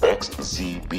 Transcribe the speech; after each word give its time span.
www.xzbn.net. 0.00 0.96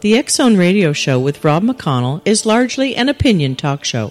The 0.00 0.16
X 0.16 0.34
Zone 0.34 0.56
Radio 0.56 0.92
Show 0.92 1.20
with 1.20 1.44
Rob 1.44 1.62
McConnell 1.62 2.22
is 2.24 2.44
largely 2.44 2.96
an 2.96 3.08
opinion 3.08 3.54
talk 3.54 3.84
show. 3.84 4.10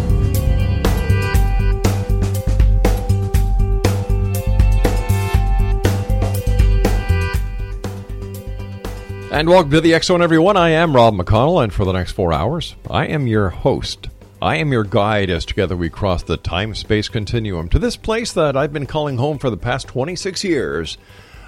And 9.31 9.47
welcome 9.47 9.71
to 9.71 9.79
the 9.79 9.97
Zone, 10.01 10.21
everyone. 10.21 10.57
I 10.57 10.71
am 10.71 10.93
Rob 10.93 11.13
McConnell, 11.13 11.63
and 11.63 11.71
for 11.71 11.85
the 11.85 11.93
next 11.93 12.11
four 12.11 12.33
hours, 12.33 12.75
I 12.89 13.07
am 13.07 13.27
your 13.27 13.49
host. 13.49 14.09
I 14.41 14.57
am 14.57 14.73
your 14.73 14.83
guide 14.83 15.29
as 15.29 15.45
together 15.45 15.77
we 15.77 15.89
cross 15.89 16.21
the 16.21 16.35
time 16.35 16.75
space 16.75 17.07
continuum 17.07 17.69
to 17.69 17.79
this 17.79 17.95
place 17.95 18.33
that 18.33 18.57
I've 18.57 18.73
been 18.73 18.85
calling 18.85 19.17
home 19.17 19.39
for 19.39 19.49
the 19.49 19.55
past 19.55 19.87
26 19.87 20.43
years 20.43 20.97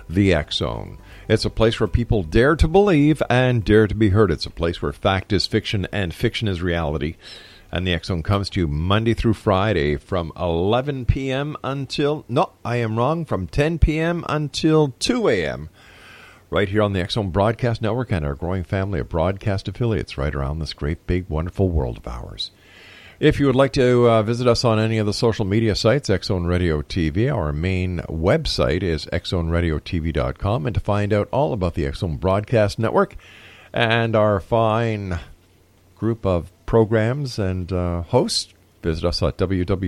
the 0.10 0.34
Zone. 0.50 0.98
It's 1.28 1.44
a 1.44 1.50
place 1.50 1.78
where 1.78 1.90
people 1.90 2.24
dare 2.24 2.56
to 2.56 2.70
believe 2.70 3.22
and 3.30 3.66
dare 3.66 3.88
to 3.88 3.96
be 3.96 4.10
heard. 4.10 4.32
It's 4.32 4.46
a 4.46 4.50
place 4.50 4.82
where 4.82 4.94
fact 4.94 5.34
is 5.34 5.46
fiction 5.46 5.86
and 5.92 6.14
fiction 6.14 6.48
is 6.48 6.62
reality. 6.62 7.18
And 7.70 7.86
the 7.86 8.00
Zone 8.02 8.24
comes 8.24 8.50
to 8.52 8.62
you 8.62 8.68
Monday 8.70 9.14
through 9.14 9.34
Friday 9.34 9.98
from 9.98 10.32
11 10.38 11.06
p.m. 11.06 11.58
until, 11.66 12.24
no, 12.30 12.54
I 12.64 12.78
am 12.78 12.98
wrong, 12.98 13.26
from 13.26 13.46
10 13.46 13.80
p.m. 13.80 14.24
until 14.30 14.96
2 15.00 15.28
a.m 15.28 15.70
right 16.54 16.70
here 16.70 16.84
on 16.84 16.94
the 16.94 17.02
X 17.02 17.16
Zone 17.16 17.32
Broadcast 17.32 17.82
Network 17.82 18.12
and 18.12 18.24
our 18.24 18.36
growing 18.36 18.64
family 18.64 19.00
of 19.00 19.10
broadcast 19.10 19.68
affiliates 19.68 20.20
right 20.20 20.36
around 20.36 20.60
this 20.60 20.74
great, 20.74 21.08
big, 21.08 21.28
wonderful 21.28 21.68
world 21.68 21.98
of 21.98 22.08
ours. 22.08 22.52
If 23.20 23.40
you 23.40 23.48
would 23.48 23.56
like 23.56 23.74
to 23.74 24.08
uh, 24.08 24.22
visit 24.22 24.46
us 24.46 24.64
on 24.64 24.78
any 24.78 25.00
of 25.00 25.08
the 25.08 25.16
social 25.16 25.46
media 25.46 25.74
sites, 25.74 26.12
X 26.12 26.28
Zone 26.28 26.46
Radio 26.46 26.84
TV, 26.84 27.34
our 27.34 27.52
main 27.52 28.02
website 28.02 28.84
is 28.84 29.08
xzoneradiotv.com. 29.08 30.68
And 30.68 30.76
to 30.76 30.80
find 30.80 31.12
out 31.12 31.28
all 31.32 31.54
about 31.54 31.74
the 31.74 31.88
X 31.88 32.02
Zone 32.02 32.18
Broadcast 32.18 32.78
Network 32.78 33.16
and 33.74 34.16
our 34.16 34.40
fine 34.40 35.20
group 35.96 36.24
of 36.24 36.52
programs 36.68 37.40
and 37.40 37.74
uh, 37.74 38.04
hosts, 38.04 38.54
visit 38.84 39.06
us 39.06 39.24
at 39.24 39.38
www.xzbn.net. 39.38 39.84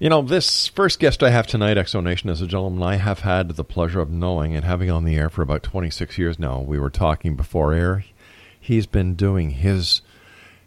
You 0.00 0.10
know, 0.10 0.22
this 0.22 0.66
first 0.66 0.98
guest 0.98 1.22
I 1.22 1.30
have 1.30 1.46
tonight, 1.46 1.76
Exonation, 1.76 2.28
is 2.28 2.40
a 2.40 2.48
gentleman 2.48 2.82
I 2.82 2.96
have 2.96 3.20
had 3.20 3.50
the 3.50 3.62
pleasure 3.62 4.00
of 4.00 4.10
knowing 4.10 4.56
and 4.56 4.64
having 4.64 4.90
on 4.90 5.04
the 5.04 5.14
air 5.14 5.30
for 5.30 5.40
about 5.40 5.62
26 5.62 6.18
years 6.18 6.36
now. 6.36 6.60
We 6.60 6.80
were 6.80 6.90
talking 6.90 7.36
before 7.36 7.72
air. 7.72 8.04
He's 8.60 8.86
been 8.86 9.14
doing 9.14 9.50
his 9.50 10.02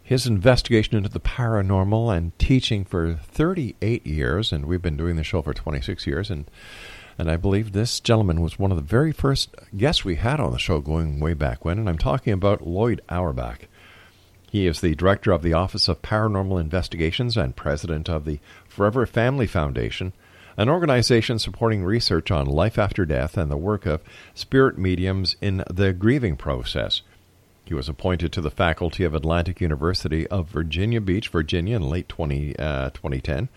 his 0.02 0.26
investigation 0.26 0.96
into 0.96 1.10
the 1.10 1.20
paranormal 1.20 2.16
and 2.16 2.38
teaching 2.38 2.86
for 2.86 3.16
38 3.16 4.06
years, 4.06 4.50
and 4.50 4.64
we've 4.64 4.80
been 4.80 4.96
doing 4.96 5.16
the 5.16 5.24
show 5.24 5.42
for 5.42 5.52
26 5.52 6.06
years. 6.06 6.30
And 6.30 6.50
and 7.18 7.30
I 7.30 7.36
believe 7.36 7.72
this 7.72 8.00
gentleman 8.00 8.40
was 8.40 8.58
one 8.58 8.70
of 8.70 8.78
the 8.78 8.82
very 8.82 9.12
first 9.12 9.54
guests 9.76 10.06
we 10.06 10.14
had 10.16 10.40
on 10.40 10.52
the 10.52 10.58
show 10.58 10.80
going 10.80 11.20
way 11.20 11.34
back 11.34 11.66
when. 11.66 11.78
And 11.78 11.86
I'm 11.86 11.98
talking 11.98 12.32
about 12.32 12.64
Loyd 12.64 13.00
Auerbach. 13.10 13.68
He 14.50 14.66
is 14.66 14.80
the 14.80 14.94
director 14.94 15.32
of 15.32 15.42
the 15.42 15.52
Office 15.52 15.88
of 15.88 16.00
Paranormal 16.00 16.58
Investigations 16.58 17.36
and 17.36 17.54
president 17.54 18.08
of 18.08 18.24
the 18.24 18.40
Forever 18.78 19.06
Family 19.06 19.48
Foundation, 19.48 20.12
an 20.56 20.68
organization 20.68 21.40
supporting 21.40 21.82
research 21.82 22.30
on 22.30 22.46
life 22.46 22.78
after 22.78 23.04
death 23.04 23.36
and 23.36 23.50
the 23.50 23.56
work 23.56 23.86
of 23.86 24.04
spirit 24.34 24.78
mediums 24.78 25.34
in 25.40 25.64
the 25.68 25.92
grieving 25.92 26.36
process. 26.36 27.02
He 27.64 27.74
was 27.74 27.88
appointed 27.88 28.30
to 28.32 28.40
the 28.40 28.52
faculty 28.52 29.02
of 29.02 29.14
Atlantic 29.14 29.60
University 29.60 30.28
of 30.28 30.48
Virginia 30.50 31.00
Beach, 31.00 31.28
Virginia, 31.28 31.74
in 31.74 31.88
late 31.88 32.08
20, 32.08 32.56
uh, 32.56 32.90
2010, 32.90 33.48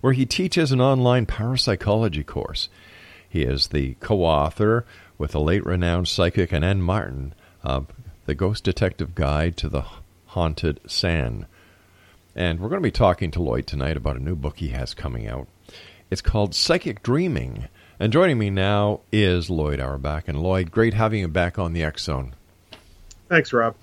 where 0.00 0.14
he 0.14 0.24
teaches 0.24 0.72
an 0.72 0.80
online 0.80 1.26
parapsychology 1.26 2.24
course. 2.24 2.70
He 3.28 3.42
is 3.42 3.66
the 3.66 3.96
co 4.00 4.24
author 4.24 4.86
with 5.18 5.32
the 5.32 5.40
late 5.40 5.66
renowned 5.66 6.08
psychic 6.08 6.50
Annette 6.50 6.78
Martin 6.78 7.34
of 7.62 7.88
The 8.24 8.34
Ghost 8.34 8.64
Detective 8.64 9.14
Guide 9.14 9.58
to 9.58 9.68
the 9.68 9.84
Haunted 10.28 10.80
Sand. 10.86 11.44
And 12.34 12.60
we're 12.60 12.68
going 12.68 12.80
to 12.80 12.86
be 12.86 12.90
talking 12.90 13.30
to 13.32 13.40
Loyd 13.40 13.66
tonight 13.66 13.96
about 13.96 14.16
a 14.16 14.22
new 14.22 14.34
book 14.34 14.58
he 14.58 14.68
has 14.68 14.94
coming 14.94 15.26
out. 15.28 15.48
It's 16.10 16.22
called 16.22 16.54
Psychic 16.54 17.02
Dreaming. 17.02 17.68
And 18.00 18.12
joining 18.12 18.38
me 18.38 18.50
now 18.50 19.00
is 19.12 19.48
Loyd 19.48 19.80
Auerbach. 19.80 20.28
And 20.28 20.38
Loyd, 20.38 20.70
great 20.70 20.94
having 20.94 21.20
you 21.20 21.28
back 21.28 21.58
on 21.58 21.72
the 21.72 21.84
X 21.84 22.04
Zone. 22.04 22.34
Thanks, 23.28 23.52
Rob. 23.52 23.76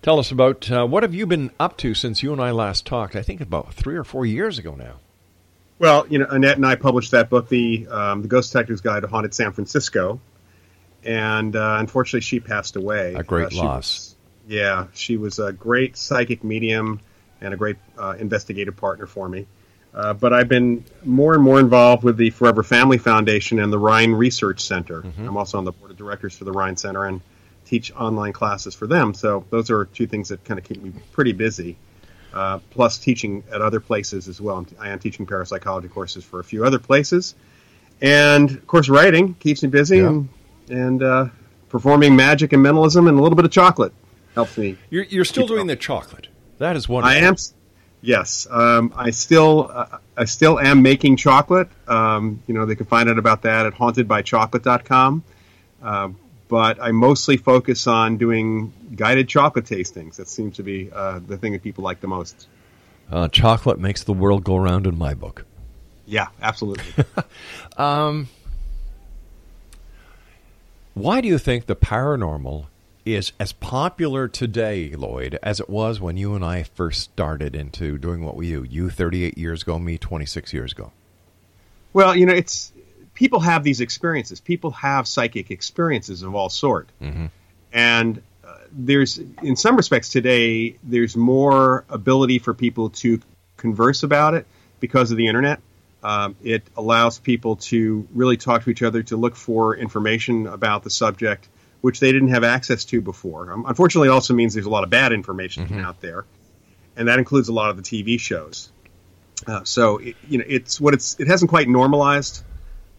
Tell 0.00 0.18
us 0.18 0.30
about 0.32 0.70
uh, 0.70 0.86
what 0.86 1.02
have 1.02 1.14
you 1.14 1.26
been 1.26 1.50
up 1.60 1.76
to 1.78 1.94
since 1.94 2.22
you 2.22 2.32
and 2.32 2.40
I 2.40 2.50
last 2.50 2.86
talked? 2.86 3.14
I 3.14 3.22
think 3.22 3.40
about 3.40 3.72
three 3.74 3.96
or 3.96 4.04
four 4.04 4.26
years 4.26 4.58
ago 4.58 4.74
now. 4.74 4.94
Well, 5.78 6.06
you 6.08 6.18
know, 6.18 6.26
Annette 6.28 6.56
and 6.56 6.66
I 6.66 6.74
published 6.76 7.10
that 7.12 7.30
book, 7.30 7.48
the 7.48 7.86
um, 7.88 8.22
the 8.22 8.28
Ghost 8.28 8.52
Detective's 8.52 8.80
Guide 8.80 9.02
to 9.02 9.08
Haunted 9.08 9.34
San 9.34 9.52
Francisco, 9.52 10.20
and 11.04 11.54
uh, 11.54 11.76
unfortunately, 11.78 12.20
she 12.20 12.40
passed 12.40 12.76
away. 12.76 13.14
A 13.14 13.22
great 13.22 13.52
uh, 13.52 13.56
loss. 13.56 13.76
was- 13.76 14.16
yeah, 14.48 14.86
she 14.92 15.16
was 15.16 15.38
a 15.38 15.52
great 15.52 15.96
psychic 15.96 16.42
medium 16.42 17.00
and 17.42 17.52
a 17.52 17.56
great 17.56 17.76
uh, 17.98 18.14
investigative 18.18 18.76
partner 18.76 19.06
for 19.06 19.28
me. 19.28 19.46
Uh, 19.94 20.14
but 20.14 20.32
I've 20.32 20.48
been 20.48 20.84
more 21.04 21.34
and 21.34 21.42
more 21.42 21.60
involved 21.60 22.02
with 22.02 22.16
the 22.16 22.30
Forever 22.30 22.62
Family 22.62 22.96
Foundation 22.96 23.58
and 23.58 23.70
the 23.70 23.78
Rhine 23.78 24.12
Research 24.12 24.60
Center. 24.62 25.04
I'm 25.18 25.36
also 25.36 25.58
on 25.58 25.64
the 25.64 25.72
board 25.72 25.90
of 25.90 25.98
directors 25.98 26.34
for 26.36 26.44
the 26.44 26.52
Rhine 26.52 26.76
Center 26.78 27.04
and 27.04 27.20
teach 27.66 27.92
online 27.94 28.32
classes 28.32 28.74
for 28.74 28.86
them. 28.86 29.12
So 29.12 29.44
those 29.50 29.70
are 29.70 29.84
two 29.84 30.06
things 30.06 30.30
that 30.30 30.42
kind 30.44 30.58
of 30.58 30.64
keep 30.64 30.82
me 30.82 30.92
pretty 31.12 31.32
busy. 31.32 31.76
Uh, 32.32 32.58
plus 32.70 32.96
teaching 32.96 33.44
at 33.52 33.60
other 33.60 33.78
places 33.80 34.26
as 34.26 34.40
well. 34.40 34.56
I'm 34.56 34.66
I 34.80 34.88
am 34.88 34.98
teaching 34.98 35.26
parapsychology 35.26 35.88
courses 35.88 36.24
for 36.24 36.40
a 36.40 36.44
few 36.44 36.64
other 36.64 36.78
places, 36.78 37.34
and 38.00 38.50
of 38.50 38.66
course, 38.66 38.88
writing 38.88 39.34
keeps 39.34 39.62
me 39.62 39.68
busy 39.68 39.98
Yeah. 39.98 40.06
and 40.08 40.28
and 40.70 41.02
uh, 41.02 41.26
performing 41.68 42.16
magic 42.16 42.54
and 42.54 42.62
mentalism 42.62 43.06
and 43.06 43.18
a 43.18 43.22
little 43.22 43.36
bit 43.36 43.44
of 43.44 43.50
chocolate 43.50 43.92
helps 44.34 44.56
me. 44.56 44.78
You're, 44.88 45.04
you're 45.04 45.26
still 45.26 45.46
doing 45.46 45.58
going. 45.58 45.66
the 45.66 45.76
chocolate. 45.76 46.28
That 46.62 46.76
is 46.76 46.88
wonderful. 46.88 47.16
I 47.16 47.26
am. 47.26 47.34
Yes, 48.02 48.46
um, 48.48 48.92
I 48.94 49.10
still 49.10 49.68
uh, 49.68 49.98
I 50.16 50.26
still 50.26 50.60
am 50.60 50.80
making 50.80 51.16
chocolate. 51.16 51.68
Um, 51.88 52.40
you 52.46 52.54
know, 52.54 52.66
they 52.66 52.76
can 52.76 52.86
find 52.86 53.10
out 53.10 53.18
about 53.18 53.42
that 53.42 53.66
at 53.66 53.74
hauntedbychocolate.com. 53.74 55.24
Uh, 55.82 56.08
but 56.46 56.80
I 56.80 56.92
mostly 56.92 57.36
focus 57.36 57.88
on 57.88 58.16
doing 58.16 58.72
guided 58.94 59.28
chocolate 59.28 59.64
tastings. 59.64 60.14
That 60.16 60.28
seems 60.28 60.54
to 60.58 60.62
be 60.62 60.88
uh, 60.92 61.18
the 61.26 61.36
thing 61.36 61.50
that 61.54 61.64
people 61.64 61.82
like 61.82 62.00
the 62.00 62.06
most. 62.06 62.46
Uh, 63.10 63.26
chocolate 63.26 63.80
makes 63.80 64.04
the 64.04 64.12
world 64.12 64.44
go 64.44 64.56
round 64.56 64.86
in 64.86 64.96
my 64.96 65.14
book. 65.14 65.44
Yeah, 66.06 66.28
absolutely. 66.40 67.04
um, 67.76 68.28
why 70.94 71.20
do 71.20 71.26
you 71.26 71.38
think 71.38 71.66
the 71.66 71.74
paranormal 71.74 72.66
is 73.04 73.32
as 73.38 73.52
popular 73.52 74.28
today, 74.28 74.90
Loyd, 74.90 75.36
as 75.42 75.60
it 75.60 75.68
was 75.68 76.00
when 76.00 76.16
you 76.16 76.34
and 76.34 76.44
I 76.44 76.62
first 76.62 77.00
started 77.00 77.54
into 77.56 77.98
doing 77.98 78.24
what 78.24 78.36
we 78.36 78.50
do? 78.50 78.64
You 78.64 78.90
38 78.90 79.36
years 79.36 79.62
ago, 79.62 79.78
me 79.78 79.98
26 79.98 80.52
years 80.52 80.72
ago. 80.72 80.92
Well, 81.92 82.16
you 82.16 82.26
know, 82.26 82.32
it's 82.32 82.72
people 83.14 83.40
have 83.40 83.64
these 83.64 83.80
experiences. 83.80 84.40
People 84.40 84.70
have 84.72 85.06
psychic 85.06 85.50
experiences 85.50 86.22
of 86.22 86.34
all 86.34 86.48
sort, 86.48 86.88
mm-hmm. 87.00 87.26
and 87.72 88.22
uh, 88.44 88.54
there's, 88.72 89.18
in 89.42 89.56
some 89.56 89.76
respects, 89.76 90.08
today 90.08 90.76
there's 90.82 91.16
more 91.16 91.84
ability 91.88 92.38
for 92.38 92.54
people 92.54 92.90
to 92.90 93.20
converse 93.56 94.02
about 94.02 94.34
it 94.34 94.46
because 94.80 95.10
of 95.10 95.16
the 95.16 95.26
internet. 95.26 95.60
Um, 96.02 96.34
it 96.42 96.64
allows 96.76 97.18
people 97.20 97.56
to 97.56 98.08
really 98.12 98.36
talk 98.36 98.64
to 98.64 98.70
each 98.70 98.82
other, 98.82 99.04
to 99.04 99.16
look 99.16 99.36
for 99.36 99.76
information 99.76 100.48
about 100.48 100.82
the 100.82 100.90
subject, 100.90 101.48
which 101.82 102.00
they 102.00 102.10
didn't 102.12 102.28
have 102.28 102.42
access 102.44 102.84
to 102.86 103.00
before. 103.02 103.52
Um, 103.52 103.64
unfortunately, 103.68 104.08
it 104.08 104.12
also 104.12 104.32
means 104.32 104.54
there's 104.54 104.66
a 104.66 104.70
lot 104.70 104.84
of 104.84 104.90
bad 104.90 105.12
information 105.12 105.68
Mhm. 105.68 105.84
out 105.84 106.00
there, 106.00 106.24
and 106.96 107.08
that 107.08 107.18
includes 107.18 107.48
a 107.48 107.52
lot 107.52 107.68
of 107.70 107.76
the 107.76 107.82
TV 107.82 108.18
shows. 108.18 108.70
Uh, 109.46 109.62
so, 109.64 109.98
it, 109.98 110.16
you 110.28 110.38
know, 110.38 110.44
it's 110.48 110.80
what 110.80 110.94
it's. 110.94 111.18
It 111.20 111.26
hasn't 111.26 111.50
quite 111.50 111.68
normalized 111.68 112.42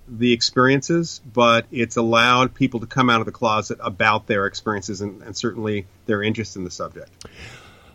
the 0.08 0.34
experiences, 0.34 1.22
but 1.34 1.66
it's 1.72 1.96
allowed 1.96 2.54
people 2.54 2.82
to 2.82 2.86
come 2.86 3.10
out 3.10 3.22
of 3.22 3.26
the 3.26 3.32
closet 3.32 3.78
about 3.82 4.28
their 4.28 4.46
experiences 4.46 5.00
and, 5.00 5.22
and 5.24 5.36
certainly 5.36 5.86
their 6.06 6.22
interest 6.22 6.58
in 6.58 6.66
the 6.66 6.72
subject. 6.72 7.10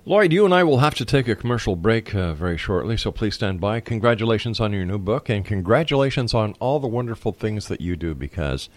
Loyd, 0.07 0.33
you 0.33 0.47
and 0.47 0.55
I 0.55 0.65
will 0.65 0.79
have 0.79 0.95
to 0.95 1.05
take 1.05 1.29
a 1.29 1.37
commercial 1.37 1.77
break 1.77 2.15
uh, 2.15 2.33
very 2.33 2.57
shortly, 2.57 2.97
so 2.97 3.13
please 3.13 3.35
stand 3.35 3.61
by. 3.61 3.81
Congratulations 3.81 4.59
on 4.59 4.73
your 4.73 4.87
new 4.87 4.97
book, 4.97 5.29
and 5.29 5.45
congratulations 5.45 6.33
on 6.33 6.55
all 6.61 6.81
the 6.81 6.87
wonderful 6.89 7.33
things 7.33 7.69
that 7.69 7.83
you 7.83 7.95
do 7.95 8.15
because, 8.15 8.71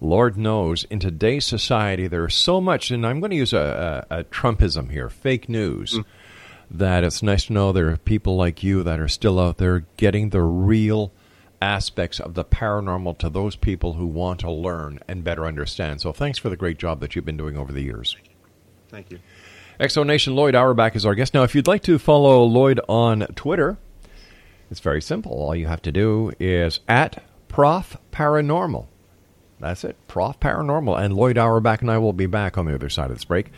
Lord 0.00 0.36
knows, 0.36 0.84
in 0.84 0.98
today's 0.98 1.46
society, 1.46 2.06
there 2.06 2.26
is 2.26 2.34
so 2.34 2.60
much, 2.60 2.90
and 2.90 3.06
I'm 3.06 3.20
going 3.20 3.30
to 3.30 3.36
use 3.36 3.52
a, 3.52 4.06
a, 4.10 4.18
a 4.18 4.24
Trumpism 4.24 4.90
here 4.90 5.08
fake 5.08 5.48
news. 5.48 5.94
Mm. 5.94 6.04
That 6.70 7.04
it's 7.04 7.22
nice 7.22 7.46
to 7.46 7.52
know 7.52 7.72
there 7.72 7.90
are 7.90 7.96
people 7.98 8.36
like 8.36 8.62
you 8.62 8.82
that 8.82 8.98
are 8.98 9.06
still 9.06 9.38
out 9.38 9.58
there 9.58 9.84
getting 9.96 10.30
the 10.30 10.42
real 10.42 11.12
aspects 11.60 12.18
of 12.18 12.34
the 12.34 12.44
paranormal 12.44 13.18
to 13.18 13.28
those 13.28 13.54
people 13.54 13.92
who 13.94 14.06
want 14.06 14.40
to 14.40 14.50
learn 14.50 14.98
and 15.06 15.22
better 15.22 15.46
understand. 15.46 16.00
So, 16.00 16.12
thanks 16.12 16.38
for 16.38 16.48
the 16.48 16.56
great 16.56 16.78
job 16.78 17.00
that 17.00 17.14
you've 17.14 17.24
been 17.24 17.36
doing 17.36 17.56
over 17.56 17.72
the 17.72 17.82
years. 17.82 18.16
Thank 18.88 19.10
you. 19.10 19.18
Exo 19.78 20.06
Nation 20.06 20.34
Loyd 20.34 20.54
Auerbach 20.54 20.96
is 20.96 21.04
our 21.04 21.14
guest. 21.14 21.34
Now, 21.34 21.42
if 21.42 21.54
you'd 21.54 21.66
like 21.66 21.82
to 21.82 21.98
follow 21.98 22.48
Loyd 22.48 22.80
on 22.88 23.20
Twitter, 23.34 23.76
it's 24.70 24.80
very 24.80 25.02
simple. 25.02 25.32
All 25.32 25.54
you 25.54 25.66
have 25.66 25.82
to 25.82 25.92
do 25.92 26.32
is 26.38 26.80
at 26.88 27.22
Prof 27.48 27.96
Paranormal. 28.12 28.86
That's 29.60 29.84
it, 29.84 29.96
Prof 30.08 30.38
Paranormal. 30.40 30.98
And 30.98 31.14
Loyd 31.14 31.36
Auerbach 31.36 31.80
and 31.80 31.90
I 31.90 31.98
will 31.98 32.12
be 32.12 32.26
back 32.26 32.58
on 32.58 32.66
the 32.66 32.74
other 32.74 32.88
side 32.88 33.10
of 33.10 33.16
this 33.16 33.24
break 33.24 33.50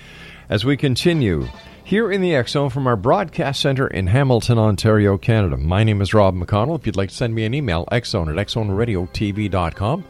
as 0.49 0.65
we 0.65 0.77
continue 0.77 1.49
here 1.85 2.11
in 2.11 2.21
the 2.21 2.43
Zone 2.47 2.71
from 2.71 2.87
our 2.87 2.97
broadcast 2.97 3.61
center 3.61 3.87
in 3.87 4.09
Hamilton, 4.09 4.59
Ontario, 4.59 5.17
Canada. 5.19 5.57
My 5.57 5.85
name 5.85 6.01
is 6.01 6.13
Rob 6.13 6.35
McConnell. 6.35 6.79
If 6.79 6.87
you'd 6.87 6.97
like 6.97 7.11
to 7.11 7.15
send 7.15 7.35
me 7.35 7.45
an 7.45 7.55
email, 7.55 7.87
xzone 7.93 8.29
at 8.29 8.47
xzoneradiotv.com, 8.47 10.05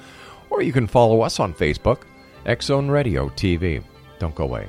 or 0.51 0.63
you 0.63 0.73
can 0.73 0.87
follow 0.87 1.21
us 1.21 1.39
on 1.39 1.53
Facebook, 1.55 2.03
X 2.47 2.67
Zone 2.67 2.89
Radio 2.89 3.29
TV. 3.31 3.83
Don't 4.19 4.35
go 4.35 4.45
away. 4.45 4.69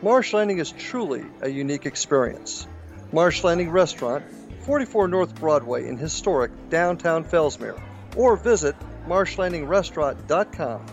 Marsh 0.00 0.32
Landing 0.32 0.58
is 0.58 0.70
truly 0.70 1.26
a 1.40 1.48
unique 1.48 1.84
experience. 1.84 2.68
Marsh 3.12 3.42
Landing 3.42 3.70
Restaurant, 3.70 4.24
44 4.60 5.08
North 5.08 5.34
Broadway 5.34 5.88
in 5.88 5.96
historic 5.96 6.52
downtown 6.70 7.24
Fellsmere, 7.24 7.80
or 8.16 8.36
visit 8.36 8.76
marshlandingrestaurant.com. 9.08 10.86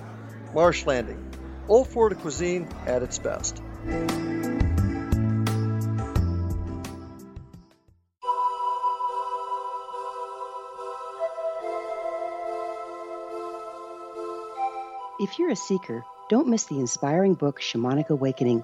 Marsh 0.56 0.88
Landing, 0.88 1.24
Old 1.68 1.88
Florida 1.88 2.16
cuisine 2.16 2.68
at 2.88 3.04
its 3.04 3.20
best. 3.20 3.62
If 15.20 15.38
you're 15.38 15.52
a 15.52 15.56
seeker, 15.56 16.04
don't 16.28 16.48
miss 16.48 16.66
the 16.66 16.80
inspiring 16.80 17.36
book 17.36 17.62
Shamanic 17.62 18.10
Awakening 18.10 18.64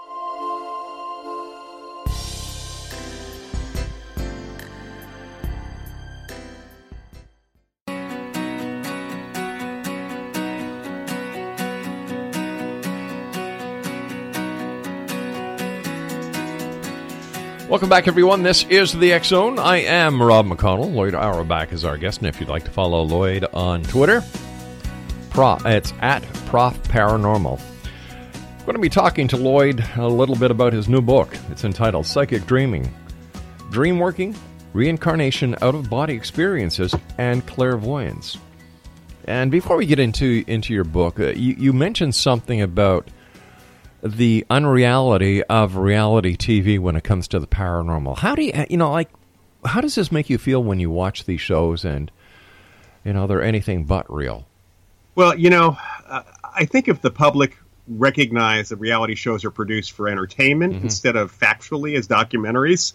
Welcome 17.71 17.87
back, 17.87 18.09
everyone. 18.09 18.43
This 18.43 18.65
is 18.65 18.91
the 18.91 19.13
X 19.13 19.29
Zone. 19.29 19.57
I 19.57 19.77
am 19.77 20.21
Rob 20.21 20.45
McConnell. 20.45 20.93
Loyd 20.93 21.13
Auerbach 21.13 21.71
is 21.71 21.85
our 21.85 21.97
guest, 21.97 22.17
and 22.17 22.27
if 22.27 22.37
you'd 22.37 22.49
like 22.49 22.65
to 22.65 22.69
follow 22.69 23.07
Loyd 23.07 23.45
on 23.53 23.81
Twitter, 23.83 24.21
Pro, 25.29 25.55
it's 25.63 25.93
at 26.01 26.21
Prof 26.47 26.77
Paranormal. 26.83 27.61
I'm 27.61 28.65
going 28.65 28.75
to 28.75 28.81
be 28.81 28.89
talking 28.89 29.25
to 29.29 29.37
Loyd 29.37 29.95
a 29.95 30.05
little 30.05 30.35
bit 30.35 30.51
about 30.51 30.73
his 30.73 30.89
new 30.89 30.99
book. 30.99 31.33
It's 31.49 31.63
entitled 31.63 32.05
Psychic 32.05 32.45
Dreaming, 32.45 32.93
Dream 33.69 33.99
Working, 33.99 34.35
Reincarnation, 34.73 35.55
Out 35.61 35.73
of 35.73 35.89
Body 35.89 36.13
Experiences, 36.13 36.93
and 37.19 37.47
Clairvoyance. 37.47 38.37
And 39.23 39.49
before 39.49 39.77
we 39.77 39.85
get 39.85 39.97
into 39.97 40.43
into 40.45 40.73
your 40.73 40.83
book, 40.83 41.21
uh, 41.21 41.27
you, 41.27 41.55
you 41.57 41.71
mentioned 41.71 42.15
something 42.15 42.61
about 42.61 43.07
the 44.03 44.45
unreality 44.49 45.43
of 45.43 45.75
reality 45.75 46.35
TV 46.35 46.79
when 46.79 46.95
it 46.95 47.03
comes 47.03 47.27
to 47.29 47.39
the 47.39 47.47
paranormal. 47.47 48.17
How 48.17 48.35
do 48.35 48.43
you, 48.43 48.65
you 48.69 48.77
know, 48.77 48.91
like, 48.91 49.09
how 49.65 49.81
does 49.81 49.95
this 49.95 50.11
make 50.11 50.29
you 50.29 50.37
feel 50.37 50.63
when 50.63 50.79
you 50.79 50.89
watch 50.89 51.25
these 51.25 51.41
shows 51.41 51.85
and, 51.85 52.09
you 53.05 53.13
know, 53.13 53.27
they're 53.27 53.43
anything 53.43 53.83
but 53.83 54.11
real? 54.11 54.45
Well, 55.15 55.37
you 55.37 55.49
know, 55.49 55.77
uh, 56.07 56.23
I 56.55 56.65
think 56.65 56.87
if 56.87 57.01
the 57.01 57.11
public 57.11 57.57
recognize 57.87 58.69
that 58.69 58.77
reality 58.77 59.15
shows 59.15 59.43
are 59.45 59.51
produced 59.51 59.91
for 59.91 60.07
entertainment 60.07 60.75
Mhm. 60.75 60.83
instead 60.83 61.15
of 61.15 61.37
factually 61.37 61.95
as 61.97 62.07
documentaries, 62.07 62.93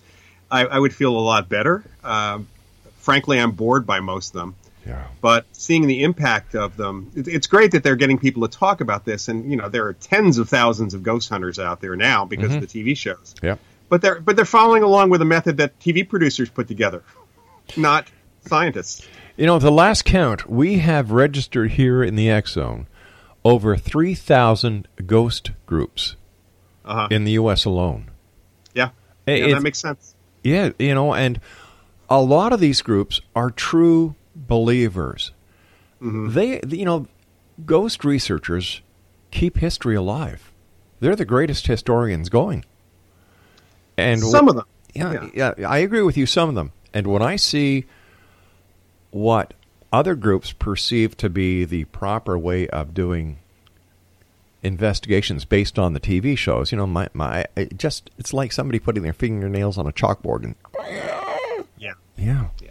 I, 0.50 0.64
I 0.66 0.78
would 0.78 0.94
feel 0.94 1.16
a 1.16 1.20
lot 1.20 1.48
better. 1.48 1.84
Um, 2.02 2.46
frankly, 2.98 3.38
I'm 3.38 3.52
bored 3.52 3.86
by 3.86 4.00
most 4.00 4.34
of 4.34 4.40
them. 4.40 4.54
Yeah. 4.86 5.06
But 5.20 5.46
seeing 5.52 5.86
the 5.86 6.04
impact 6.04 6.54
of 6.54 6.76
them, 6.76 7.10
it, 7.16 7.26
it's 7.28 7.46
great 7.48 7.72
that 7.72 7.82
they're 7.82 7.96
getting 7.96 8.18
people 8.18 8.46
to 8.46 8.58
talk 8.58 8.80
about 8.80 9.04
this. 9.04 9.28
And 9.28 9.50
you 9.50 9.56
know, 9.56 9.68
there 9.68 9.86
are 9.86 9.92
tens 9.94 10.38
of 10.38 10.48
thousands 10.48 10.94
of 10.94 11.02
ghost 11.02 11.28
hunters 11.28 11.58
out 11.58 11.80
there 11.80 11.96
now 11.96 12.24
because 12.24 12.52
Mhm. 12.52 12.56
of 12.56 12.60
the 12.60 12.66
TV 12.68 12.96
shows. 12.96 13.34
Yeah. 13.42 13.56
But 13.88 14.02
they're 14.02 14.20
but 14.20 14.36
they're 14.36 14.44
following 14.44 14.82
along 14.82 15.10
with 15.10 15.20
a 15.22 15.24
method 15.24 15.56
that 15.58 15.78
TV 15.80 16.08
producers 16.08 16.48
put 16.50 16.68
together, 16.68 17.02
not 17.76 18.06
scientists. 18.46 19.06
You 19.36 19.46
know, 19.46 19.58
the 19.58 19.70
last 19.72 20.04
count, 20.04 20.48
we 20.48 20.78
have 20.78 21.10
registered 21.10 21.72
here 21.72 22.02
in 22.02 22.14
the 22.16 22.30
X 22.30 22.52
Zone 22.52 22.86
over 23.44 23.76
3,000 23.76 24.88
ghost 25.06 25.50
groups 25.66 26.16
Uh-huh. 26.84 27.08
in 27.10 27.24
the 27.24 27.32
U.S. 27.32 27.64
alone. 27.64 28.10
Yeah, 28.74 28.90
yeah 29.26 29.48
that 29.54 29.62
makes 29.62 29.78
sense. 29.78 30.14
Yeah, 30.42 30.70
you 30.78 30.94
know, 30.94 31.12
and 31.14 31.40
a 32.08 32.20
lot 32.20 32.52
of 32.52 32.60
these 32.60 32.82
groups 32.82 33.20
are 33.34 33.50
true 33.50 34.14
believers. 34.36 35.32
Mm-hmm. 36.02 36.32
They, 36.32 36.60
you 36.76 36.84
know, 36.84 37.06
ghost 37.64 38.04
researchers 38.04 38.82
keep 39.30 39.56
history 39.58 39.94
alive. 39.96 40.52
They're 41.00 41.16
the 41.16 41.24
greatest 41.24 41.66
historians 41.66 42.28
going. 42.28 42.64
And 43.96 44.20
Some 44.20 44.48
of 44.48 44.56
them. 44.56 44.64
yeah, 44.94 45.28
yeah, 45.34 45.52
I 45.68 45.78
agree 45.78 46.02
with 46.02 46.16
you. 46.16 46.26
Some 46.26 46.48
of 46.50 46.54
them, 46.54 46.72
and 46.92 47.06
when 47.06 47.22
I 47.22 47.36
see 47.36 47.86
what 49.10 49.54
other 49.92 50.14
groups 50.14 50.52
perceive 50.52 51.16
to 51.18 51.30
be 51.30 51.64
the 51.64 51.84
proper 51.84 52.38
way 52.38 52.68
of 52.68 52.92
doing 52.92 53.38
investigations 54.62 55.44
based 55.44 55.78
on 55.78 55.92
the 55.94 56.00
TV 56.00 56.36
shows, 56.36 56.72
you 56.72 56.78
know, 56.78 56.86
my 56.86 57.08
my 57.14 57.44
it 57.56 57.78
just 57.78 58.10
it's 58.18 58.32
like 58.34 58.52
somebody 58.52 58.78
putting 58.78 59.02
their 59.02 59.12
fingernails 59.12 59.78
on 59.78 59.86
a 59.86 59.92
chalkboard 59.92 60.44
and 60.44 60.54
Yeah. 61.78 61.92
yeah. 62.16 62.46
Yeah, 62.62 62.70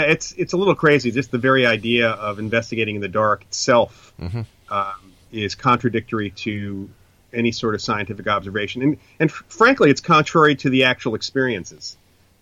it's 0.00 0.32
it's 0.32 0.52
a 0.52 0.56
little 0.56 0.74
crazy. 0.74 1.10
Just 1.10 1.30
the 1.30 1.38
very 1.38 1.66
idea 1.66 2.10
of 2.10 2.38
investigating 2.38 2.96
in 2.96 3.00
the 3.00 3.08
dark 3.08 3.42
itself 3.42 4.12
Mhm. 4.20 4.46
um, 4.70 5.12
is 5.30 5.54
contradictory 5.54 6.30
to 6.30 6.88
any 7.32 7.52
sort 7.52 7.74
of 7.74 7.80
scientific 7.80 8.26
observation, 8.26 8.82
and 8.82 8.98
and 9.20 9.30
f- 9.30 9.44
frankly, 9.48 9.90
it's 9.90 10.00
contrary 10.00 10.54
to 10.56 10.70
the 10.70 10.84
actual 10.84 11.14
experiences. 11.14 11.96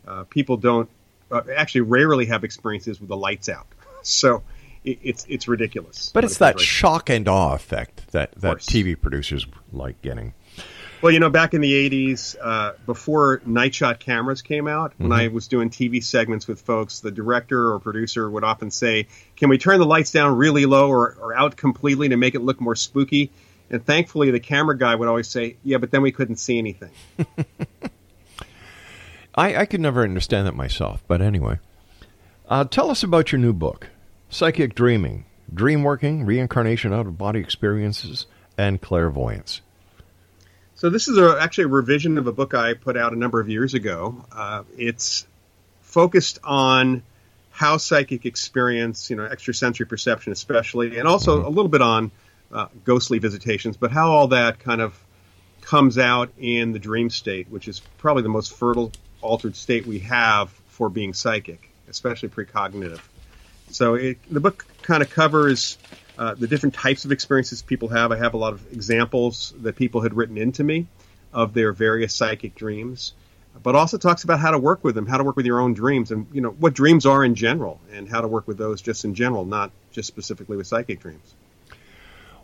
Uh, 0.06 0.24
people 0.24 0.56
don't 0.56 0.88
uh, 1.30 1.42
actually 1.56 1.82
rarely 1.82 2.26
have 2.26 2.42
experiences 2.44 2.98
with 3.00 3.08
the 3.08 3.16
lights 3.16 3.48
out, 3.48 3.66
so 4.02 4.42
it, 4.84 4.98
it's 5.02 5.26
it's 5.28 5.46
ridiculous. 5.46 6.10
But 6.12 6.24
it's 6.24 6.38
that 6.38 6.58
shock 6.58 7.10
and 7.10 7.28
awe 7.28 7.54
effect 7.54 8.10
that, 8.12 8.32
that 8.40 8.58
TV 8.58 9.00
producers 9.00 9.46
like 9.72 10.00
getting. 10.02 10.34
Well, 11.02 11.12
you 11.12 11.18
know, 11.18 11.30
back 11.30 11.54
in 11.54 11.62
the 11.62 11.72
80s, 11.72 12.36
uh, 12.42 12.72
before 12.84 13.40
night 13.46 13.74
shot 13.74 14.00
cameras 14.00 14.42
came 14.42 14.68
out, 14.68 14.92
when 14.98 15.10
Mhm. 15.10 15.14
I 15.18 15.28
was 15.28 15.48
doing 15.48 15.70
TV 15.70 16.02
segments 16.02 16.46
with 16.46 16.60
folks, 16.60 17.00
the 17.00 17.10
director 17.10 17.72
or 17.72 17.78
producer 17.78 18.28
would 18.28 18.44
often 18.44 18.70
say, 18.70 19.06
Can 19.36 19.48
we 19.48 19.56
turn 19.56 19.78
the 19.78 19.86
lights 19.86 20.10
down 20.12 20.36
really 20.36 20.66
low 20.66 20.90
or, 20.90 21.16
or 21.18 21.34
out 21.34 21.56
completely 21.56 22.10
to 22.10 22.18
make 22.18 22.34
it 22.34 22.42
look 22.42 22.60
more 22.60 22.74
spooky? 22.76 23.30
And 23.70 23.82
thankfully, 23.84 24.30
the 24.30 24.40
camera 24.40 24.76
guy 24.76 24.94
would 24.94 25.08
always 25.08 25.28
say, 25.28 25.56
Yeah, 25.64 25.78
but 25.78 25.90
then 25.90 26.02
we 26.02 26.12
couldn't 26.12 26.36
see 26.36 26.58
anything. 26.58 26.90
I, 29.34 29.56
I 29.56 29.64
could 29.64 29.80
never 29.80 30.02
understand 30.02 30.46
that 30.46 30.54
myself, 30.54 31.02
but 31.08 31.22
anyway. 31.22 31.60
Uh, 32.46 32.64
tell 32.64 32.90
us 32.90 33.02
about 33.02 33.32
your 33.32 33.38
new 33.38 33.52
book, 33.54 33.88
Psychic 34.28 34.74
Dreaming, 34.74 35.24
Dream 35.54 35.82
Working, 35.82 36.26
Reincarnation 36.26 36.92
Out 36.92 37.06
of 37.06 37.16
Body 37.16 37.40
Experiences, 37.40 38.26
and 38.58 38.82
Clairvoyance. 38.82 39.62
So 40.80 40.88
this 40.88 41.08
is 41.08 41.18
a, 41.18 41.36
actually 41.38 41.64
a 41.64 41.68
revision 41.68 42.16
of 42.16 42.26
a 42.26 42.32
book 42.32 42.54
I 42.54 42.72
put 42.72 42.96
out 42.96 43.12
a 43.12 43.16
number 43.16 43.38
of 43.38 43.50
years 43.50 43.74
ago. 43.74 44.24
Uh, 44.32 44.62
it's 44.78 45.26
focused 45.82 46.38
on 46.42 47.02
how 47.50 47.76
psychic 47.76 48.24
experience, 48.24 49.10
you 49.10 49.16
know, 49.16 49.24
extrasensory 49.24 49.84
perception 49.84 50.32
especially, 50.32 50.98
and 50.98 51.06
also 51.06 51.46
a 51.46 51.50
little 51.50 51.68
bit 51.68 51.82
on 51.82 52.10
uh, 52.50 52.68
ghostly 52.82 53.18
visitations, 53.18 53.76
but 53.76 53.90
how 53.90 54.10
all 54.10 54.28
that 54.28 54.58
kind 54.60 54.80
of 54.80 54.98
comes 55.60 55.98
out 55.98 56.32
in 56.38 56.72
the 56.72 56.78
dream 56.78 57.10
state, 57.10 57.50
which 57.50 57.68
is 57.68 57.80
probably 57.98 58.22
the 58.22 58.30
most 58.30 58.56
fertile 58.56 58.90
altered 59.20 59.56
state 59.56 59.86
we 59.86 59.98
have 59.98 60.48
for 60.68 60.88
being 60.88 61.12
psychic, 61.12 61.70
especially 61.90 62.30
precognitive. 62.30 63.02
So 63.68 63.96
it, 63.96 64.18
the 64.30 64.40
book 64.40 64.64
kind 64.80 65.02
of 65.02 65.10
covers 65.10 65.76
uh, 66.20 66.34
the 66.34 66.46
different 66.46 66.74
types 66.74 67.06
of 67.06 67.12
experiences 67.12 67.62
people 67.62 67.88
have. 67.88 68.12
I 68.12 68.18
have 68.18 68.34
a 68.34 68.36
lot 68.36 68.52
of 68.52 68.72
examples 68.74 69.54
that 69.62 69.74
people 69.74 70.02
had 70.02 70.12
written 70.12 70.36
into 70.36 70.62
me 70.62 70.86
of 71.32 71.54
their 71.54 71.72
various 71.72 72.14
psychic 72.14 72.54
dreams. 72.54 73.14
but 73.62 73.74
also 73.74 73.96
talks 73.96 74.22
about 74.22 74.38
how 74.38 74.50
to 74.50 74.58
work 74.58 74.84
with 74.84 74.94
them, 74.94 75.06
how 75.06 75.16
to 75.16 75.24
work 75.24 75.34
with 75.34 75.46
your 75.46 75.60
own 75.60 75.72
dreams, 75.72 76.10
and 76.10 76.26
you 76.32 76.42
know 76.42 76.50
what 76.50 76.74
dreams 76.74 77.06
are 77.06 77.24
in 77.24 77.34
general, 77.34 77.80
and 77.90 78.06
how 78.06 78.20
to 78.20 78.28
work 78.28 78.46
with 78.46 78.58
those 78.58 78.82
just 78.82 79.04
in 79.06 79.14
general, 79.14 79.46
not 79.46 79.70
just 79.92 80.06
specifically 80.08 80.58
with 80.58 80.66
psychic 80.66 81.00
dreams. 81.00 81.34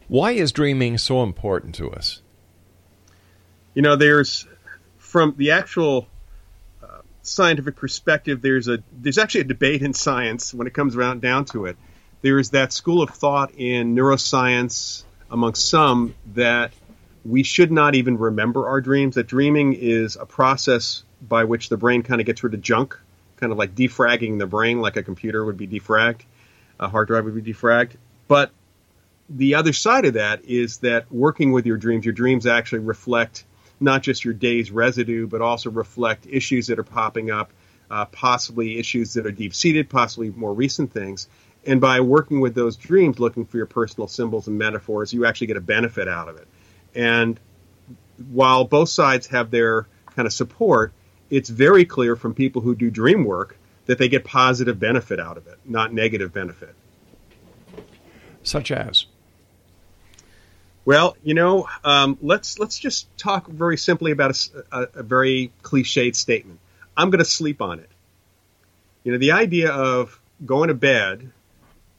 Why 0.08 0.32
is 0.32 0.52
dreaming 0.52 0.96
so 0.96 1.22
important 1.22 1.74
to 1.74 1.90
us? 1.90 2.22
You 3.74 3.82
know, 3.82 3.94
there's 3.96 4.46
from 4.96 5.34
the 5.36 5.50
actual 5.50 6.08
uh, 6.82 7.02
scientific 7.22 7.76
perspective, 7.76 8.40
there's 8.40 8.68
a 8.68 8.82
there's 8.90 9.18
actually 9.18 9.42
a 9.42 9.44
debate 9.44 9.82
in 9.82 9.92
science 9.92 10.54
when 10.54 10.66
it 10.66 10.72
comes 10.72 10.96
around 10.96 11.20
down 11.20 11.44
to 11.46 11.66
it. 11.66 11.76
There's 12.22 12.50
that 12.50 12.72
school 12.72 13.02
of 13.02 13.10
thought 13.10 13.52
in 13.56 13.94
neuroscience 13.94 15.04
amongst 15.30 15.68
some 15.68 16.14
that 16.34 16.72
we 17.24 17.42
should 17.42 17.72
not 17.72 17.94
even 17.94 18.18
remember 18.18 18.68
our 18.68 18.80
dreams. 18.80 19.16
That 19.16 19.26
dreaming 19.26 19.74
is 19.74 20.16
a 20.16 20.26
process 20.26 21.02
by 21.20 21.44
which 21.44 21.68
the 21.68 21.76
brain 21.76 22.02
kind 22.02 22.20
of 22.20 22.26
gets 22.26 22.42
rid 22.42 22.54
of 22.54 22.62
junk, 22.62 22.98
kind 23.36 23.52
of 23.52 23.58
like 23.58 23.74
defragging 23.74 24.38
the 24.38 24.46
brain, 24.46 24.80
like 24.80 24.96
a 24.96 25.02
computer 25.02 25.44
would 25.44 25.56
be 25.56 25.66
defragged, 25.66 26.22
a 26.78 26.88
hard 26.88 27.08
drive 27.08 27.24
would 27.24 27.34
be 27.34 27.52
defragged. 27.52 27.92
But 28.28 28.50
the 29.28 29.54
other 29.56 29.72
side 29.72 30.04
of 30.04 30.14
that 30.14 30.44
is 30.44 30.78
that 30.78 31.10
working 31.10 31.52
with 31.52 31.66
your 31.66 31.76
dreams, 31.76 32.04
your 32.04 32.14
dreams 32.14 32.46
actually 32.46 32.80
reflect 32.80 33.44
not 33.80 34.02
just 34.02 34.24
your 34.24 34.34
day's 34.34 34.70
residue, 34.70 35.26
but 35.26 35.40
also 35.40 35.70
reflect 35.70 36.26
issues 36.30 36.68
that 36.68 36.78
are 36.78 36.84
popping 36.84 37.30
up, 37.30 37.52
uh, 37.90 38.04
possibly 38.06 38.78
issues 38.78 39.14
that 39.14 39.26
are 39.26 39.32
deep 39.32 39.54
seated, 39.54 39.90
possibly 39.90 40.30
more 40.30 40.54
recent 40.54 40.92
things. 40.92 41.28
And 41.66 41.80
by 41.80 42.00
working 42.00 42.40
with 42.40 42.54
those 42.54 42.76
dreams, 42.76 43.18
looking 43.18 43.44
for 43.44 43.56
your 43.56 43.66
personal 43.66 44.06
symbols 44.06 44.46
and 44.46 44.56
metaphors, 44.56 45.12
you 45.12 45.26
actually 45.26 45.48
get 45.48 45.56
a 45.56 45.60
benefit 45.60 46.06
out 46.06 46.28
of 46.28 46.36
it. 46.36 46.46
And 46.94 47.38
while 48.30 48.64
both 48.64 48.88
sides 48.88 49.26
have 49.28 49.50
their 49.50 49.86
kind 50.14 50.26
of 50.26 50.32
support, 50.32 50.92
it's 51.28 51.50
very 51.50 51.84
clear 51.84 52.14
from 52.14 52.34
people 52.34 52.62
who 52.62 52.74
do 52.74 52.90
dream 52.90 53.24
work 53.24 53.58
that 53.86 53.98
they 53.98 54.08
get 54.08 54.24
positive 54.24 54.78
benefit 54.78 55.18
out 55.18 55.36
of 55.36 55.46
it, 55.46 55.58
not 55.64 55.92
negative 55.92 56.32
benefit. 56.32 56.74
Such 58.42 58.70
as? 58.70 59.06
Well, 60.84 61.16
you 61.24 61.34
know, 61.34 61.66
um, 61.82 62.16
let's 62.22 62.60
let's 62.60 62.78
just 62.78 63.08
talk 63.18 63.48
very 63.48 63.76
simply 63.76 64.12
about 64.12 64.30
a, 64.30 64.64
a, 64.70 64.88
a 65.00 65.02
very 65.02 65.50
cliched 65.62 66.14
statement. 66.14 66.60
I'm 66.96 67.10
going 67.10 67.18
to 67.18 67.24
sleep 67.24 67.60
on 67.60 67.80
it. 67.80 67.90
You 69.02 69.12
know, 69.12 69.18
the 69.18 69.32
idea 69.32 69.72
of 69.72 70.20
going 70.44 70.68
to 70.68 70.74
bed, 70.74 71.32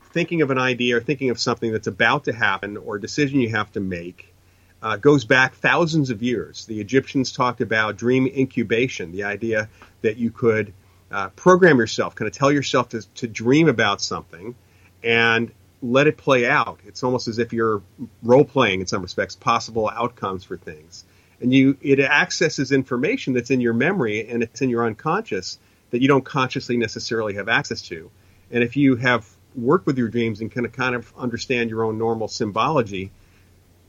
thinking 0.07 0.41
of 0.41 0.51
an 0.51 0.57
idea 0.57 0.97
or 0.97 1.01
thinking 1.01 1.29
of 1.29 1.39
something 1.39 1.71
that's 1.71 1.87
about 1.87 2.25
to 2.25 2.33
happen 2.33 2.77
or 2.77 2.95
a 2.95 3.01
decision 3.01 3.39
you 3.39 3.49
have 3.49 3.71
to 3.73 3.79
make, 3.79 4.33
uh, 4.81 4.95
goes 4.97 5.25
back 5.25 5.55
thousands 5.55 6.09
of 6.09 6.21
years. 6.21 6.65
The 6.65 6.79
Egyptians 6.79 7.31
talked 7.31 7.61
about 7.61 7.97
dream 7.97 8.27
incubation, 8.27 9.11
the 9.11 9.23
idea 9.23 9.69
that 10.01 10.17
you 10.17 10.31
could 10.31 10.73
uh, 11.11 11.29
program 11.29 11.77
yourself, 11.77 12.15
kind 12.15 12.27
of 12.27 12.33
tell 12.33 12.51
yourself 12.51 12.89
to, 12.89 13.01
to 13.15 13.27
dream 13.27 13.69
about 13.69 14.01
something, 14.01 14.55
and 15.03 15.51
let 15.81 16.07
it 16.07 16.17
play 16.17 16.47
out. 16.47 16.79
It's 16.85 17.03
almost 17.03 17.27
as 17.27 17.39
if 17.39 17.53
you're 17.53 17.81
role 18.23 18.45
playing 18.45 18.81
in 18.81 18.87
some 18.87 19.01
respects, 19.01 19.35
possible 19.35 19.89
outcomes 19.89 20.43
for 20.43 20.57
things. 20.57 21.05
And 21.39 21.53
you, 21.53 21.77
it 21.81 21.99
accesses 21.99 22.71
information 22.71 23.33
that's 23.33 23.51
in 23.51 23.61
your 23.61 23.73
memory 23.73 24.27
and 24.27 24.41
it's 24.41 24.61
in 24.61 24.69
your 24.69 24.85
unconscious 24.85 25.59
that 25.91 26.01
you 26.01 26.07
don't 26.07 26.25
consciously 26.25 26.77
necessarily 26.77 27.35
have 27.35 27.47
access 27.47 27.81
to. 27.83 28.09
And 28.51 28.63
if 28.63 28.75
you 28.75 28.95
have 28.95 29.27
worked 29.55 29.85
with 29.85 29.97
your 29.97 30.07
dreams 30.07 30.41
and 30.41 30.51
of 30.65 30.71
kind 30.71 30.95
of 30.95 31.11
understand 31.17 31.69
your 31.69 31.83
own 31.83 31.97
normal 31.97 32.27
symbology, 32.27 33.11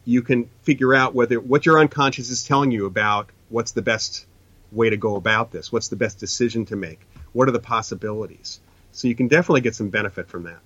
you 0.05 0.23
can 0.23 0.49
figure 0.63 0.95
out 0.95 1.15
whether 1.15 1.39
what 1.39 1.67
your 1.67 1.79
unconscious 1.79 2.31
is 2.31 2.45
telling 2.45 2.71
you 2.71 2.87
about 2.87 3.31
what's 3.49 3.73
the 3.73 3.83
best 3.83 4.27
way 4.73 4.91
to 4.91 4.97
go 4.97 5.17
about 5.17 5.51
this, 5.51 5.73
what's 5.73 5.89
the 5.89 5.97
best 5.97 6.19
decision 6.19 6.65
to 6.67 6.77
make, 6.77 7.01
what 7.33 7.49
are 7.49 7.53
the 7.53 7.59
possibilities. 7.59 8.61
So 8.93 9.09
you 9.09 9.15
can 9.15 9.29
definitely 9.29 9.61
get 9.61 9.75
some 9.75 9.91
benefit 9.91 10.29
from 10.29 10.45
that 10.45 10.61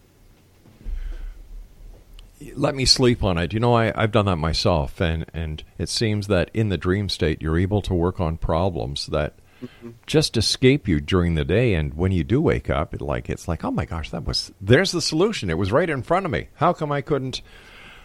let 2.54 2.74
me 2.74 2.84
sleep 2.84 3.22
on 3.22 3.38
it. 3.38 3.52
You 3.52 3.60
know, 3.60 3.74
I, 3.74 3.92
I've 3.94 4.12
done 4.12 4.26
that 4.26 4.36
myself, 4.36 5.00
and, 5.00 5.26
and 5.32 5.62
it 5.78 5.88
seems 5.88 6.26
that 6.28 6.50
in 6.52 6.68
the 6.68 6.78
dream 6.78 7.08
state, 7.08 7.40
you're 7.40 7.58
able 7.58 7.82
to 7.82 7.94
work 7.94 8.20
on 8.20 8.36
problems 8.36 9.06
that 9.06 9.34
mm-hmm. 9.62 9.90
just 10.06 10.36
escape 10.36 10.88
you 10.88 11.00
during 11.00 11.34
the 11.34 11.44
day. 11.44 11.74
And 11.74 11.94
when 11.94 12.12
you 12.12 12.24
do 12.24 12.40
wake 12.40 12.68
up, 12.68 12.94
it 12.94 13.00
like 13.00 13.30
it's 13.30 13.48
like, 13.48 13.64
oh 13.64 13.70
my 13.70 13.84
gosh, 13.84 14.10
that 14.10 14.26
was 14.26 14.52
there's 14.60 14.92
the 14.92 15.02
solution. 15.02 15.50
It 15.50 15.58
was 15.58 15.72
right 15.72 15.88
in 15.88 16.02
front 16.02 16.26
of 16.26 16.32
me. 16.32 16.48
How 16.54 16.72
come 16.72 16.92
I 16.92 17.00
couldn't? 17.00 17.42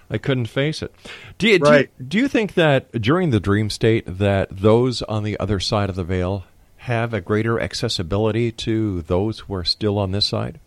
I 0.09 0.17
couldn't 0.17 0.45
face 0.45 0.81
it. 0.81 0.95
Do 1.37 1.49
you, 1.49 1.57
right. 1.57 1.89
do 1.97 2.03
you, 2.03 2.09
do 2.09 2.17
you 2.19 2.27
think 2.29 2.53
that 2.53 2.89
during 2.93 3.31
the 3.31 3.41
dream 3.41 3.69
state 3.69 4.05
that 4.07 4.47
those 4.49 5.01
on 5.01 5.23
the 5.23 5.37
other 5.37 5.59
side 5.59 5.89
of 5.89 5.97
the 5.97 6.03
veil 6.05 6.45
have 6.77 7.13
a 7.13 7.19
greater 7.19 7.59
accessibility 7.59 8.51
to 8.53 9.01
those 9.01 9.39
who 9.39 9.53
are 9.53 9.65
still 9.65 9.97
on 9.97 10.11
this 10.11 10.25
side? 10.25 10.61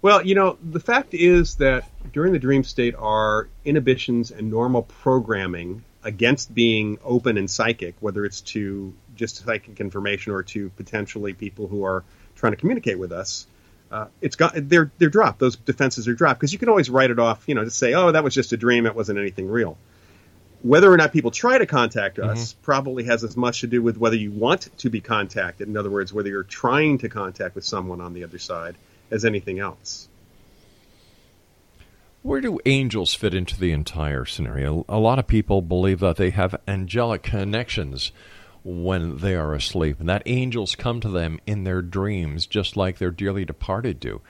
Well, 0.00 0.24
you 0.24 0.34
know, 0.34 0.58
the 0.62 0.80
fact 0.80 1.14
is 1.14 1.56
that 1.56 1.84
during 2.12 2.32
the 2.32 2.38
dream 2.38 2.64
state, 2.64 2.94
our 2.94 3.48
inhibitions 3.64 4.30
and 4.30 4.50
normal 4.50 4.82
programming 4.82 5.82
against 6.02 6.54
being 6.54 6.98
open 7.02 7.38
and 7.38 7.50
psychic, 7.50 7.94
whether 8.00 8.24
it's 8.24 8.42
to 8.42 8.92
just 9.14 9.44
psychic 9.44 9.80
information 9.80 10.32
or 10.32 10.42
to 10.42 10.70
potentially 10.70 11.32
people 11.32 11.68
who 11.68 11.84
are 11.84 12.04
trying 12.34 12.52
to 12.52 12.56
communicate 12.56 12.98
with 12.98 13.12
us, 13.12 13.46
uh, 13.90 14.06
it's 14.20 14.36
got 14.36 14.52
they're 14.56 14.90
they're 14.98 15.08
dropped. 15.08 15.38
Those 15.38 15.56
defenses 15.56 16.08
are 16.08 16.14
dropped 16.14 16.40
because 16.40 16.52
you 16.52 16.58
can 16.58 16.68
always 16.68 16.90
write 16.90 17.10
it 17.10 17.18
off. 17.18 17.44
You 17.46 17.54
know, 17.54 17.64
to 17.64 17.70
say, 17.70 17.94
oh, 17.94 18.10
that 18.12 18.24
was 18.24 18.34
just 18.34 18.52
a 18.52 18.56
dream. 18.56 18.86
It 18.86 18.94
wasn't 18.94 19.18
anything 19.18 19.48
real. 19.48 19.78
Whether 20.62 20.90
or 20.90 20.96
not 20.96 21.12
people 21.12 21.30
try 21.30 21.58
to 21.58 21.66
contact 21.66 22.18
us 22.18 22.54
mm-hmm. 22.54 22.62
probably 22.62 23.04
has 23.04 23.22
as 23.22 23.36
much 23.36 23.60
to 23.60 23.66
do 23.66 23.82
with 23.82 23.98
whether 23.98 24.16
you 24.16 24.30
want 24.30 24.70
to 24.78 24.90
be 24.90 25.00
contacted. 25.00 25.68
In 25.68 25.76
other 25.76 25.90
words, 25.90 26.12
whether 26.12 26.28
you're 26.28 26.42
trying 26.42 26.98
to 26.98 27.08
contact 27.08 27.54
with 27.54 27.64
someone 27.64 28.00
on 28.00 28.14
the 28.14 28.24
other 28.24 28.38
side 28.38 28.76
as 29.10 29.24
anything 29.24 29.58
else. 29.58 30.08
Where 32.22 32.40
do 32.40 32.58
angels 32.64 33.12
fit 33.12 33.34
into 33.34 33.60
the 33.60 33.72
entire 33.72 34.24
scenario? 34.24 34.86
A 34.88 34.98
lot 34.98 35.18
of 35.18 35.26
people 35.26 35.60
believe 35.60 36.00
that 36.00 36.16
they 36.16 36.30
have 36.30 36.58
angelic 36.66 37.22
connections 37.22 38.12
when 38.64 39.18
they 39.18 39.36
are 39.36 39.52
asleep, 39.52 40.00
and 40.00 40.08
that 40.08 40.22
angels 40.24 40.74
come 40.74 40.98
to 40.98 41.10
them 41.10 41.38
in 41.46 41.64
their 41.64 41.82
dreams, 41.82 42.46
just 42.46 42.76
like 42.76 42.96
their 42.96 43.10
dearly 43.10 43.44
departed 43.44 44.00
do. 44.00 44.22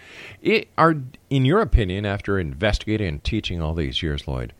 It, 0.42 0.68
are, 0.76 0.96
in 1.30 1.44
your 1.44 1.60
opinion, 1.60 2.04
after 2.04 2.38
investigating 2.38 3.06
and 3.06 3.24
teaching 3.24 3.62
all 3.62 3.74
these 3.74 4.02
years, 4.02 4.24
Loyd, 4.24 4.50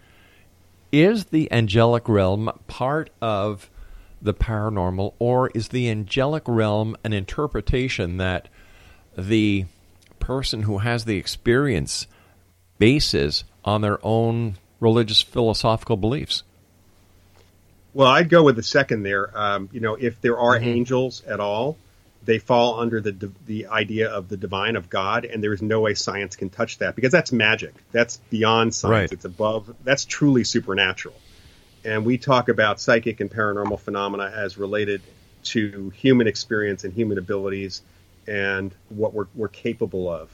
is 0.93 1.27
the 1.27 1.51
angelic 1.51 2.09
realm 2.09 2.51
part 2.69 3.11
of 3.21 3.69
the 4.23 4.33
paranormal, 4.33 5.15
or 5.19 5.51
is 5.51 5.69
the 5.69 5.91
angelic 5.91 6.45
realm 6.47 6.97
an 7.03 7.13
interpretation 7.13 8.17
that 8.19 8.49
the 9.19 9.67
person 10.21 10.63
who 10.63 10.79
has 10.79 11.05
the 11.05 11.17
experience 11.17 12.07
bases 12.79 13.43
on 13.65 13.81
their 13.81 13.99
own 14.07 14.57
religious 14.79 15.21
philosophical 15.21 15.97
beliefs? 15.97 16.45
Well, 17.95 18.09
I'd 18.09 18.29
go 18.29 18.43
with 18.43 18.57
the 18.57 18.63
second 18.63 19.05
there. 19.05 19.31
Um, 19.39 19.69
you 19.73 19.81
know, 19.81 19.95
if 19.95 20.21
there 20.21 20.39
are 20.39 20.57
mm-hmm. 20.57 20.69
angels 20.69 21.23
at 21.25 21.41
all, 21.41 21.79
they 22.25 22.39
fall 22.39 22.81
under 22.81 23.01
the 23.01 23.31
the 23.47 23.67
idea 23.67 24.11
of 24.11 24.29
the 24.29 24.37
divine 24.37 24.77
of 24.77 24.91
God, 24.91 25.25
and 25.25 25.43
there 25.43 25.53
is 25.53 25.63
no 25.63 25.81
way 25.81 25.95
science 25.95 26.37
can 26.37 26.51
touch 26.51 26.79
that 26.79 26.97
because 26.97 27.13
that's 27.13 27.33
magic. 27.33 27.75
That's 27.93 28.17
beyond 28.31 28.75
science. 28.75 28.93
Right. 28.93 29.13
It's 29.13 29.25
above. 29.25 29.75
That's 29.85 30.05
truly 30.05 30.45
supernatural. 30.45 31.15
And 31.85 32.05
we 32.05 32.17
talk 32.17 32.49
about 32.49 32.81
psychic 32.81 33.21
and 33.21 33.31
paranormal 33.31 33.79
phenomena 33.79 34.33
as 34.35 34.57
related 34.57 35.03
to 35.45 35.91
human 35.91 36.27
experience 36.27 36.85
and 36.85 36.95
human 36.95 37.19
abilities 37.19 37.83
and 38.27 38.75
what 38.89 39.13
we're, 39.13 39.27
we're 39.35 39.49
capable 39.49 40.11
of. 40.11 40.31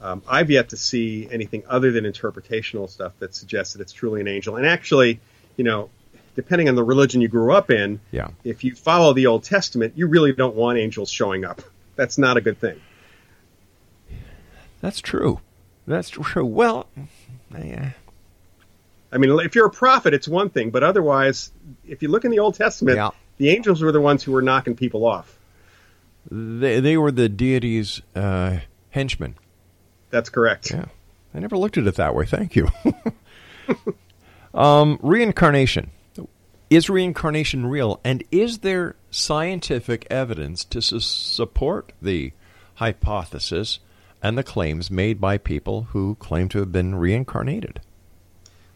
Um, 0.00 0.22
I've 0.28 0.50
yet 0.50 0.68
to 0.68 0.76
see 0.76 1.28
anything 1.30 1.64
other 1.68 1.90
than 1.90 2.04
interpretational 2.04 2.88
stuff 2.88 3.12
that 3.18 3.34
suggests 3.34 3.72
that 3.74 3.82
it's 3.82 3.92
truly 3.92 4.20
an 4.20 4.28
angel. 4.28 4.54
And 4.54 4.66
actually, 4.66 5.18
you 5.56 5.64
know, 5.64 5.90
depending 6.34 6.68
on 6.68 6.74
the 6.74 6.84
religion 6.84 7.20
you 7.20 7.28
grew 7.28 7.52
up 7.52 7.70
in, 7.70 8.00
yeah. 8.10 8.28
if 8.42 8.64
you 8.64 8.74
follow 8.74 9.12
the 9.12 9.26
Old 9.26 9.44
Testament, 9.44 9.94
you 9.96 10.06
really 10.06 10.32
don't 10.32 10.54
want 10.54 10.78
angels 10.78 11.10
showing 11.10 11.44
up. 11.44 11.62
That's 11.96 12.18
not 12.18 12.36
a 12.36 12.40
good 12.40 12.58
thing. 12.58 12.80
That's 14.80 15.00
true. 15.00 15.40
That's 15.86 16.10
true. 16.10 16.44
Well, 16.44 16.88
yeah. 17.56 17.90
I 19.12 19.18
mean, 19.18 19.38
if 19.40 19.54
you're 19.54 19.66
a 19.66 19.70
prophet, 19.70 20.12
it's 20.12 20.26
one 20.26 20.50
thing, 20.50 20.70
but 20.70 20.82
otherwise, 20.82 21.52
if 21.86 22.02
you 22.02 22.08
look 22.08 22.24
in 22.24 22.30
the 22.30 22.40
Old 22.40 22.56
Testament, 22.56 22.96
yeah. 22.96 23.10
the 23.38 23.50
angels 23.50 23.80
were 23.80 23.92
the 23.92 24.00
ones 24.00 24.22
who 24.22 24.32
were 24.32 24.42
knocking 24.42 24.74
people 24.74 25.06
off. 25.06 25.38
They, 26.30 26.80
they 26.80 26.96
were 26.96 27.12
the 27.12 27.28
deity's 27.28 28.02
uh, 28.14 28.58
henchmen. 28.90 29.36
That's 30.10 30.30
correct. 30.30 30.70
Yeah. 30.70 30.86
I 31.34 31.38
never 31.38 31.56
looked 31.56 31.78
at 31.78 31.86
it 31.86 31.96
that 31.96 32.14
way. 32.14 32.26
Thank 32.26 32.56
you. 32.56 32.68
um, 34.54 34.98
reincarnation. 35.02 35.90
Is 36.70 36.90
reincarnation 36.90 37.66
real? 37.66 38.00
And 38.04 38.24
is 38.30 38.58
there 38.58 38.96
scientific 39.10 40.06
evidence 40.10 40.64
to 40.66 40.80
su- 40.80 41.00
support 41.00 41.92
the 42.00 42.32
hypothesis 42.76 43.78
and 44.22 44.36
the 44.38 44.42
claims 44.42 44.90
made 44.90 45.20
by 45.20 45.38
people 45.38 45.88
who 45.90 46.16
claim 46.16 46.48
to 46.48 46.58
have 46.58 46.72
been 46.72 46.94
reincarnated? 46.94 47.80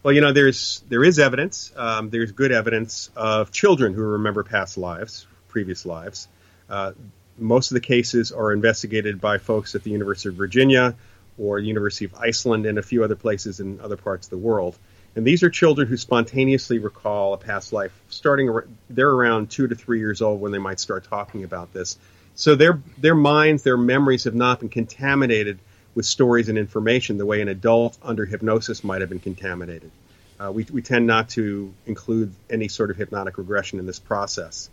Well, 0.03 0.13
you 0.13 0.21
know, 0.21 0.31
there's 0.31 0.81
there 0.87 1.03
is 1.03 1.19
evidence. 1.19 1.73
Um, 1.75 2.09
there's 2.09 2.31
good 2.31 2.51
evidence 2.51 3.09
of 3.15 3.51
children 3.51 3.93
who 3.93 4.01
remember 4.01 4.43
past 4.43 4.77
lives 4.77 5.27
previous 5.49 5.85
lives. 5.85 6.27
Uh, 6.69 6.93
most 7.37 7.71
of 7.71 7.75
the 7.75 7.81
cases 7.81 8.31
are 8.31 8.53
investigated 8.53 9.19
by 9.19 9.37
folks 9.39 9.75
at 9.75 9.83
the 9.83 9.91
University 9.91 10.29
of 10.29 10.35
Virginia 10.35 10.95
or 11.37 11.59
the 11.59 11.67
University 11.67 12.05
of 12.05 12.15
Iceland 12.15 12.65
and 12.65 12.77
a 12.77 12.81
few 12.81 13.03
other 13.03 13.15
places 13.15 13.59
in 13.59 13.79
other 13.81 13.97
parts 13.97 14.27
of 14.27 14.31
the 14.31 14.37
world. 14.37 14.77
And 15.15 15.25
these 15.25 15.43
are 15.43 15.49
children 15.49 15.87
who 15.87 15.97
spontaneously 15.97 16.79
recall 16.79 17.33
a 17.33 17.37
past 17.37 17.73
life. 17.73 17.91
Starting, 18.09 18.61
they're 18.89 19.09
around 19.09 19.49
two 19.49 19.67
to 19.67 19.75
three 19.75 19.99
years 19.99 20.21
old 20.21 20.39
when 20.39 20.51
they 20.51 20.59
might 20.59 20.79
start 20.79 21.03
talking 21.05 21.43
about 21.43 21.73
this. 21.73 21.97
So 22.35 22.55
their 22.55 22.79
their 22.97 23.15
minds, 23.15 23.63
their 23.63 23.77
memories 23.77 24.23
have 24.23 24.35
not 24.35 24.59
been 24.59 24.69
contaminated 24.69 25.59
with 25.95 26.05
stories 26.05 26.47
and 26.47 26.57
information 26.57 27.17
the 27.17 27.25
way 27.25 27.41
an 27.41 27.49
adult 27.49 27.97
under 28.01 28.25
hypnosis 28.25 28.83
might 28.83 29.01
have 29.01 29.09
been 29.09 29.19
contaminated. 29.19 29.91
Uh, 30.39 30.51
we, 30.51 30.65
we 30.71 30.81
tend 30.81 31.05
not 31.05 31.29
to 31.29 31.73
include 31.85 32.33
any 32.49 32.69
sort 32.69 32.91
of 32.91 32.97
hypnotic 32.97 33.37
regression 33.37 33.79
in 33.79 33.85
this 33.85 33.99
process. 33.99 34.69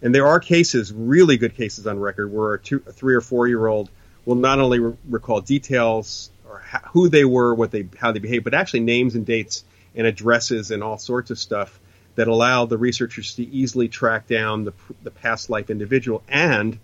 And 0.00 0.14
there 0.14 0.26
are 0.26 0.40
cases, 0.40 0.92
really 0.92 1.36
good 1.36 1.54
cases 1.56 1.86
on 1.86 1.98
record, 1.98 2.32
where 2.32 2.54
a, 2.54 2.58
two, 2.58 2.82
a 2.86 2.92
three 2.92 3.14
or 3.14 3.20
four 3.20 3.46
year 3.46 3.66
old 3.66 3.90
will 4.24 4.36
not 4.36 4.58
only 4.58 4.78
re- 4.78 4.96
recall 5.08 5.42
details 5.42 6.30
or 6.48 6.60
ha- 6.60 6.88
who 6.92 7.10
they 7.10 7.24
were, 7.24 7.54
what 7.54 7.70
they, 7.70 7.86
how 7.98 8.12
they 8.12 8.18
behaved, 8.18 8.44
but 8.44 8.54
actually 8.54 8.80
names 8.80 9.14
and 9.14 9.26
dates 9.26 9.62
and 9.94 10.06
addresses 10.06 10.70
and 10.70 10.82
all 10.82 10.98
sorts 10.98 11.30
of 11.30 11.38
stuff 11.38 11.80
that 12.16 12.28
allow 12.28 12.66
the 12.66 12.78
researchers 12.78 13.34
to 13.36 13.42
easily 13.42 13.88
track 13.88 14.26
down 14.26 14.64
the, 14.64 14.72
the 15.02 15.10
past 15.10 15.50
life 15.50 15.70
individual 15.70 16.22
and 16.28 16.78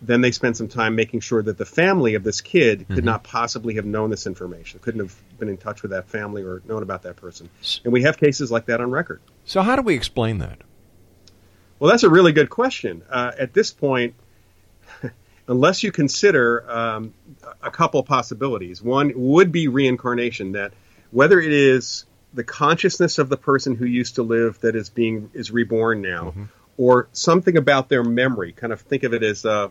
then 0.00 0.20
they 0.20 0.30
spend 0.30 0.56
some 0.56 0.68
time 0.68 0.94
making 0.94 1.20
sure 1.20 1.42
that 1.42 1.58
the 1.58 1.66
family 1.66 2.14
of 2.14 2.22
this 2.22 2.40
kid 2.40 2.86
could 2.86 2.98
mm-hmm. 2.98 3.04
not 3.04 3.24
possibly 3.24 3.74
have 3.74 3.84
known 3.84 4.10
this 4.10 4.26
information, 4.26 4.78
couldn't 4.80 5.00
have 5.00 5.14
been 5.38 5.48
in 5.48 5.56
touch 5.56 5.82
with 5.82 5.90
that 5.90 6.08
family 6.08 6.42
or 6.42 6.62
known 6.66 6.82
about 6.82 7.02
that 7.02 7.16
person. 7.16 7.50
And 7.84 7.92
we 7.92 8.02
have 8.02 8.16
cases 8.16 8.50
like 8.50 8.66
that 8.66 8.80
on 8.80 8.90
record. 8.90 9.20
So, 9.44 9.62
how 9.62 9.76
do 9.76 9.82
we 9.82 9.94
explain 9.94 10.38
that? 10.38 10.58
Well, 11.78 11.90
that's 11.90 12.04
a 12.04 12.10
really 12.10 12.32
good 12.32 12.50
question. 12.50 13.02
Uh, 13.08 13.32
at 13.38 13.52
this 13.52 13.72
point, 13.72 14.14
unless 15.48 15.82
you 15.82 15.90
consider 15.90 16.70
um, 16.70 17.14
a 17.62 17.70
couple 17.70 18.02
possibilities, 18.02 18.82
one 18.82 19.12
would 19.14 19.50
be 19.50 19.68
reincarnation. 19.68 20.52
That 20.52 20.72
whether 21.10 21.40
it 21.40 21.52
is 21.52 22.04
the 22.34 22.44
consciousness 22.44 23.18
of 23.18 23.28
the 23.28 23.36
person 23.36 23.74
who 23.74 23.86
used 23.86 24.16
to 24.16 24.22
live 24.22 24.60
that 24.60 24.76
is 24.76 24.90
being 24.90 25.30
is 25.34 25.50
reborn 25.50 26.02
now, 26.02 26.24
mm-hmm. 26.24 26.44
or 26.76 27.08
something 27.12 27.56
about 27.56 27.88
their 27.88 28.04
memory. 28.04 28.52
Kind 28.52 28.72
of 28.72 28.80
think 28.80 29.02
of 29.02 29.14
it 29.14 29.22
as 29.22 29.44
a, 29.44 29.70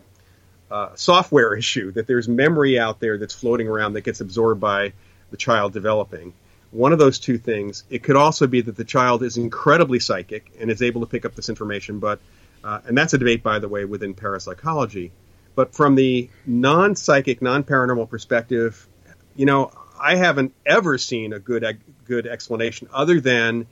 a 0.70 0.90
software 0.94 1.54
issue 1.58 1.92
that 1.92 2.06
there's 2.06 2.28
memory 2.28 2.78
out 2.78 3.00
there 3.00 3.18
that's 3.18 3.34
floating 3.34 3.68
around 3.68 3.94
that 3.94 4.02
gets 4.02 4.20
absorbed 4.20 4.60
by 4.60 4.92
the 5.30 5.36
child 5.36 5.72
developing. 5.72 6.34
One 6.70 6.92
of 6.92 6.98
those 6.98 7.18
two 7.18 7.38
things. 7.38 7.84
It 7.88 8.02
could 8.02 8.16
also 8.16 8.46
be 8.46 8.60
that 8.60 8.76
the 8.76 8.84
child 8.84 9.22
is 9.22 9.38
incredibly 9.38 10.00
psychic 10.00 10.52
and 10.60 10.70
is 10.70 10.82
able 10.82 11.00
to 11.00 11.06
pick 11.06 11.24
up 11.24 11.34
this 11.34 11.48
information, 11.48 11.98
but 11.98 12.20
uh, 12.62 12.80
and 12.86 12.98
that's 12.98 13.14
a 13.14 13.18
debate, 13.18 13.42
by 13.42 13.58
the 13.58 13.68
way, 13.68 13.84
within 13.84 14.14
parapsychology. 14.14 15.12
But 15.54 15.74
from 15.74 15.94
the 15.94 16.28
non-psychic, 16.46 17.40
non-paranormal 17.40 18.10
perspective, 18.10 18.86
you 19.34 19.46
know, 19.46 19.70
I 20.00 20.16
haven't 20.16 20.54
ever 20.64 20.98
seen 20.98 21.32
a 21.32 21.38
good 21.38 21.80
good 22.06 22.26
explanation 22.26 22.88
other 22.92 23.20
than 23.20 23.66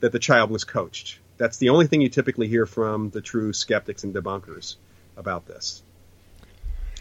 that 0.00 0.12
the 0.12 0.18
child 0.18 0.50
was 0.50 0.64
coached. 0.64 1.18
That's 1.38 1.56
the 1.58 1.70
only 1.70 1.86
thing 1.86 2.00
you 2.00 2.08
typically 2.08 2.48
hear 2.48 2.66
from 2.66 3.10
the 3.10 3.20
true 3.20 3.52
skeptics 3.52 4.04
and 4.04 4.14
debunkers 4.14 4.76
about 5.16 5.46
this. 5.46 5.82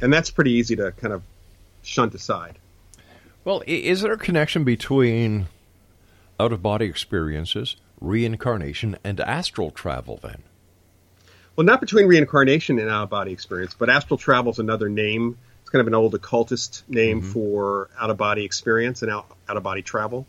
And 0.02 0.12
that's 0.12 0.32
pretty 0.32 0.52
easy 0.52 0.76
to 0.78 0.91
kind 0.91 1.13
of 1.13 1.22
shunt 1.84 2.13
aside. 2.15 2.58
Well, 3.44 3.63
is 3.65 4.02
there 4.02 4.13
a 4.13 4.17
connection 4.17 4.63
between 4.63 5.48
out 6.39 6.52
of 6.52 6.62
body 6.62 6.86
experiences, 6.86 7.76
reincarnation, 8.00 8.98
and 9.04 9.20
astral 9.20 9.72
travel 9.72 10.20
then? 10.22 10.44
Well, 11.56 11.65
not 11.65 11.82
between 11.82 12.08
reincarnation 12.08 12.80
and 12.80 12.89
out 12.89 13.04
of 13.04 13.10
body 13.10 13.32
experience, 13.32 13.76
but 13.78 13.89
astral 13.89 14.17
travel 14.17 14.52
is 14.52 14.60
another 14.60 14.89
name. 14.89 15.38
Kind 15.71 15.81
of 15.81 15.88
an 15.88 15.95
old 15.95 16.15
occultist 16.15 16.84
name 16.89 17.21
mm-hmm. 17.21 17.31
for 17.31 17.89
out 17.99 18.10
of 18.10 18.17
body 18.17 18.43
experience 18.43 19.01
and 19.01 19.12
out 19.12 19.27
of 19.47 19.63
body 19.63 19.81
travel. 19.81 20.25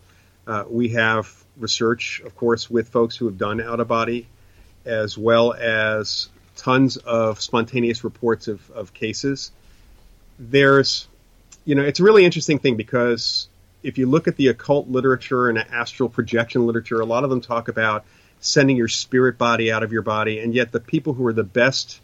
Uh, 0.46 0.64
we 0.68 0.90
have 0.90 1.32
research, 1.56 2.22
of 2.24 2.36
course, 2.36 2.70
with 2.70 2.88
folks 2.88 3.16
who 3.16 3.26
have 3.26 3.38
done 3.38 3.60
out 3.60 3.80
of 3.80 3.88
body, 3.88 4.26
as 4.84 5.16
well 5.16 5.52
as 5.52 6.28
tons 6.56 6.96
of 6.96 7.40
spontaneous 7.40 8.04
reports 8.04 8.48
of, 8.48 8.70
of 8.70 8.94
cases. 8.94 9.52
There's 10.38 11.08
you 11.64 11.74
know, 11.74 11.82
it's 11.82 12.00
a 12.00 12.02
really 12.02 12.24
interesting 12.24 12.58
thing 12.58 12.76
because 12.76 13.48
if 13.82 13.98
you 13.98 14.06
look 14.06 14.28
at 14.28 14.36
the 14.36 14.48
occult 14.48 14.88
literature 14.88 15.48
and 15.48 15.58
astral 15.58 16.08
projection 16.08 16.66
literature, 16.66 17.00
a 17.00 17.04
lot 17.04 17.24
of 17.24 17.30
them 17.30 17.40
talk 17.40 17.68
about 17.68 18.04
sending 18.40 18.76
your 18.76 18.88
spirit 18.88 19.38
body 19.38 19.70
out 19.70 19.82
of 19.82 19.92
your 19.92 20.02
body, 20.02 20.40
and 20.40 20.54
yet 20.54 20.72
the 20.72 20.80
people 20.80 21.14
who 21.14 21.24
are 21.26 21.32
the 21.32 21.44
best 21.44 22.00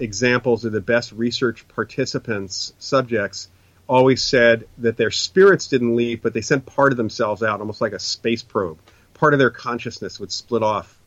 examples 0.00 0.64
or 0.64 0.70
the 0.70 0.80
best 0.80 1.12
research 1.12 1.66
participants, 1.68 2.72
subjects, 2.78 3.48
always 3.88 4.22
said 4.22 4.66
that 4.78 4.96
their 4.96 5.10
spirits 5.10 5.66
didn't 5.66 5.96
leave, 5.96 6.22
but 6.22 6.32
they 6.32 6.40
sent 6.40 6.66
part 6.66 6.92
of 6.92 6.96
themselves 6.96 7.42
out, 7.42 7.60
almost 7.60 7.80
like 7.80 7.92
a 7.92 7.98
space 7.98 8.42
probe. 8.42 8.78
Part 9.14 9.34
of 9.34 9.38
their 9.38 9.50
consciousness 9.50 10.18
would 10.20 10.32
split 10.32 10.62
off 10.62 10.98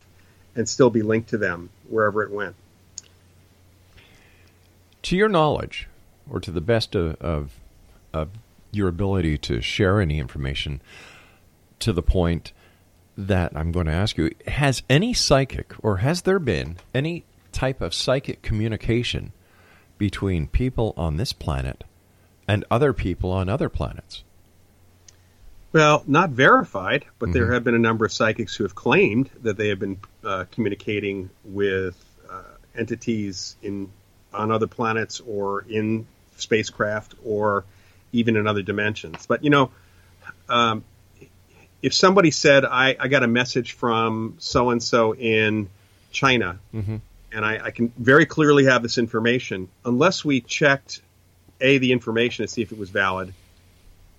and 0.54 0.68
still 0.68 0.90
be 0.90 1.02
linked 1.02 1.30
to 1.30 1.38
them 1.38 1.70
wherever 1.88 2.22
it 2.22 2.30
went. 2.30 2.54
To 5.02 5.16
your 5.16 5.28
knowledge, 5.28 5.88
or 6.30 6.40
to 6.40 6.50
the 6.50 6.60
best 6.60 6.94
of, 6.94 7.16
of 7.20 7.58
of 8.14 8.30
your 8.70 8.88
ability 8.88 9.38
to 9.38 9.60
share 9.60 10.00
any 10.00 10.18
information 10.18 10.80
to 11.80 11.92
the 11.92 12.02
point 12.02 12.52
that 13.16 13.52
I'm 13.54 13.72
going 13.72 13.86
to 13.86 13.92
ask 13.92 14.16
you 14.16 14.30
has 14.46 14.82
any 14.88 15.12
psychic 15.12 15.74
or 15.80 15.98
has 15.98 16.22
there 16.22 16.38
been 16.38 16.76
any 16.94 17.24
type 17.54 17.80
of 17.80 17.94
psychic 17.94 18.42
communication 18.42 19.32
between 19.96 20.48
people 20.48 20.92
on 20.96 21.16
this 21.16 21.32
planet 21.32 21.84
and 22.46 22.64
other 22.70 22.92
people 22.92 23.30
on 23.30 23.48
other 23.48 23.68
planets? 23.68 24.24
Well, 25.72 26.04
not 26.06 26.30
verified, 26.30 27.04
but 27.18 27.30
mm-hmm. 27.30 27.32
there 27.32 27.52
have 27.52 27.64
been 27.64 27.74
a 27.74 27.80
number 27.80 28.04
of 28.04 28.12
psychics 28.12 28.54
who 28.54 28.64
have 28.64 28.74
claimed 28.74 29.30
that 29.42 29.56
they 29.56 29.68
have 29.68 29.78
been 29.78 29.98
uh, 30.24 30.44
communicating 30.52 31.30
with 31.44 31.96
uh, 32.30 32.42
entities 32.76 33.56
in 33.62 33.90
on 34.32 34.50
other 34.50 34.66
planets 34.66 35.20
or 35.20 35.64
in 35.68 36.06
spacecraft 36.36 37.14
or 37.24 37.64
even 38.12 38.36
in 38.36 38.46
other 38.46 38.62
dimensions. 38.62 39.26
But 39.26 39.42
you 39.44 39.50
know, 39.50 39.70
um, 40.48 40.84
if 41.82 41.92
somebody 41.92 42.30
said, 42.30 42.64
I, 42.64 42.96
I, 42.98 43.08
got 43.08 43.22
a 43.22 43.28
message 43.28 43.72
from 43.72 44.36
so 44.38 44.70
and 44.70 44.82
so 44.82 45.14
in 45.14 45.68
China, 46.12 46.58
mm-hmm. 46.72 46.96
And 47.34 47.44
I, 47.44 47.66
I, 47.66 47.70
can 47.70 47.92
very 47.98 48.26
clearly 48.26 48.64
have 48.64 48.82
this 48.82 48.96
information, 48.98 49.68
unless 49.84 50.24
we 50.24 50.40
checked 50.40 51.02
a 51.60 51.78
the 51.78 51.92
information 51.92 52.44
to 52.44 52.48
see 52.48 52.62
if 52.62 52.72
it 52.72 52.78
was 52.78 52.90
valid, 52.90 53.34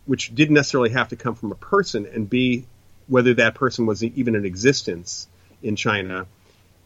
which 0.06 0.34
didn't 0.36 0.56
necessarily 0.56 0.92
have 0.92 1.10
to 1.10 1.16
come 1.16 1.36
from 1.36 1.52
a 1.52 1.56
person, 1.56 2.06
and 2.06 2.30
b 2.30 2.66
whether 3.08 3.36
that 3.36 3.56
person 3.56 3.86
was 3.86 4.04
even 4.04 4.36
in 4.36 4.46
existence 4.46 5.28
in 5.62 5.76
China. 5.76 6.26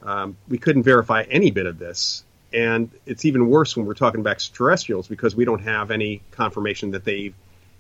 Um, 0.02 0.38
we 0.48 0.58
couldn't 0.58 0.84
verify 0.84 1.24
any 1.24 1.52
bit 1.52 1.66
of 1.66 1.80
this. 1.80 2.24
And 2.52 2.90
it's 3.06 3.26
even 3.26 3.50
worse 3.50 3.78
when 3.78 3.86
we're 3.86 3.94
talking 3.94 4.22
about 4.22 4.32
extraterrestrials 4.32 5.08
because 5.08 5.36
we 5.36 5.46
don't 5.46 5.62
have 5.62 5.92
any 5.92 6.22
confirmation 6.32 6.92
that 6.92 7.06
they 7.06 7.34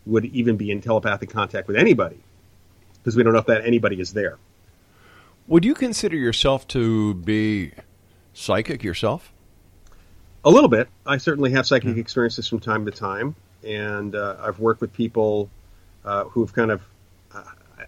would 0.05 0.25
even 0.25 0.57
be 0.57 0.71
in 0.71 0.81
telepathic 0.81 1.29
contact 1.29 1.67
with 1.67 1.75
anybody 1.75 2.19
because 2.97 3.15
we 3.15 3.23
don't 3.23 3.33
know 3.33 3.39
if 3.39 3.47
that 3.47 3.65
anybody 3.65 3.99
is 3.99 4.13
there. 4.13 4.37
Would 5.47 5.65
you 5.65 5.73
consider 5.73 6.15
yourself 6.15 6.67
to 6.69 7.15
be 7.15 7.71
psychic 8.33 8.83
yourself? 8.83 9.31
A 10.43 10.49
little 10.49 10.69
bit. 10.69 10.87
I 11.05 11.17
certainly 11.17 11.51
have 11.51 11.67
psychic 11.67 11.89
mm-hmm. 11.89 11.99
experiences 11.99 12.47
from 12.47 12.59
time 12.59 12.85
to 12.85 12.91
time, 12.91 13.35
and 13.63 14.15
uh, 14.15 14.37
I've 14.39 14.59
worked 14.59 14.81
with 14.81 14.93
people 14.93 15.49
uh, 16.05 16.25
who've 16.25 16.51
kind 16.53 16.71
of, 16.71 16.81
uh, 17.33 17.43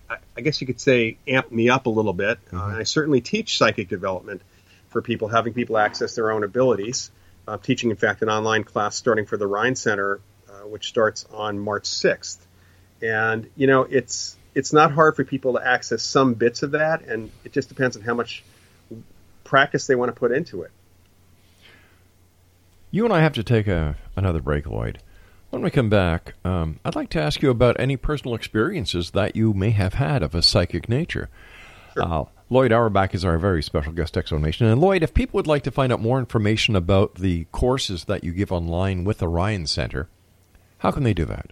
I, 0.10 0.18
I, 0.38 0.42
guess 0.42 0.60
you 0.60 0.68
could 0.68 0.82
say, 0.82 1.18
amped 1.28 1.52
me 1.52 1.70
up 1.70 1.86
a 1.86 1.90
little 1.90 2.14
bit. 2.14 2.40
Mm-hmm. 2.48 2.82
I 2.82 2.84
certainly 2.84 3.22
teach 3.22 3.58
psychic 3.58 3.88
development 3.88 4.42
for 4.90 5.02
people, 5.02 5.30
having 5.30 5.54
people 5.54 5.78
access 5.78 6.16
their 6.16 6.32
own 6.32 6.44
abilities. 6.44 7.12
Uh, 7.48 7.58
teaching, 7.58 7.90
in 7.90 7.96
fact, 7.96 8.22
an 8.22 8.30
online 8.30 8.64
class 8.64 8.96
starting 8.96 9.26
for 9.26 9.38
the 9.38 9.48
Rhine 9.48 9.76
Center, 9.76 10.20
uh, 10.48 10.68
which 10.68 10.88
starts 10.88 11.26
on 11.34 11.58
March 11.58 11.84
6th. 11.84 12.38
And, 13.02 13.50
you 13.56 13.66
know, 13.66 13.82
it's 13.82 14.38
it's 14.54 14.74
not 14.74 14.92
hard 14.92 15.16
for 15.16 15.24
people 15.24 15.54
to 15.54 15.66
access 15.66 16.04
some 16.04 16.34
bits 16.34 16.64
of 16.64 16.72
that, 16.72 17.04
and 17.04 17.32
it 17.44 17.54
just 17.54 17.70
depends 17.70 17.96
on 17.96 18.04
how 18.04 18.14
much 18.14 18.44
practice 19.52 19.86
they 19.86 19.96
want 19.96 20.08
to 20.08 20.18
put 20.18 20.32
into 20.32 20.62
it. 20.62 20.72
You 22.90 23.04
and 23.04 23.14
I 23.14 23.20
have 23.20 23.34
to 23.34 23.44
take 23.44 23.68
a, 23.68 23.98
another 24.16 24.40
break, 24.40 24.64
Loyd. 24.64 24.98
When 25.50 25.62
we 25.62 25.70
come 25.70 25.90
back, 25.90 26.36
um, 26.46 26.80
I'd 26.86 26.96
like 26.96 27.10
to 27.10 27.22
ask 27.22 27.42
you 27.42 27.50
about 27.50 27.78
any 27.78 27.98
personal 27.98 28.34
experiences 28.34 29.12
that 29.12 29.36
you 29.36 29.54
may 29.54 29.72
have 29.72 29.96
had 29.96 30.24
of 30.24 30.34
a 30.34 30.42
psychic 30.42 30.88
nature. 30.88 31.30
Sure. 31.94 32.04
Uh, 32.04 32.26
Loyd 32.50 32.72
Auerbach 32.72 33.14
is 33.14 33.26
our 33.26 33.38
very 33.38 33.62
special 33.62 33.92
guest 33.92 34.16
explanation. 34.16 34.68
And 34.68 34.82
Loyd, 34.82 35.04
if 35.04 35.14
people 35.14 35.38
would 35.38 35.48
like 35.48 35.64
to 35.64 35.72
find 35.72 35.92
out 35.92 36.00
more 36.00 36.20
information 36.20 36.78
about 36.78 37.16
the 37.16 37.46
courses 37.52 38.06
that 38.06 38.24
you 38.24 38.32
give 38.32 38.54
online 38.54 39.04
with 39.04 39.18
the 39.18 39.28
Rhine 39.28 39.68
Center, 39.68 40.08
how 40.78 40.92
can 40.92 41.04
they 41.04 41.14
do 41.14 41.26
that? 41.26 41.52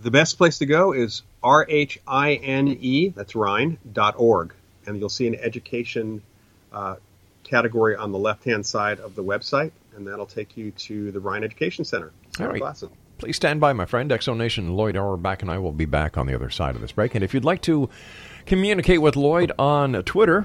The 0.00 0.12
best 0.12 0.38
place 0.38 0.58
to 0.58 0.66
go 0.66 0.92
is 0.92 1.22
R-H-I-N-E, 1.42 3.08
that's 3.08 3.34
Rhine, 3.34 3.78
dot 3.92 4.14
org. 4.16 4.54
And 4.86 4.98
you'll 5.00 5.08
see 5.08 5.26
an 5.26 5.34
education 5.34 6.22
uh, 6.72 6.96
category 7.46 7.96
on 7.96 8.12
the 8.12 8.18
left 8.18 8.44
hand 8.44 8.64
side 8.66 9.00
of 9.00 9.14
the 9.14 9.22
website, 9.24 9.72
and 9.96 10.06
that'll 10.06 10.26
take 10.26 10.56
you 10.56 10.70
to 10.72 11.10
the 11.12 11.20
Rhine 11.20 11.44
Education 11.44 11.84
Center. 11.84 12.12
All 12.40 12.48
right. 12.48 12.58
Glasses. 12.60 12.90
Please 13.18 13.36
stand 13.36 13.60
by, 13.60 13.72
my 13.72 13.86
friend. 13.86 14.10
Exonation 14.10 14.76
Loyd 14.76 14.94
Auerbach 14.94 15.40
and 15.40 15.50
I 15.50 15.56
will 15.58 15.72
be 15.72 15.86
back 15.86 16.18
on 16.18 16.26
the 16.26 16.34
other 16.34 16.50
side 16.50 16.74
of 16.74 16.82
this 16.82 16.92
break. 16.92 17.14
And 17.14 17.24
if 17.24 17.32
you'd 17.32 17.46
like 17.46 17.62
to 17.62 17.88
communicate 18.44 19.00
with 19.00 19.14
Loyd 19.14 19.52
on 19.58 19.94
Twitter, 20.02 20.44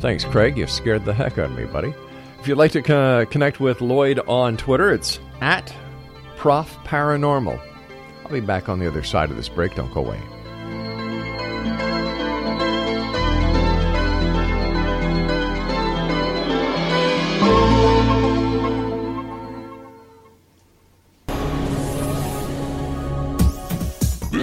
thanks, 0.00 0.24
Craig. 0.24 0.56
You 0.56 0.68
scared 0.68 1.04
the 1.04 1.12
heck 1.12 1.38
out 1.38 1.50
of 1.50 1.56
me, 1.56 1.64
buddy. 1.64 1.92
If 2.38 2.46
you'd 2.46 2.58
like 2.58 2.70
to 2.72 2.82
co- 2.82 3.26
connect 3.26 3.58
with 3.58 3.80
Loyd 3.80 4.20
on 4.28 4.56
Twitter, 4.56 4.92
it's 4.92 5.18
at 5.40 5.74
Prof 6.36 6.72
Paranormal. 6.84 7.60
I'll 8.24 8.30
be 8.30 8.40
back 8.40 8.68
on 8.68 8.78
the 8.78 8.86
other 8.86 9.02
side 9.02 9.30
of 9.30 9.36
this 9.36 9.48
break. 9.48 9.74
Don't 9.74 9.92
go 9.92 10.04
away. 10.04 10.20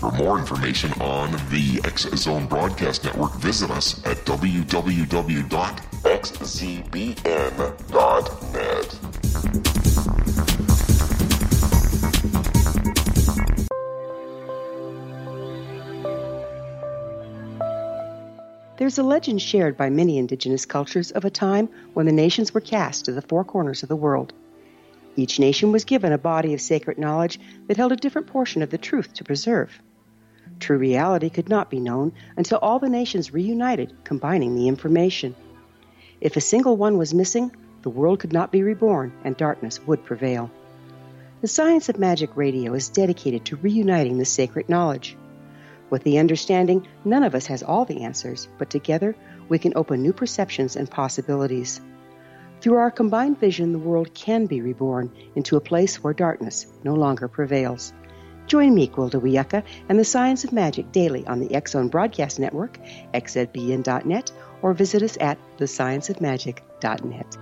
For 0.00 0.12
more 0.12 0.38
information 0.38 0.92
on 1.00 1.32
the 1.50 1.80
X 1.84 2.02
Zone 2.16 2.46
Broadcast 2.46 3.04
Network, 3.04 3.34
visit 3.36 3.70
us 3.70 4.04
at 4.04 4.18
www.xzbn.net. 4.26 4.76
There's 18.76 18.98
a 18.98 19.02
legend 19.02 19.40
shared 19.40 19.78
by 19.78 19.88
many 19.88 20.18
indigenous 20.18 20.66
cultures 20.66 21.10
of 21.10 21.24
a 21.24 21.30
time 21.30 21.70
when 21.94 22.04
the 22.04 22.12
nations 22.12 22.52
were 22.52 22.60
cast 22.60 23.06
to 23.06 23.12
the 23.12 23.22
four 23.22 23.42
corners 23.42 23.82
of 23.82 23.88
the 23.88 23.96
world. 23.96 24.34
Each 25.16 25.38
nation 25.38 25.72
was 25.72 25.84
given 25.84 26.12
a 26.12 26.18
body 26.18 26.52
of 26.52 26.60
sacred 26.60 26.98
knowledge 26.98 27.40
that 27.66 27.78
held 27.78 27.92
a 27.92 27.96
different 27.96 28.26
portion 28.26 28.62
of 28.62 28.68
the 28.68 28.78
truth 28.78 29.14
to 29.14 29.24
preserve. 29.24 29.80
True 30.60 30.76
reality 30.76 31.30
could 31.30 31.48
not 31.48 31.70
be 31.70 31.80
known 31.80 32.12
until 32.36 32.58
all 32.58 32.78
the 32.78 32.90
nations 32.90 33.32
reunited, 33.32 33.92
combining 34.04 34.54
the 34.54 34.68
information. 34.68 35.34
If 36.20 36.36
a 36.36 36.40
single 36.40 36.76
one 36.76 36.98
was 36.98 37.14
missing, 37.14 37.50
the 37.82 37.90
world 37.90 38.20
could 38.20 38.32
not 38.32 38.52
be 38.52 38.62
reborn 38.62 39.12
and 39.24 39.36
darkness 39.36 39.80
would 39.86 40.04
prevail. 40.04 40.50
The 41.40 41.48
Science 41.48 41.88
of 41.88 41.98
Magic 41.98 42.36
Radio 42.36 42.74
is 42.74 42.88
dedicated 42.88 43.44
to 43.46 43.56
reuniting 43.56 44.18
the 44.18 44.24
sacred 44.24 44.68
knowledge. 44.68 45.16
With 45.88 46.02
the 46.02 46.18
understanding, 46.18 46.86
none 47.04 47.22
of 47.22 47.34
us 47.34 47.46
has 47.46 47.62
all 47.62 47.84
the 47.84 48.02
answers, 48.02 48.48
but 48.58 48.70
together 48.70 49.14
we 49.48 49.58
can 49.58 49.72
open 49.76 50.02
new 50.02 50.12
perceptions 50.12 50.76
and 50.76 50.90
possibilities. 50.90 51.80
Through 52.60 52.76
our 52.76 52.90
combined 52.90 53.38
vision, 53.38 53.72
the 53.72 53.78
world 53.78 54.14
can 54.14 54.46
be 54.46 54.60
reborn 54.60 55.12
into 55.34 55.56
a 55.56 55.60
place 55.60 56.02
where 56.02 56.14
darkness 56.14 56.66
no 56.82 56.94
longer 56.94 57.28
prevails. 57.28 57.92
Join 58.46 58.74
me, 58.74 58.88
Gwilda 58.88 59.20
Wiyaka, 59.20 59.62
and 59.88 59.98
the 59.98 60.04
Science 60.04 60.44
of 60.44 60.52
Magic 60.52 60.92
daily 60.92 61.26
on 61.26 61.40
the 61.40 61.54
X-Zone 61.54 61.88
Broadcast 61.88 62.38
Network, 62.38 62.78
xzbn.net, 63.12 64.32
or 64.62 64.72
visit 64.72 65.02
us 65.02 65.18
at 65.20 65.38
thescienceofmagic.net. 65.58 67.36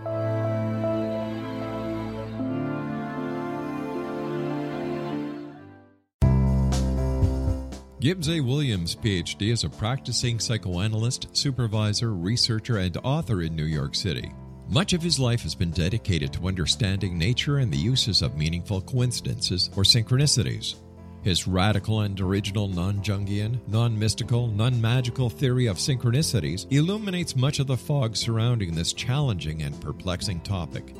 Gibbs 8.00 8.28
A. 8.28 8.40
Williams, 8.40 8.94
PhD, 8.96 9.50
is 9.50 9.64
a 9.64 9.70
practicing 9.70 10.38
psychoanalyst, 10.38 11.34
supervisor, 11.34 12.12
researcher, 12.12 12.76
and 12.76 12.98
author 12.98 13.40
in 13.40 13.56
New 13.56 13.64
York 13.64 13.94
City. 13.94 14.30
Much 14.70 14.92
of 14.94 15.02
his 15.02 15.18
life 15.20 15.42
has 15.42 15.54
been 15.54 15.70
dedicated 15.70 16.32
to 16.32 16.48
understanding 16.48 17.18
nature 17.18 17.58
and 17.58 17.72
the 17.72 17.76
uses 17.76 18.22
of 18.22 18.36
meaningful 18.36 18.80
coincidences 18.80 19.70
or 19.76 19.82
synchronicities. 19.82 20.76
His 21.22 21.46
radical 21.46 22.00
and 22.00 22.18
original 22.20 22.68
non 22.68 23.00
Jungian, 23.02 23.58
non 23.68 23.98
mystical, 23.98 24.46
non 24.46 24.80
magical 24.80 25.30
theory 25.30 25.66
of 25.66 25.76
synchronicities 25.76 26.66
illuminates 26.70 27.36
much 27.36 27.60
of 27.60 27.66
the 27.66 27.76
fog 27.76 28.16
surrounding 28.16 28.74
this 28.74 28.92
challenging 28.92 29.62
and 29.62 29.80
perplexing 29.80 30.40
topic. 30.40 30.94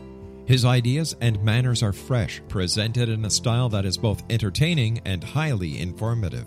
His 0.47 0.65
ideas 0.67 1.17
and 1.23 1.43
manners 1.43 1.83
are 1.83 1.93
fresh, 1.93 2.43
presented 2.49 3.09
in 3.09 3.25
a 3.25 3.31
style 3.31 3.71
that 3.71 3.87
is 3.87 3.97
both 3.97 4.23
entertaining 4.31 5.01
and 5.07 5.25
highly 5.25 5.79
informative. 5.79 6.47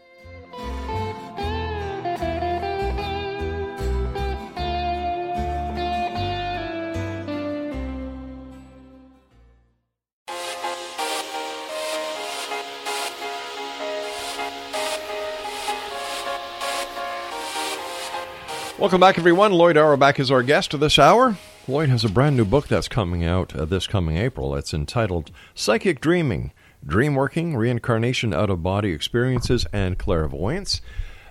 Welcome 18.81 18.99
back, 18.99 19.19
everyone. 19.19 19.51
Loyd 19.51 19.77
Auerbach 19.77 20.19
is 20.19 20.31
our 20.31 20.41
guest 20.41 20.77
this 20.79 20.97
hour. 20.97 21.37
Loyd 21.67 21.89
has 21.89 22.03
a 22.03 22.09
brand 22.09 22.35
new 22.35 22.45
book 22.45 22.67
that's 22.67 22.87
coming 22.87 23.23
out 23.23 23.55
uh, 23.55 23.65
this 23.65 23.85
coming 23.85 24.17
April. 24.17 24.55
It's 24.55 24.73
entitled 24.73 25.29
Psychic 25.53 26.01
Dreaming 26.01 26.51
Dream 26.83 27.13
Working, 27.13 27.55
Reincarnation 27.55 28.33
Out 28.33 28.49
of 28.49 28.63
Body 28.63 28.91
Experiences, 28.91 29.67
and 29.71 29.99
Clairvoyance. 29.99 30.81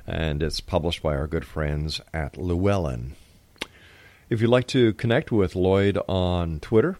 And 0.06 0.44
it's 0.44 0.60
published 0.60 1.02
by 1.02 1.16
our 1.16 1.26
good 1.26 1.44
friends 1.44 2.00
at 2.14 2.36
Llewellyn. 2.36 3.16
If 4.28 4.40
you'd 4.40 4.48
like 4.48 4.68
to 4.68 4.92
connect 4.92 5.32
with 5.32 5.54
Loyd 5.54 6.00
on 6.08 6.60
Twitter, 6.60 6.98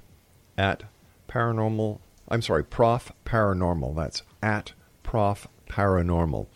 at 0.59 0.83
paranormal, 1.29 2.01
I'm 2.29 2.43
sorry, 2.43 2.65
Prof 2.65 3.13
Paranormal. 3.25 3.95
That's 3.95 4.25
at 4.43 4.73
Prof 5.05 5.47
Paranormal 5.69 6.49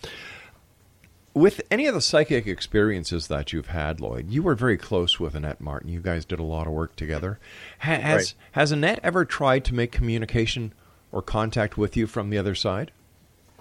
with 1.35 1.61
any 1.71 1.87
of 1.87 1.95
the 1.95 2.01
psychic 2.01 2.47
experiences 2.47 3.27
that 3.27 3.53
you've 3.53 3.67
had, 3.67 3.99
Loyd, 3.99 4.31
you 4.31 4.43
were 4.43 4.55
very 4.55 4.77
close 4.77 5.19
with 5.19 5.35
Annette 5.35 5.61
Martin. 5.61 5.91
You 5.91 6.01
guys 6.01 6.25
did 6.25 6.39
a 6.39 6.45
lot 6.45 6.69
of 6.69 6.73
work 6.73 6.95
together. 6.95 7.41
Has 7.79 8.17
right. 8.17 8.35
has 8.53 8.73
Annette 8.73 9.01
ever 9.03 9.25
tried 9.25 9.65
to 9.67 9.75
make 9.75 9.91
communication 9.91 10.73
or 11.11 11.23
contact 11.23 11.77
with 11.77 11.97
you 11.97 12.07
from 12.07 12.31
the 12.31 12.39
other 12.39 12.55
side? 12.55 12.93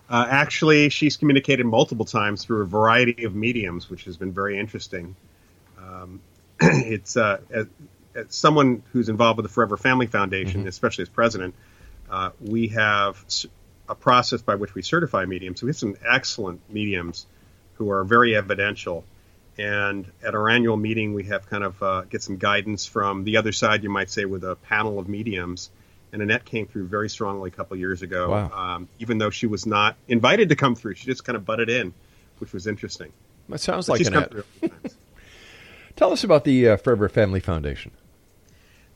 Uh, 0.10 0.28
actually, 0.30 0.90
she's 0.90 1.18
communicated 1.18 1.66
multiple 1.66 2.06
times 2.06 2.46
through 2.46 2.62
a 2.62 2.66
variety 2.66 3.26
of 3.26 3.34
mediums, 3.34 3.90
which 3.90 4.04
has 4.04 4.18
been 4.18 4.32
very 4.32 4.60
interesting. 4.60 5.16
Um, 5.80 6.22
it's 6.62 7.18
uh, 7.18 7.40
as, 7.50 7.66
as, 8.14 8.26
someone 8.30 8.84
who's 8.92 9.10
involved 9.10 9.38
with 9.38 9.46
the 9.46 9.52
Forever 9.52 9.78
Family 9.78 10.06
Foundation, 10.06 10.62
mm-hmm. 10.62 10.70
especially 10.70 11.04
as 11.04 11.10
president. 11.10 11.56
Uh, 12.10 12.30
we 12.40 12.68
have 12.68 13.26
a 13.90 13.96
process 13.96 14.44
by 14.44 14.54
which 14.56 14.76
we 14.76 14.84
certify 14.84 15.26
mediums. 15.26 15.60
So 15.60 15.66
we 15.66 15.70
have 15.70 15.78
some 15.78 15.96
excellent 16.08 16.62
mediums 16.70 17.26
who 17.76 17.92
are 17.92 18.04
very 18.04 18.36
evidential. 18.36 19.04
And 19.58 20.10
at 20.24 20.34
our 20.34 20.50
annual 20.50 20.78
meeting, 20.78 21.14
we 21.14 21.26
have 21.26 21.48
kind 21.48 21.64
of 21.64 21.84
uh, 21.84 22.02
get 22.04 22.24
some 22.24 22.38
guidance 22.38 22.86
from 22.86 23.24
the 23.24 23.38
other 23.38 23.52
side, 23.52 23.84
you 23.84 23.90
might 23.90 24.10
say, 24.10 24.26
with 24.26 24.44
a 24.44 24.56
panel 24.56 25.00
of 25.00 25.08
mediums. 25.08 25.70
And 26.12 26.22
Annette 26.22 26.46
came 26.46 26.68
through 26.68 26.88
very 26.88 27.10
strongly 27.10 27.50
a 27.50 27.52
couple 27.52 27.78
years 27.78 28.02
ago, 28.02 28.30
wow. 28.30 28.52
um, 28.52 28.88
even 29.00 29.18
though 29.18 29.30
she 29.30 29.48
was 29.48 29.66
not 29.66 29.96
invited 30.08 30.50
to 30.50 30.56
come 30.56 30.76
through. 30.76 30.96
She 30.96 31.06
just 31.06 31.24
kind 31.24 31.36
of 31.36 31.46
butted 31.46 31.70
in, 31.70 31.94
which 32.40 32.54
was 32.54 32.68
interesting. 32.68 33.12
That 33.50 33.60
sounds 33.60 33.88
but 33.88 34.00
like 34.00 34.08
Annette. 34.08 34.34
Tell 35.96 36.12
us 36.12 36.24
about 36.24 36.44
the 36.44 36.70
uh, 36.70 36.78
Forever 36.78 37.10
Family 37.10 37.40
Foundation. 37.40 37.92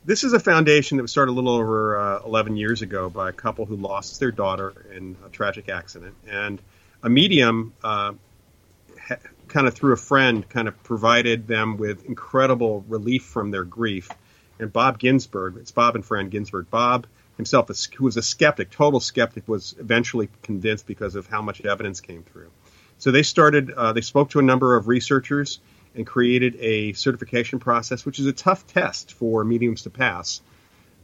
This 0.04 0.24
is 0.24 0.32
a 0.32 0.40
foundation 0.40 0.96
that 0.96 1.02
was 1.02 1.10
started 1.10 1.32
a 1.32 1.34
little 1.34 1.54
over 1.54 1.98
uh, 1.98 2.22
11 2.24 2.56
years 2.56 2.82
ago 2.82 3.10
by 3.10 3.28
a 3.28 3.32
couple 3.32 3.66
who 3.66 3.76
lost 3.76 4.18
their 4.20 4.32
daughter 4.32 4.86
in 4.92 5.16
a 5.24 5.28
tragic 5.28 5.68
accident. 5.68 6.14
And 6.28 6.60
a 7.02 7.08
medium 7.08 7.74
uh, 7.84 8.14
kind 9.48 9.66
of 9.66 9.74
through 9.74 9.92
a 9.92 9.96
friend, 9.96 10.48
kind 10.48 10.68
of 10.68 10.82
provided 10.82 11.46
them 11.46 11.76
with 11.76 12.04
incredible 12.06 12.84
relief 12.88 13.24
from 13.24 13.50
their 13.50 13.64
grief. 13.64 14.10
And 14.58 14.72
Bob 14.72 14.98
Ginsberg, 14.98 15.56
it's 15.56 15.70
Bob 15.70 15.94
and 15.94 16.04
Phran 16.04 16.30
Ginsberg. 16.30 16.70
Bob 16.70 17.06
himself, 17.36 17.70
who 17.96 18.04
was 18.04 18.16
a 18.16 18.22
skeptic, 18.22 18.70
total 18.70 19.00
skeptic, 19.00 19.46
was 19.46 19.74
eventually 19.78 20.28
convinced 20.42 20.86
because 20.86 21.14
of 21.14 21.26
how 21.26 21.40
much 21.40 21.60
evidence 21.64 22.00
came 22.00 22.22
through. 22.22 22.50
So 22.98 23.12
they 23.12 23.22
started, 23.22 23.70
uh, 23.70 23.92
they 23.92 24.00
spoke 24.00 24.30
to 24.30 24.40
a 24.40 24.42
number 24.42 24.76
of 24.76 24.88
researchers 24.88 25.60
and 25.94 26.06
created 26.06 26.56
a 26.56 26.92
certification 26.94 27.60
process, 27.60 28.04
which 28.04 28.18
is 28.18 28.26
a 28.26 28.32
tough 28.32 28.66
test 28.66 29.12
for 29.12 29.44
mediums 29.44 29.82
to 29.82 29.90
pass. 29.90 30.42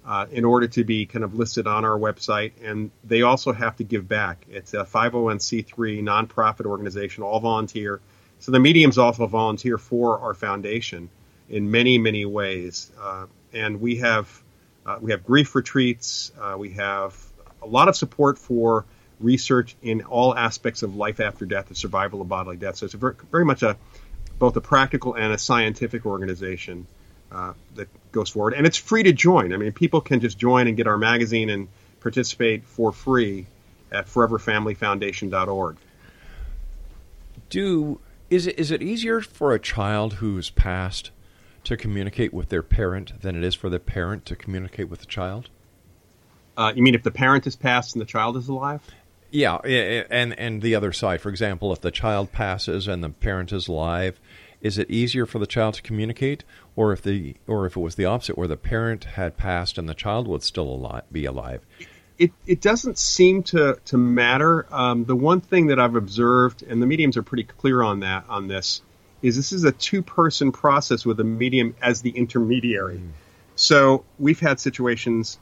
Uh, 0.06 0.26
in 0.30 0.44
order 0.44 0.68
to 0.68 0.84
be 0.84 1.06
kind 1.06 1.24
of 1.24 1.34
listed 1.34 1.66
on 1.66 1.82
our 1.82 1.98
website. 1.98 2.52
And 2.62 2.90
they 3.04 3.22
also 3.22 3.54
have 3.54 3.76
to 3.76 3.84
give 3.84 4.06
back. 4.06 4.44
It's 4.50 4.74
a 4.74 4.84
501c3 4.84 6.02
nonprofit 6.02 6.66
organization, 6.66 7.22
all 7.22 7.40
volunteer. 7.40 8.02
So 8.44 8.52
the 8.52 8.60
mediums 8.60 8.98
also 8.98 9.26
volunteer 9.26 9.78
for 9.78 10.18
our 10.18 10.34
foundation 10.34 11.08
in 11.48 11.70
many, 11.70 11.96
many 11.96 12.26
ways. 12.26 12.92
Uh, 13.00 13.24
and 13.54 13.80
we 13.80 13.96
have 13.96 14.42
uh, 14.84 14.98
we 15.00 15.12
have 15.12 15.24
grief 15.24 15.54
retreats. 15.54 16.30
Uh, 16.38 16.54
we 16.58 16.72
have 16.72 17.16
a 17.62 17.66
lot 17.66 17.88
of 17.88 17.96
support 17.96 18.38
for 18.38 18.84
research 19.18 19.76
in 19.80 20.02
all 20.02 20.36
aspects 20.36 20.82
of 20.82 20.94
life 20.94 21.20
after 21.20 21.46
death, 21.46 21.68
the 21.68 21.74
survival 21.74 22.20
of 22.20 22.28
bodily 22.28 22.58
death. 22.58 22.76
So 22.76 22.84
it's 22.84 22.92
very, 22.92 23.14
very 23.32 23.46
much 23.46 23.62
a 23.62 23.78
both 24.38 24.54
a 24.56 24.60
practical 24.60 25.14
and 25.14 25.32
a 25.32 25.38
scientific 25.38 26.04
organization 26.04 26.86
uh, 27.32 27.54
that 27.76 27.88
goes 28.12 28.28
forward. 28.28 28.52
And 28.52 28.66
it's 28.66 28.76
free 28.76 29.04
to 29.04 29.14
join. 29.14 29.54
I 29.54 29.56
mean, 29.56 29.72
people 29.72 30.02
can 30.02 30.20
just 30.20 30.36
join 30.36 30.68
and 30.68 30.76
get 30.76 30.86
our 30.86 30.98
magazine 30.98 31.48
and 31.48 31.68
participate 32.00 32.64
for 32.64 32.92
free 32.92 33.46
at 33.90 34.06
foreverfamilyfoundation.org. 34.06 35.76
Do 37.48 38.00
is 38.30 38.46
it 38.46 38.58
is 38.58 38.70
it 38.70 38.82
easier 38.82 39.20
for 39.20 39.52
a 39.52 39.58
child 39.58 40.14
who's 40.14 40.50
passed 40.50 41.10
to 41.64 41.76
communicate 41.76 42.32
with 42.32 42.48
their 42.48 42.62
parent 42.62 43.20
than 43.20 43.36
it 43.36 43.44
is 43.44 43.54
for 43.54 43.70
the 43.70 43.80
parent 43.80 44.24
to 44.26 44.36
communicate 44.36 44.88
with 44.88 45.00
the 45.00 45.06
child? 45.06 45.48
Uh, 46.56 46.72
you 46.74 46.82
mean 46.82 46.94
if 46.94 47.02
the 47.02 47.10
parent 47.10 47.46
is 47.46 47.56
passed 47.56 47.94
and 47.94 48.02
the 48.02 48.06
child 48.06 48.36
is 48.36 48.48
alive? 48.48 48.80
Yeah, 49.30 49.56
and 49.56 50.38
and 50.38 50.62
the 50.62 50.74
other 50.74 50.92
side. 50.92 51.20
For 51.20 51.28
example, 51.28 51.72
if 51.72 51.80
the 51.80 51.90
child 51.90 52.30
passes 52.30 52.86
and 52.86 53.02
the 53.02 53.10
parent 53.10 53.52
is 53.52 53.66
alive, 53.66 54.20
is 54.60 54.78
it 54.78 54.88
easier 54.90 55.26
for 55.26 55.40
the 55.40 55.46
child 55.46 55.74
to 55.74 55.82
communicate, 55.82 56.44
or 56.76 56.92
if 56.92 57.02
the 57.02 57.34
or 57.48 57.66
if 57.66 57.76
it 57.76 57.80
was 57.80 57.96
the 57.96 58.04
opposite, 58.04 58.38
where 58.38 58.46
the 58.46 58.56
parent 58.56 59.04
had 59.04 59.36
passed 59.36 59.76
and 59.76 59.88
the 59.88 59.94
child 59.94 60.28
would 60.28 60.44
still 60.44 60.68
alive, 60.68 61.02
be 61.10 61.24
alive? 61.24 61.66
It, 62.18 62.32
it 62.46 62.60
doesn't 62.60 62.98
seem 62.98 63.42
to, 63.44 63.78
to 63.86 63.96
matter. 63.96 64.66
Um, 64.70 65.04
the 65.04 65.16
one 65.16 65.40
thing 65.40 65.68
that 65.68 65.80
I've 65.80 65.96
observed, 65.96 66.62
and 66.62 66.80
the 66.80 66.86
mediums 66.86 67.16
are 67.16 67.22
pretty 67.22 67.44
clear 67.44 67.82
on 67.82 68.00
that 68.00 68.24
on 68.28 68.48
this, 68.48 68.82
is 69.22 69.36
this 69.36 69.52
is 69.52 69.64
a 69.64 69.72
two 69.72 70.02
person 70.02 70.52
process 70.52 71.04
with 71.04 71.18
a 71.20 71.24
medium 71.24 71.74
as 71.82 72.02
the 72.02 72.10
intermediary. 72.10 72.98
Mm. 72.98 73.10
So 73.56 74.04
we've 74.18 74.40
had 74.40 74.60
situations 74.60 75.38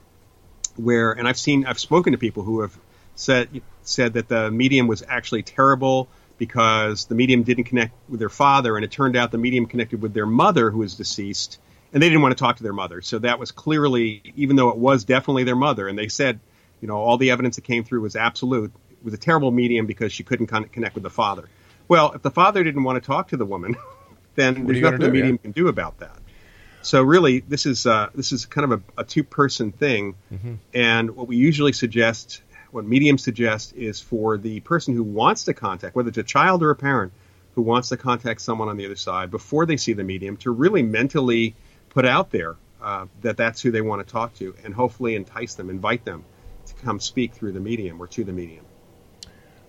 where, 0.76 1.12
and 1.12 1.26
I've 1.28 1.38
seen, 1.38 1.66
I've 1.66 1.78
spoken 1.78 2.12
to 2.12 2.18
people 2.18 2.42
who 2.42 2.60
have 2.60 2.76
said 3.14 3.48
said 3.82 4.14
that 4.14 4.28
the 4.28 4.50
medium 4.50 4.86
was 4.86 5.02
actually 5.06 5.42
terrible 5.42 6.08
because 6.38 7.06
the 7.06 7.14
medium 7.14 7.42
didn't 7.42 7.64
connect 7.64 7.92
with 8.08 8.20
their 8.20 8.28
father, 8.28 8.76
and 8.76 8.84
it 8.84 8.90
turned 8.90 9.16
out 9.16 9.30
the 9.30 9.38
medium 9.38 9.66
connected 9.66 10.00
with 10.00 10.14
their 10.14 10.26
mother, 10.26 10.70
who 10.70 10.78
was 10.78 10.94
deceased, 10.94 11.58
and 11.92 12.02
they 12.02 12.08
didn't 12.08 12.22
want 12.22 12.36
to 12.36 12.42
talk 12.42 12.56
to 12.56 12.62
their 12.62 12.72
mother. 12.72 13.02
So 13.02 13.18
that 13.18 13.38
was 13.38 13.50
clearly, 13.50 14.32
even 14.36 14.56
though 14.56 14.70
it 14.70 14.76
was 14.76 15.04
definitely 15.04 15.44
their 15.44 15.56
mother, 15.56 15.88
and 15.88 15.98
they 15.98 16.08
said 16.08 16.40
you 16.82 16.88
know, 16.88 16.96
all 16.96 17.16
the 17.16 17.30
evidence 17.30 17.56
that 17.56 17.62
came 17.62 17.84
through 17.84 18.02
was 18.02 18.16
absolute. 18.16 18.72
It 18.90 19.04
was 19.04 19.14
a 19.14 19.18
terrible 19.18 19.52
medium 19.52 19.86
because 19.86 20.12
she 20.12 20.24
couldn't 20.24 20.48
con- 20.48 20.64
connect 20.64 20.94
with 20.94 21.04
the 21.04 21.10
father. 21.10 21.48
Well, 21.88 22.12
if 22.12 22.22
the 22.22 22.30
father 22.30 22.62
didn't 22.62 22.82
want 22.82 23.02
to 23.02 23.06
talk 23.06 23.28
to 23.28 23.36
the 23.36 23.46
woman, 23.46 23.76
then 24.34 24.66
there's 24.66 24.80
nothing 24.80 24.98
the 24.98 25.10
medium 25.10 25.36
yeah? 25.36 25.42
can 25.42 25.52
do 25.52 25.68
about 25.68 26.00
that. 26.00 26.18
So 26.82 27.00
really, 27.00 27.38
this 27.40 27.64
is 27.64 27.86
uh, 27.86 28.10
this 28.12 28.32
is 28.32 28.46
kind 28.46 28.72
of 28.72 28.82
a, 28.96 29.02
a 29.02 29.04
two 29.04 29.22
person 29.22 29.70
thing, 29.70 30.16
mm-hmm. 30.32 30.54
and 30.74 31.12
what 31.12 31.28
we 31.28 31.36
usually 31.36 31.72
suggest, 31.72 32.42
what 32.72 32.84
mediums 32.84 33.22
suggest, 33.22 33.74
is 33.76 34.00
for 34.00 34.36
the 34.36 34.58
person 34.60 34.94
who 34.94 35.04
wants 35.04 35.44
to 35.44 35.54
contact, 35.54 35.94
whether 35.94 36.08
it's 36.08 36.18
a 36.18 36.24
child 36.24 36.64
or 36.64 36.70
a 36.70 36.76
parent 36.76 37.12
who 37.54 37.62
wants 37.62 37.90
to 37.90 37.96
contact 37.96 38.40
someone 38.40 38.68
on 38.68 38.76
the 38.76 38.86
other 38.86 38.96
side 38.96 39.30
before 39.30 39.66
they 39.66 39.76
see 39.76 39.92
the 39.92 40.02
medium, 40.02 40.36
to 40.38 40.50
really 40.50 40.82
mentally 40.82 41.54
put 41.90 42.04
out 42.04 42.32
there 42.32 42.56
uh, 42.82 43.06
that 43.20 43.36
that's 43.36 43.60
who 43.60 43.70
they 43.70 43.80
want 43.82 44.04
to 44.04 44.12
talk 44.12 44.34
to, 44.34 44.56
and 44.64 44.74
hopefully 44.74 45.14
entice 45.14 45.54
them, 45.54 45.70
invite 45.70 46.04
them 46.04 46.24
come 46.82 47.00
speak 47.00 47.34
through 47.34 47.52
the 47.52 47.60
medium 47.60 48.00
or 48.00 48.06
to 48.08 48.24
the 48.24 48.32
medium? 48.32 48.64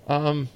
Um, 0.08 0.50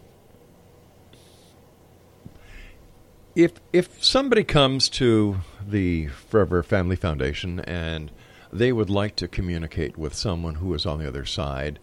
if 3.36 3.54
if 3.72 4.04
somebody 4.04 4.44
comes 4.44 4.90
to 4.90 5.38
the 5.66 6.08
Forever 6.08 6.64
Family 6.64 6.96
Foundation 6.96 7.60
and 7.62 8.12
they 8.52 8.74
would 8.74 8.90
like 8.90 9.16
to 9.18 9.28
communicate 9.28 9.98
with 9.98 10.14
someone 10.14 10.56
who 10.56 10.74
is 10.74 10.86
on 10.86 11.00
the 11.00 11.08
other 11.08 11.26
side, 11.26 11.80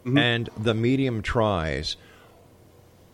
mm-hmm. 0.00 0.18
and 0.18 0.48
the 0.56 0.74
medium 0.74 1.22
tries, 1.22 1.96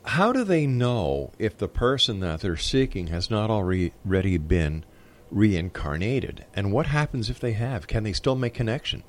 how 0.05 0.33
do 0.33 0.45
they 0.45 0.67
know 0.67 1.33
if 1.39 1.57
the 1.57 1.69
person 1.69 2.21
that 2.21 2.41
they're 2.41 2.57
seeking 2.57 3.09
has 3.09 3.31
not 3.31 3.51
already 3.51 4.39
been 4.39 4.85
reincarnated? 5.31 6.45
And 6.55 6.73
what 6.73 6.87
happens 6.87 7.29
if 7.29 7.41
they 7.41 7.53
have? 7.53 7.87
Can 7.87 8.05
they 8.05 8.13
still 8.13 8.37
make 8.37 8.55
connection? 8.55 9.03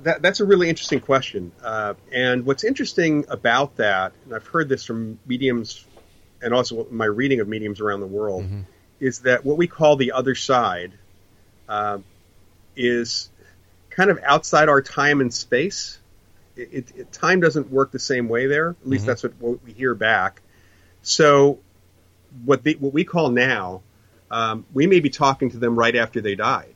That, 0.00 0.22
that's 0.22 0.40
a 0.40 0.44
really 0.44 0.68
interesting 0.68 1.00
question. 1.00 1.52
Uh, 1.62 1.94
and 2.12 2.46
what's 2.46 2.64
interesting 2.64 3.24
about 3.28 3.76
that, 3.76 4.12
and 4.24 4.34
I've 4.34 4.46
heard 4.46 4.68
this 4.68 4.84
from 4.84 5.18
mediums 5.26 5.84
and 6.40 6.54
also 6.54 6.86
my 6.90 7.04
reading 7.04 7.40
of 7.40 7.48
mediums 7.48 7.80
around 7.80 8.00
the 8.00 8.06
world, 8.06 8.44
mm-hmm. 8.44 8.60
is 9.00 9.20
that 9.20 9.44
what 9.44 9.56
we 9.56 9.66
call 9.66 9.96
the 9.96 10.12
other 10.12 10.34
side 10.34 10.92
uh, 11.68 11.98
is 12.76 13.28
kind 13.90 14.10
of 14.10 14.18
outside 14.22 14.68
our 14.68 14.80
time 14.80 15.20
and 15.20 15.34
space. 15.34 15.98
It, 16.56 16.68
it, 16.72 16.92
it, 16.96 17.12
time 17.12 17.40
doesn't 17.40 17.70
work 17.70 17.90
the 17.90 17.98
same 17.98 18.28
way 18.28 18.46
there. 18.46 18.70
At 18.70 18.88
least 18.88 19.02
mm-hmm. 19.02 19.08
that's 19.08 19.22
what, 19.24 19.32
what, 19.40 19.64
we 19.64 19.72
hear 19.72 19.94
back. 19.94 20.42
So, 21.02 21.58
what, 22.44 22.62
they, 22.62 22.74
what 22.74 22.92
we 22.92 23.04
call 23.04 23.30
now, 23.30 23.82
um, 24.30 24.64
we 24.72 24.86
may 24.86 25.00
be 25.00 25.10
talking 25.10 25.50
to 25.50 25.58
them 25.58 25.76
right 25.76 25.96
after 25.96 26.20
they 26.20 26.34
died. 26.34 26.74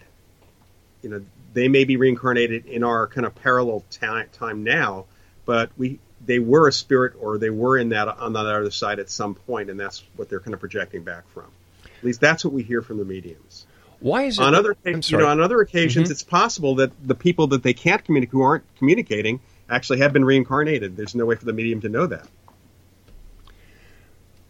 You 1.02 1.10
know, 1.10 1.24
they 1.52 1.68
may 1.68 1.84
be 1.84 1.96
reincarnated 1.96 2.66
in 2.66 2.84
our 2.84 3.06
kind 3.06 3.26
of 3.26 3.34
parallel 3.34 3.84
time 3.90 4.64
now, 4.64 5.06
but 5.44 5.70
we 5.76 5.98
they 6.24 6.38
were 6.38 6.68
a 6.68 6.72
spirit 6.72 7.14
or 7.18 7.36
they 7.36 7.50
were 7.50 7.76
in 7.76 7.88
that 7.90 8.08
on 8.08 8.32
that 8.34 8.46
other 8.46 8.70
side 8.70 8.98
at 8.98 9.10
some 9.10 9.34
point, 9.34 9.70
and 9.70 9.78
that's 9.78 10.04
what 10.16 10.28
they're 10.28 10.40
kind 10.40 10.54
of 10.54 10.60
projecting 10.60 11.02
back 11.02 11.28
from. 11.30 11.46
At 11.84 12.04
least 12.04 12.20
that's 12.20 12.44
what 12.44 12.52
we 12.54 12.62
hear 12.62 12.82
from 12.82 12.98
the 12.98 13.04
mediums. 13.04 13.66
Why 14.00 14.24
is 14.24 14.38
it? 14.38 14.42
On 14.42 14.54
other, 14.54 14.76
you 14.84 15.18
know, 15.18 15.26
on 15.28 15.40
other 15.40 15.60
occasions, 15.60 16.08
Mhm. 16.08 16.12
it's 16.12 16.22
possible 16.24 16.74
that 16.76 16.90
the 17.06 17.14
people 17.14 17.46
that 17.48 17.62
they 17.62 17.72
can't 17.72 18.04
communicate, 18.04 18.32
who 18.32 18.42
aren't 18.42 18.64
communicating, 18.76 19.40
actually 19.68 19.98
have 19.98 20.12
been 20.12 20.24
reincarnated. 20.24 20.96
There's 20.96 21.14
no 21.14 21.24
way 21.24 21.36
for 21.36 21.44
the 21.44 21.52
medium 21.52 21.80
to 21.82 21.88
know 21.88 22.06
that. 22.06 22.26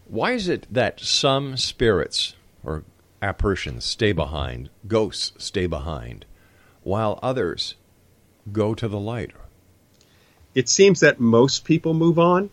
Why 0.05 0.33
is 0.33 0.47
it 0.47 0.67
that 0.71 0.99
some 0.99 1.57
spirits 1.57 2.35
or 2.63 2.83
apparitions 3.21 3.85
stay 3.85 4.11
behind, 4.11 4.69
ghosts 4.87 5.31
stay 5.43 5.65
behind, 5.65 6.25
while 6.83 7.19
others 7.21 7.75
go 8.51 8.73
to 8.75 8.87
the 8.87 8.99
light? 8.99 9.31
It 10.55 10.69
seems 10.69 10.99
that 10.99 11.19
most 11.19 11.65
people 11.65 11.93
move 11.93 12.19
on. 12.19 12.49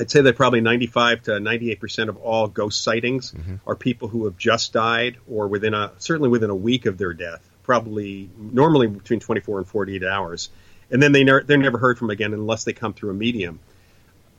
I'd 0.00 0.10
say 0.10 0.22
that 0.22 0.36
probably 0.36 0.60
95 0.60 1.22
to 1.24 1.40
98 1.40 1.80
percent 1.80 2.10
of 2.10 2.16
all 2.16 2.48
ghost 2.48 2.82
sightings 2.82 3.32
mm-hmm. 3.32 3.56
are 3.66 3.76
people 3.76 4.08
who 4.08 4.24
have 4.24 4.36
just 4.36 4.72
died 4.72 5.18
or 5.30 5.48
within 5.48 5.74
a 5.74 5.92
certainly 5.98 6.28
within 6.28 6.50
a 6.50 6.54
week 6.54 6.86
of 6.86 6.98
their 6.98 7.12
death, 7.12 7.48
probably 7.62 8.28
normally 8.36 8.86
between 8.86 9.20
24 9.20 9.58
and 9.58 9.68
48 9.68 10.02
hours, 10.02 10.50
and 10.90 11.02
then 11.02 11.12
they 11.12 11.24
ne- 11.24 11.42
they're 11.44 11.58
never 11.58 11.78
heard 11.78 11.98
from 11.98 12.10
again 12.10 12.32
unless 12.32 12.64
they 12.64 12.72
come 12.72 12.94
through 12.94 13.10
a 13.10 13.14
medium. 13.14 13.60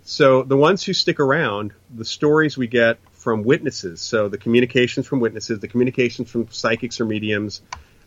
So 0.05 0.43
the 0.43 0.57
ones 0.57 0.83
who 0.83 0.93
stick 0.93 1.19
around, 1.19 1.71
the 1.93 2.03
stories 2.03 2.57
we 2.57 2.67
get 2.67 2.97
from 3.13 3.43
witnesses, 3.43 4.01
so 4.01 4.27
the 4.27 4.37
communications 4.37 5.07
from 5.07 5.21
witnesses, 5.21 5.59
the 5.59 5.69
communications 5.69 6.29
from 6.29 6.49
psychics 6.51 6.99
or 6.99 7.05
mediums, 7.05 7.61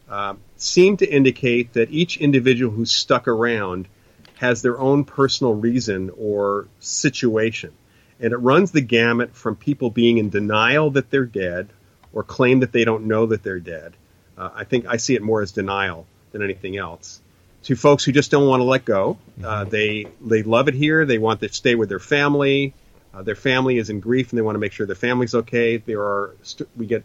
um, 0.08 0.40
seem 0.56 0.96
to 0.98 1.06
indicate 1.06 1.72
that 1.74 1.90
each 1.90 2.16
individual 2.18 2.72
who's 2.72 2.92
stuck 2.92 3.28
around 3.28 3.88
has 4.36 4.62
their 4.62 4.78
own 4.78 5.04
personal 5.04 5.54
reason 5.54 6.10
or 6.16 6.68
situation. 6.80 7.72
And 8.20 8.32
it 8.32 8.36
runs 8.36 8.70
the 8.70 8.80
gamut 8.80 9.34
from 9.34 9.56
people 9.56 9.90
being 9.90 10.18
in 10.18 10.30
denial 10.30 10.90
that 10.92 11.10
they're 11.10 11.26
dead 11.26 11.68
or 12.12 12.22
claim 12.22 12.60
that 12.60 12.72
they 12.72 12.84
don't 12.84 13.06
know 13.06 13.26
that 13.26 13.42
they're 13.42 13.60
dead. 13.60 13.94
Uh, 14.38 14.50
I 14.54 14.64
think 14.64 14.86
I 14.86 14.96
see 14.96 15.14
it 15.14 15.22
more 15.22 15.42
as 15.42 15.52
denial 15.52 16.06
than 16.32 16.42
anything 16.42 16.76
else. 16.76 17.20
To 17.64 17.76
folks 17.76 18.04
who 18.04 18.12
just 18.12 18.30
don't 18.30 18.46
want 18.46 18.60
to 18.60 18.64
let 18.64 18.84
go, 18.84 19.18
uh, 19.42 19.64
they 19.64 20.08
they 20.24 20.42
love 20.42 20.68
it 20.68 20.74
here. 20.74 21.04
They 21.04 21.18
want 21.18 21.40
to 21.40 21.52
stay 21.52 21.74
with 21.74 21.88
their 21.88 21.98
family. 21.98 22.74
Uh, 23.12 23.22
their 23.22 23.34
family 23.34 23.78
is 23.78 23.90
in 23.90 23.98
grief, 23.98 24.30
and 24.30 24.38
they 24.38 24.42
want 24.42 24.54
to 24.54 24.60
make 24.60 24.72
sure 24.72 24.86
their 24.86 24.94
family's 24.94 25.34
okay. 25.34 25.78
There 25.78 26.00
are 26.00 26.36
st- 26.42 26.68
we 26.76 26.86
get 26.86 27.02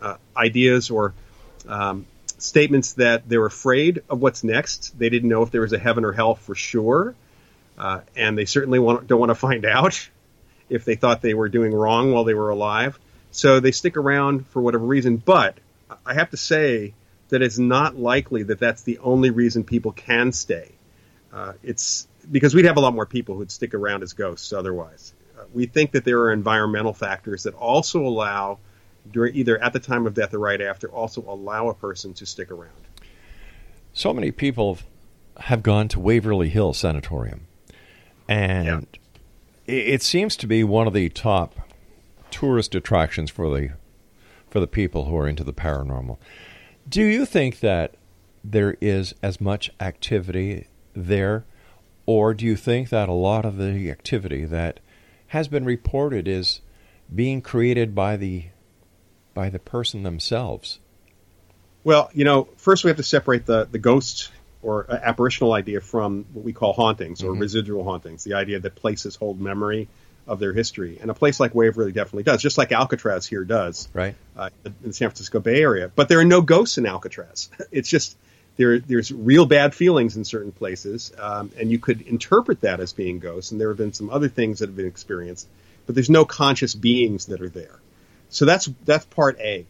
uh, 0.00 0.16
ideas 0.36 0.90
or 0.90 1.12
um, 1.68 2.06
statements 2.38 2.94
that 2.94 3.28
they're 3.28 3.46
afraid 3.46 4.02
of 4.08 4.20
what's 4.20 4.42
next. 4.42 4.98
They 4.98 5.08
didn't 5.08 5.28
know 5.28 5.42
if 5.42 5.50
there 5.50 5.60
was 5.60 5.72
a 5.72 5.78
heaven 5.78 6.04
or 6.04 6.12
hell 6.12 6.34
for 6.34 6.54
sure, 6.54 7.14
uh, 7.78 8.00
and 8.16 8.36
they 8.36 8.44
certainly 8.44 8.78
want, 8.78 9.06
don't 9.06 9.20
want 9.20 9.30
to 9.30 9.36
find 9.36 9.64
out 9.78 10.08
if 10.68 10.84
they 10.84 10.96
thought 10.96 11.22
they 11.22 11.34
were 11.34 11.48
doing 11.48 11.72
wrong 11.72 12.12
while 12.12 12.24
they 12.24 12.34
were 12.34 12.50
alive. 12.50 12.98
So 13.30 13.60
they 13.60 13.72
stick 13.72 13.96
around 13.96 14.46
for 14.48 14.60
whatever 14.60 14.84
reason. 14.84 15.16
But 15.16 15.58
I 16.04 16.14
have 16.14 16.30
to 16.30 16.36
say 16.36 16.94
that 17.28 17.42
it's 17.42 17.58
not 17.58 17.96
likely 17.96 18.44
that 18.44 18.58
that's 18.58 18.82
the 18.82 18.98
only 18.98 19.30
reason 19.30 19.64
people 19.64 19.92
can 19.92 20.32
stay. 20.32 20.72
Uh, 21.32 21.52
it's 21.62 22.08
because 22.30 22.54
we'd 22.54 22.64
have 22.64 22.76
a 22.76 22.80
lot 22.80 22.94
more 22.94 23.06
people 23.06 23.36
who'd 23.36 23.50
stick 23.50 23.74
around 23.74 24.02
as 24.02 24.14
ghosts 24.14 24.52
otherwise. 24.52 25.12
Uh, 25.38 25.44
we 25.52 25.66
think 25.66 25.92
that 25.92 26.04
there 26.04 26.20
are 26.20 26.32
environmental 26.32 26.92
factors 26.92 27.44
that 27.44 27.54
also 27.54 28.00
allow, 28.00 28.58
during 29.12 29.34
either 29.34 29.62
at 29.62 29.72
the 29.72 29.80
time 29.80 30.06
of 30.06 30.14
death 30.14 30.34
or 30.34 30.38
right 30.38 30.60
after, 30.60 30.88
also 30.88 31.24
allow 31.26 31.68
a 31.68 31.74
person 31.74 32.14
to 32.14 32.26
stick 32.26 32.50
around. 32.50 32.72
So 33.92 34.12
many 34.12 34.30
people 34.30 34.78
have 35.38 35.62
gone 35.62 35.88
to 35.88 36.00
Waverly 36.00 36.48
Hill 36.48 36.72
Sanatorium, 36.72 37.46
and 38.28 38.86
it, 39.66 39.72
it 39.72 40.02
seems 40.02 40.36
to 40.36 40.46
be 40.46 40.64
one 40.64 40.86
of 40.86 40.92
the 40.92 41.08
top 41.08 41.54
tourist 42.30 42.74
attractions 42.74 43.30
for 43.30 43.48
the 43.48 43.70
for 44.50 44.60
the 44.60 44.66
people 44.66 45.04
who 45.04 45.16
are 45.16 45.28
into 45.28 45.44
the 45.44 45.52
paranormal. 45.52 46.18
Do 46.88 47.02
you 47.02 47.26
think 47.26 47.60
that 47.60 47.94
there 48.42 48.76
is 48.80 49.14
as 49.22 49.40
much 49.40 49.70
activity 49.78 50.68
there, 50.94 51.44
or 52.06 52.32
do 52.32 52.46
you 52.46 52.56
think 52.56 52.88
that 52.88 53.08
a 53.08 53.12
lot 53.12 53.44
of 53.44 53.58
the 53.58 53.90
activity 53.90 54.44
that 54.46 54.80
has 55.28 55.48
been 55.48 55.64
reported 55.64 56.26
is 56.26 56.60
being 57.14 57.42
created 57.42 57.94
by 57.94 58.16
the 58.16 58.46
by 59.38 59.48
the 59.50 59.58
person 59.60 60.02
themselves? 60.02 60.80
Well, 61.84 62.10
you 62.12 62.24
know, 62.24 62.48
first 62.56 62.82
we 62.82 62.88
have 62.88 62.96
to 62.96 63.04
separate 63.04 63.46
the, 63.46 63.68
the 63.70 63.78
ghost 63.78 64.32
or 64.62 64.84
uh, 64.90 64.98
apparitional 65.00 65.52
idea 65.52 65.80
from 65.80 66.24
what 66.32 66.44
we 66.44 66.52
call 66.52 66.72
hauntings 66.72 67.22
or 67.22 67.30
Mhm. 67.32 67.40
residual 67.40 67.84
hauntings, 67.84 68.24
the 68.24 68.34
idea 68.34 68.58
that 68.58 68.74
places 68.74 69.14
hold 69.14 69.40
memory 69.40 69.86
of 70.26 70.40
their 70.40 70.52
history. 70.52 70.98
And 71.00 71.08
a 71.08 71.14
place 71.14 71.38
like 71.38 71.54
Waverly 71.54 71.92
definitely 71.92 72.24
does, 72.24 72.42
just 72.42 72.58
like 72.58 72.72
Alcatraz 72.72 73.26
here 73.28 73.44
does 73.44 73.86
Right. 73.94 74.16
uh, 74.36 74.50
in 74.64 74.74
the 74.82 74.92
San 74.92 75.08
Francisco 75.10 75.38
Bay 75.38 75.62
Area. 75.62 75.88
But 75.94 76.08
there 76.08 76.18
are 76.18 76.24
no 76.24 76.40
ghosts 76.42 76.76
in 76.76 76.84
Alcatraz. 76.84 77.48
It's 77.70 77.88
just 77.88 78.16
there. 78.56 78.80
There's 78.80 79.12
real 79.12 79.46
bad 79.46 79.72
feelings 79.72 80.16
in 80.16 80.24
certain 80.24 80.50
places, 80.50 81.12
um, 81.16 81.52
and 81.56 81.70
you 81.70 81.78
could 81.78 82.00
interpret 82.00 82.62
that 82.62 82.80
as 82.80 82.92
being 82.92 83.20
ghosts. 83.20 83.52
And 83.52 83.60
there 83.60 83.68
have 83.68 83.78
been 83.78 83.92
some 83.92 84.10
other 84.10 84.28
things 84.28 84.58
that 84.58 84.66
have 84.68 84.76
been 84.76 84.86
experienced, 84.88 85.46
but 85.86 85.94
there's 85.94 86.10
no 86.10 86.24
conscious 86.24 86.74
beings 86.74 87.26
that 87.26 87.40
are 87.40 87.48
there. 87.48 87.78
So 88.30 88.44
that's 88.44 88.68
that's 88.84 89.04
part 89.06 89.38
A. 89.40 89.66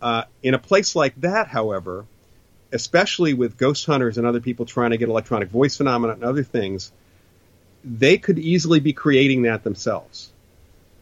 Uh, 0.00 0.24
in 0.42 0.54
a 0.54 0.58
place 0.58 0.96
like 0.96 1.14
that, 1.20 1.48
however, 1.48 2.06
especially 2.72 3.34
with 3.34 3.56
ghost 3.58 3.84
hunters 3.86 4.18
and 4.18 4.26
other 4.26 4.40
people 4.40 4.64
trying 4.64 4.90
to 4.90 4.96
get 4.96 5.08
electronic 5.08 5.50
voice 5.50 5.76
phenomena 5.76 6.14
and 6.14 6.24
other 6.24 6.42
things, 6.42 6.90
they 7.84 8.18
could 8.18 8.38
easily 8.38 8.80
be 8.80 8.92
creating 8.92 9.42
that 9.42 9.62
themselves 9.62 10.30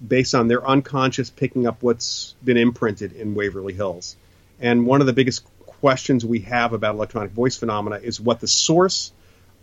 based 0.07 0.35
on 0.35 0.49
their 0.49 0.67
unconscious 0.67 1.31
picking 1.31 1.67
up 1.67 1.83
what's 1.83 2.35
been 2.45 2.57
imprinted 2.57 3.13
in 3.13 3.35
Waverly 3.35 3.75
Hills. 3.75 4.17
And 4.61 4.87
one 4.87 5.01
of 5.01 5.07
the 5.07 5.13
biggest 5.13 5.45
questions 5.67 6.25
we 6.25 6.41
have 6.41 6.73
about 6.73 6.95
electronic 6.95 7.31
voice 7.33 7.57
phenomena 7.57 7.97
is 7.97 8.21
what 8.21 8.41
the 8.41 8.49
source 8.49 9.13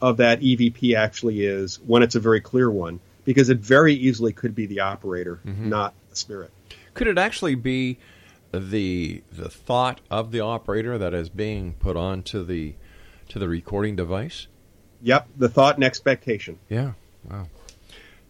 of 0.01 0.17
that 0.17 0.41
EVP 0.41 0.95
actually 0.95 1.45
is 1.45 1.79
when 1.85 2.03
it's 2.03 2.15
a 2.15 2.19
very 2.19 2.41
clear 2.41 2.69
one, 2.69 2.99
because 3.23 3.49
it 3.49 3.59
very 3.59 3.93
easily 3.93 4.33
could 4.33 4.55
be 4.55 4.65
the 4.65 4.81
operator, 4.81 5.39
not 5.69 5.93
the 6.09 6.15
spirit. 6.15 6.51
Could 6.95 7.07
it 7.07 7.17
actually 7.19 7.53
be 7.55 7.99
the 8.51 9.21
the 9.31 9.49
thought 9.49 10.01
of 10.09 10.31
the 10.31 10.39
operator 10.39 10.97
that 10.97 11.13
is 11.13 11.29
being 11.29 11.73
put 11.73 11.95
onto 11.95 12.43
the 12.43 12.73
to 13.29 13.37
the 13.37 13.47
recording 13.47 13.95
device? 13.95 14.47
Yep, 15.03 15.27
the 15.37 15.49
thought 15.49 15.75
and 15.75 15.83
expectation. 15.83 16.57
Yeah. 16.69 16.93
Wow. 17.29 17.47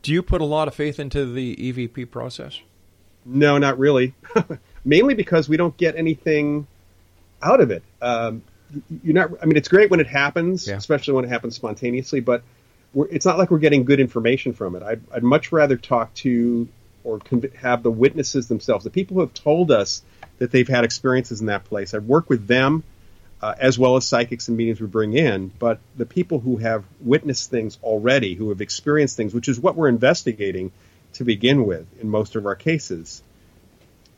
Do 0.01 0.11
you 0.11 0.21
put 0.21 0.41
a 0.41 0.45
lot 0.45 0.67
of 0.67 0.75
faith 0.75 0.99
into 0.99 1.25
the 1.25 1.55
EVP 1.55 2.11
process? 2.11 2.59
No, 3.23 3.57
not 3.57 3.79
really. 3.79 4.13
Mainly 4.85 5.13
because 5.15 5.47
we 5.49 5.57
don't 5.57 5.75
get 5.77 5.95
anything 5.95 6.67
out 7.41 7.59
of 7.61 7.71
it. 7.71 7.81
Um, 8.01 8.43
you're 9.03 9.13
not. 9.15 9.31
I 9.41 9.45
mean, 9.45 9.57
it's 9.57 9.67
great 9.67 9.89
when 9.89 9.99
it 9.99 10.07
happens, 10.07 10.67
Yeah. 10.67 10.75
especially 10.75 11.13
when 11.13 11.25
it 11.25 11.29
happens 11.29 11.55
spontaneously. 11.55 12.19
But 12.19 12.43
we're, 12.93 13.07
it's 13.07 13.25
not 13.25 13.37
like 13.37 13.49
we're 13.51 13.59
getting 13.59 13.83
good 13.85 13.99
information 13.99 14.53
from 14.53 14.75
it. 14.75 14.83
I'd, 14.83 15.01
I'd 15.11 15.23
much 15.23 15.51
rather 15.51 15.75
talk 15.77 16.13
to 16.15 16.67
or 17.05 17.19
have 17.61 17.83
the 17.83 17.91
witnesses 17.91 18.47
themselves, 18.47 18.83
the 18.83 18.89
people 18.89 19.15
who 19.15 19.21
have 19.21 19.33
told 19.33 19.71
us 19.71 20.01
that 20.39 20.51
they've 20.51 20.67
had 20.67 20.83
experiences 20.83 21.39
in 21.39 21.47
that 21.47 21.63
place. 21.63 21.93
I've 21.93 22.05
worked 22.05 22.27
with 22.29 22.47
them 22.47 22.83
uh, 23.41 23.53
as 23.59 23.77
well 23.77 23.95
as 23.95 24.05
psychics 24.07 24.47
and 24.47 24.57
mediums 24.57 24.81
we 24.81 24.87
bring 24.87 25.13
in, 25.13 25.51
but 25.59 25.79
the 25.95 26.05
people 26.05 26.39
who 26.39 26.57
have 26.57 26.83
witnessed 26.99 27.49
things 27.51 27.77
already, 27.83 28.33
who 28.33 28.49
have 28.49 28.59
experienced 28.59 29.15
things, 29.17 29.33
which 29.33 29.47
is 29.47 29.59
what 29.59 29.75
we're 29.75 29.87
investigating 29.87 30.71
to 31.13 31.23
begin 31.23 31.65
with 31.65 31.85
in 32.01 32.09
most 32.09 32.35
of 32.35 32.45
our 32.45 32.55
cases. 32.55 33.21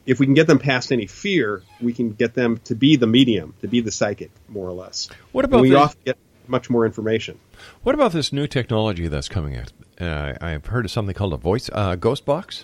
If 0.06 0.20
we 0.20 0.26
can 0.26 0.36
get 0.36 0.48
them 0.48 0.60
past 0.60 0.92
any 0.94 1.06
fear, 1.06 1.62
we 1.82 1.92
can 1.94 2.12
get 2.12 2.34
them 2.34 2.60
to 2.66 2.76
be 2.76 2.96
the 2.96 3.08
medium, 3.08 3.54
to 3.62 3.68
be 3.68 3.82
the 3.82 3.92
psychic, 3.92 4.32
more 4.48 4.68
or 4.68 4.72
less. 4.72 5.10
What 5.34 5.44
about 5.44 5.58
And 5.58 5.62
we 5.64 5.70
the- 5.72 5.80
often 5.80 6.00
get 6.06 6.18
much 6.48 6.70
more 6.70 6.86
information. 6.86 7.38
What 7.84 7.94
about 7.94 8.14
this 8.14 8.32
new 8.32 8.48
technology 8.48 9.08
that's 9.10 9.28
coming 9.28 9.58
out? 9.58 9.74
Uh, 10.00 10.34
I've 10.40 10.66
heard 10.68 10.86
of 10.86 10.92
something 10.92 11.14
called 11.14 11.34
a 11.34 11.38
voice 11.38 11.70
uh, 11.74 11.96
ghost 11.96 12.24
box. 12.24 12.64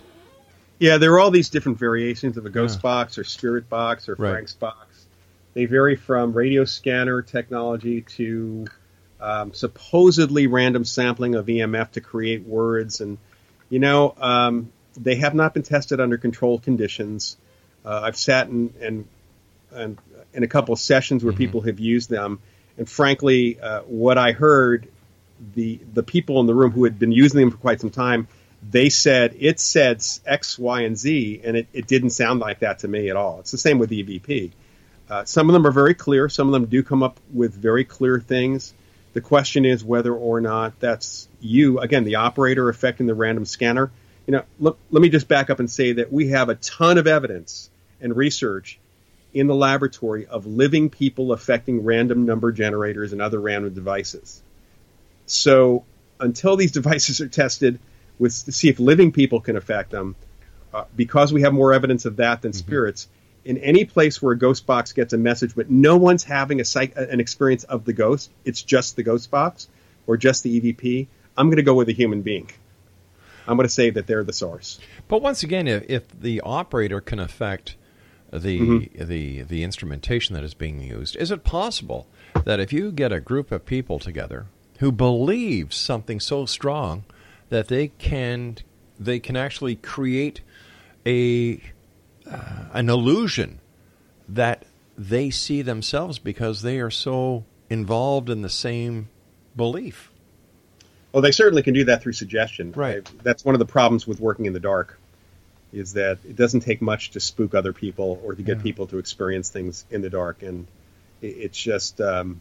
Yeah, 0.83 0.97
there 0.97 1.13
are 1.13 1.19
all 1.21 1.31
these 1.31 1.47
different 1.47 1.79
variations 1.79 2.35
of 2.35 2.45
a 2.45 2.49
ghost 2.49 2.81
box 2.81 3.17
or 3.17 3.23
spirit 3.23 3.69
box 3.69 4.09
or 4.09 4.15
Right. 4.15 4.31
Frank's 4.31 4.53
box. 4.53 5.05
They 5.53 5.63
vary 5.63 5.95
from 5.95 6.33
radio 6.33 6.65
scanner 6.65 7.21
technology 7.21 8.01
to 8.17 8.65
um, 9.21 9.53
supposedly 9.53 10.47
random 10.47 10.83
sampling 10.83 11.35
of 11.35 11.45
EMF 11.45 11.91
to 11.91 12.01
create 12.01 12.43
words. 12.45 12.99
And, 12.99 13.17
you 13.69 13.79
know, 13.79 14.13
um, 14.19 14.73
they 14.97 15.15
have 15.15 15.33
not 15.33 15.53
been 15.53 15.63
tested 15.63 16.01
under 16.01 16.17
controlled 16.17 16.63
conditions. 16.63 17.37
Uh, 17.85 18.01
I've 18.03 18.17
sat 18.17 18.49
in, 18.49 18.73
and, 18.81 19.07
and 19.71 19.97
in 20.33 20.43
a 20.43 20.47
couple 20.47 20.73
of 20.73 20.79
sessions 20.79 21.23
where 21.23 21.31
people 21.31 21.61
have 21.61 21.79
used 21.79 22.09
them. 22.09 22.39
And 22.77 22.89
frankly, 22.89 23.57
uh, 23.57 23.83
what 23.83 24.17
I 24.17 24.33
heard, 24.33 24.89
the, 25.55 25.79
the 25.93 26.03
people 26.03 26.41
in 26.41 26.45
the 26.45 26.53
room 26.53 26.71
who 26.71 26.83
had 26.83 26.99
been 26.99 27.13
using 27.13 27.39
them 27.39 27.51
for 27.51 27.57
quite 27.57 27.79
some 27.79 27.89
time, 27.89 28.27
they 28.69 28.89
said 28.89 29.35
it 29.39 29.59
said 29.59 30.03
X, 30.25 30.57
Y, 30.57 30.81
and 30.81 30.97
Z, 30.97 31.41
and 31.43 31.57
it, 31.57 31.67
it 31.73 31.87
didn't 31.87 32.11
sound 32.11 32.39
like 32.39 32.59
that 32.59 32.79
to 32.79 32.87
me 32.87 33.09
at 33.09 33.15
all. 33.15 33.39
It's 33.39 33.51
the 33.51 33.57
same 33.57 33.79
with 33.79 33.89
EVP. 33.89 34.51
Uh, 35.09 35.25
some 35.25 35.49
of 35.49 35.53
them 35.53 35.67
are 35.67 35.71
very 35.71 35.93
clear. 35.93 36.29
Some 36.29 36.47
of 36.47 36.53
them 36.53 36.65
do 36.65 36.81
come 36.81 37.03
up 37.03 37.19
with 37.33 37.53
very 37.53 37.83
clear 37.83 38.19
things. 38.19 38.73
The 39.13 39.21
question 39.21 39.65
is 39.65 39.83
whether 39.83 40.13
or 40.13 40.41
not 40.41 40.79
that's 40.79 41.27
you, 41.39 41.79
again, 41.79 42.03
the 42.03 42.15
operator 42.15 42.69
affecting 42.69 43.05
the 43.05 43.13
random 43.13 43.45
scanner. 43.45 43.91
You 44.25 44.31
know, 44.33 44.43
look, 44.59 44.79
let 44.89 45.01
me 45.01 45.09
just 45.09 45.27
back 45.27 45.49
up 45.49 45.59
and 45.59 45.69
say 45.69 45.93
that 45.93 46.11
we 46.11 46.29
have 46.29 46.49
a 46.49 46.55
ton 46.55 46.97
of 46.97 47.05
evidence 47.05 47.69
and 48.01 48.15
research 48.15 48.79
in 49.33 49.47
the 49.47 49.55
laboratory 49.55 50.25
of 50.25 50.45
living 50.45 50.89
people 50.89 51.31
affecting 51.31 51.83
random 51.83 52.25
number 52.25 52.51
generators 52.51 53.13
and 53.13 53.21
other 53.21 53.39
random 53.39 53.73
devices. 53.73 54.41
So 55.25 55.83
until 56.19 56.55
these 56.55 56.71
devices 56.81 57.19
are 57.19 57.27
tested 57.27 57.79
with 58.19 58.45
to 58.45 58.51
see 58.51 58.69
if 58.69 58.79
living 58.79 59.11
people 59.11 59.41
can 59.41 59.55
affect 59.55 59.91
them, 59.91 60.15
uh, 60.73 60.85
because 60.95 61.33
we 61.33 61.41
have 61.41 61.53
more 61.53 61.73
evidence 61.73 62.05
of 62.05 62.17
that 62.17 62.41
than 62.41 62.51
mm-hmm. 62.51 62.59
spirits, 62.59 63.07
in 63.45 63.57
any 63.57 63.85
place 63.85 64.21
where 64.21 64.33
a 64.33 64.37
ghost 64.37 64.65
box 64.65 64.93
gets 64.93 65.13
a 65.13 65.17
message, 65.17 65.55
but 65.55 65.69
no 65.69 65.97
one's 65.97 66.23
having 66.23 66.61
a 66.61 66.65
psych- 66.65 66.93
an 66.95 67.19
experience 67.19 67.63
of 67.65 67.85
the 67.85 67.93
ghost, 67.93 68.31
it's 68.45 68.61
just 68.61 68.95
the 68.95 69.03
ghost 69.03 69.29
box 69.29 69.67
or 70.07 70.17
just 70.17 70.43
the 70.43 70.61
EVP. 70.61 71.07
I'm 71.37 71.47
going 71.47 71.57
to 71.57 71.63
go 71.63 71.73
with 71.73 71.89
a 71.89 71.93
human 71.93 72.21
being. 72.21 72.49
I'm 73.47 73.57
going 73.57 73.67
to 73.67 73.73
say 73.73 73.89
that 73.89 74.07
they're 74.07 74.23
the 74.23 74.33
source. 74.33 74.79
But 75.07 75.21
once 75.21 75.43
again, 75.43 75.67
if, 75.67 75.83
if 75.89 76.19
the 76.19 76.41
operator 76.41 77.01
can 77.01 77.19
affect 77.19 77.75
the 78.31 78.59
mm-hmm. 78.59 79.05
the 79.05 79.41
the 79.43 79.63
instrumentation 79.63 80.33
that 80.35 80.43
is 80.43 80.53
being 80.53 80.81
used, 80.81 81.15
is 81.17 81.29
it 81.29 81.43
possible 81.43 82.07
that 82.45 82.59
if 82.59 82.73
you 82.73 82.91
get 82.91 83.11
a 83.11 83.19
group 83.19 83.51
of 83.51 83.65
people 83.65 83.99
together 83.99 84.47
who 84.79 84.91
believe 84.91 85.73
something 85.73 86.19
so 86.19 86.45
strong 86.45 87.03
that 87.49 87.67
they 87.67 87.89
can 87.89 88.57
they 88.99 89.19
can 89.19 89.35
actually 89.35 89.75
create 89.75 90.41
a 91.05 91.61
uh, 92.29 92.65
an 92.73 92.89
illusion 92.89 93.59
that 94.27 94.65
they 94.97 95.29
see 95.29 95.61
themselves 95.61 96.19
because 96.19 96.61
they 96.61 96.79
are 96.79 96.91
so 96.91 97.43
involved 97.69 98.29
in 98.29 98.41
the 98.41 98.49
same 98.49 99.09
belief. 99.55 100.11
Well, 101.11 101.21
they 101.21 101.31
certainly 101.31 101.63
can 101.63 101.73
do 101.73 101.85
that 101.85 102.01
through 102.01 102.13
suggestion. 102.13 102.71
Right. 102.71 103.07
I, 103.07 103.11
that's 103.21 103.45
one 103.45 103.55
of 103.55 103.59
the 103.59 103.65
problems 103.65 104.07
with 104.07 104.19
working 104.19 104.45
in 104.45 104.53
the 104.53 104.59
dark, 104.59 104.99
is 105.71 105.93
that 105.93 106.19
it 106.27 106.35
doesn't 106.35 106.61
take 106.61 106.81
much 106.81 107.11
to 107.11 107.19
spook 107.19 107.53
other 107.53 107.73
people 107.73 108.19
or 108.23 108.33
to 108.35 108.41
get 108.41 108.57
yeah. 108.57 108.63
people 108.63 108.87
to 108.87 108.97
experience 108.97 109.49
things 109.49 109.85
in 109.91 110.01
the 110.01 110.09
dark, 110.09 110.41
and 110.41 110.67
it, 111.21 111.27
it's 111.27 111.57
just 111.57 112.01
um, 112.01 112.39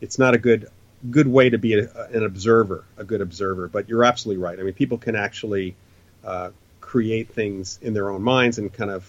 it's 0.00 0.18
not 0.18 0.34
a 0.34 0.38
good 0.38 0.68
good 1.08 1.26
way 1.26 1.50
to 1.50 1.58
be 1.58 1.78
a, 1.78 1.88
an 2.12 2.24
observer, 2.24 2.84
a 2.96 3.04
good 3.04 3.20
observer. 3.20 3.68
But 3.68 3.88
you're 3.88 4.04
absolutely 4.04 4.42
right. 4.42 4.58
I 4.58 4.62
mean, 4.62 4.74
people 4.74 4.98
can 4.98 5.16
actually 5.16 5.76
uh, 6.24 6.50
create 6.80 7.30
things 7.30 7.78
in 7.82 7.94
their 7.94 8.10
own 8.10 8.22
minds 8.22 8.58
and 8.58 8.72
kind 8.72 8.90
of. 8.90 9.08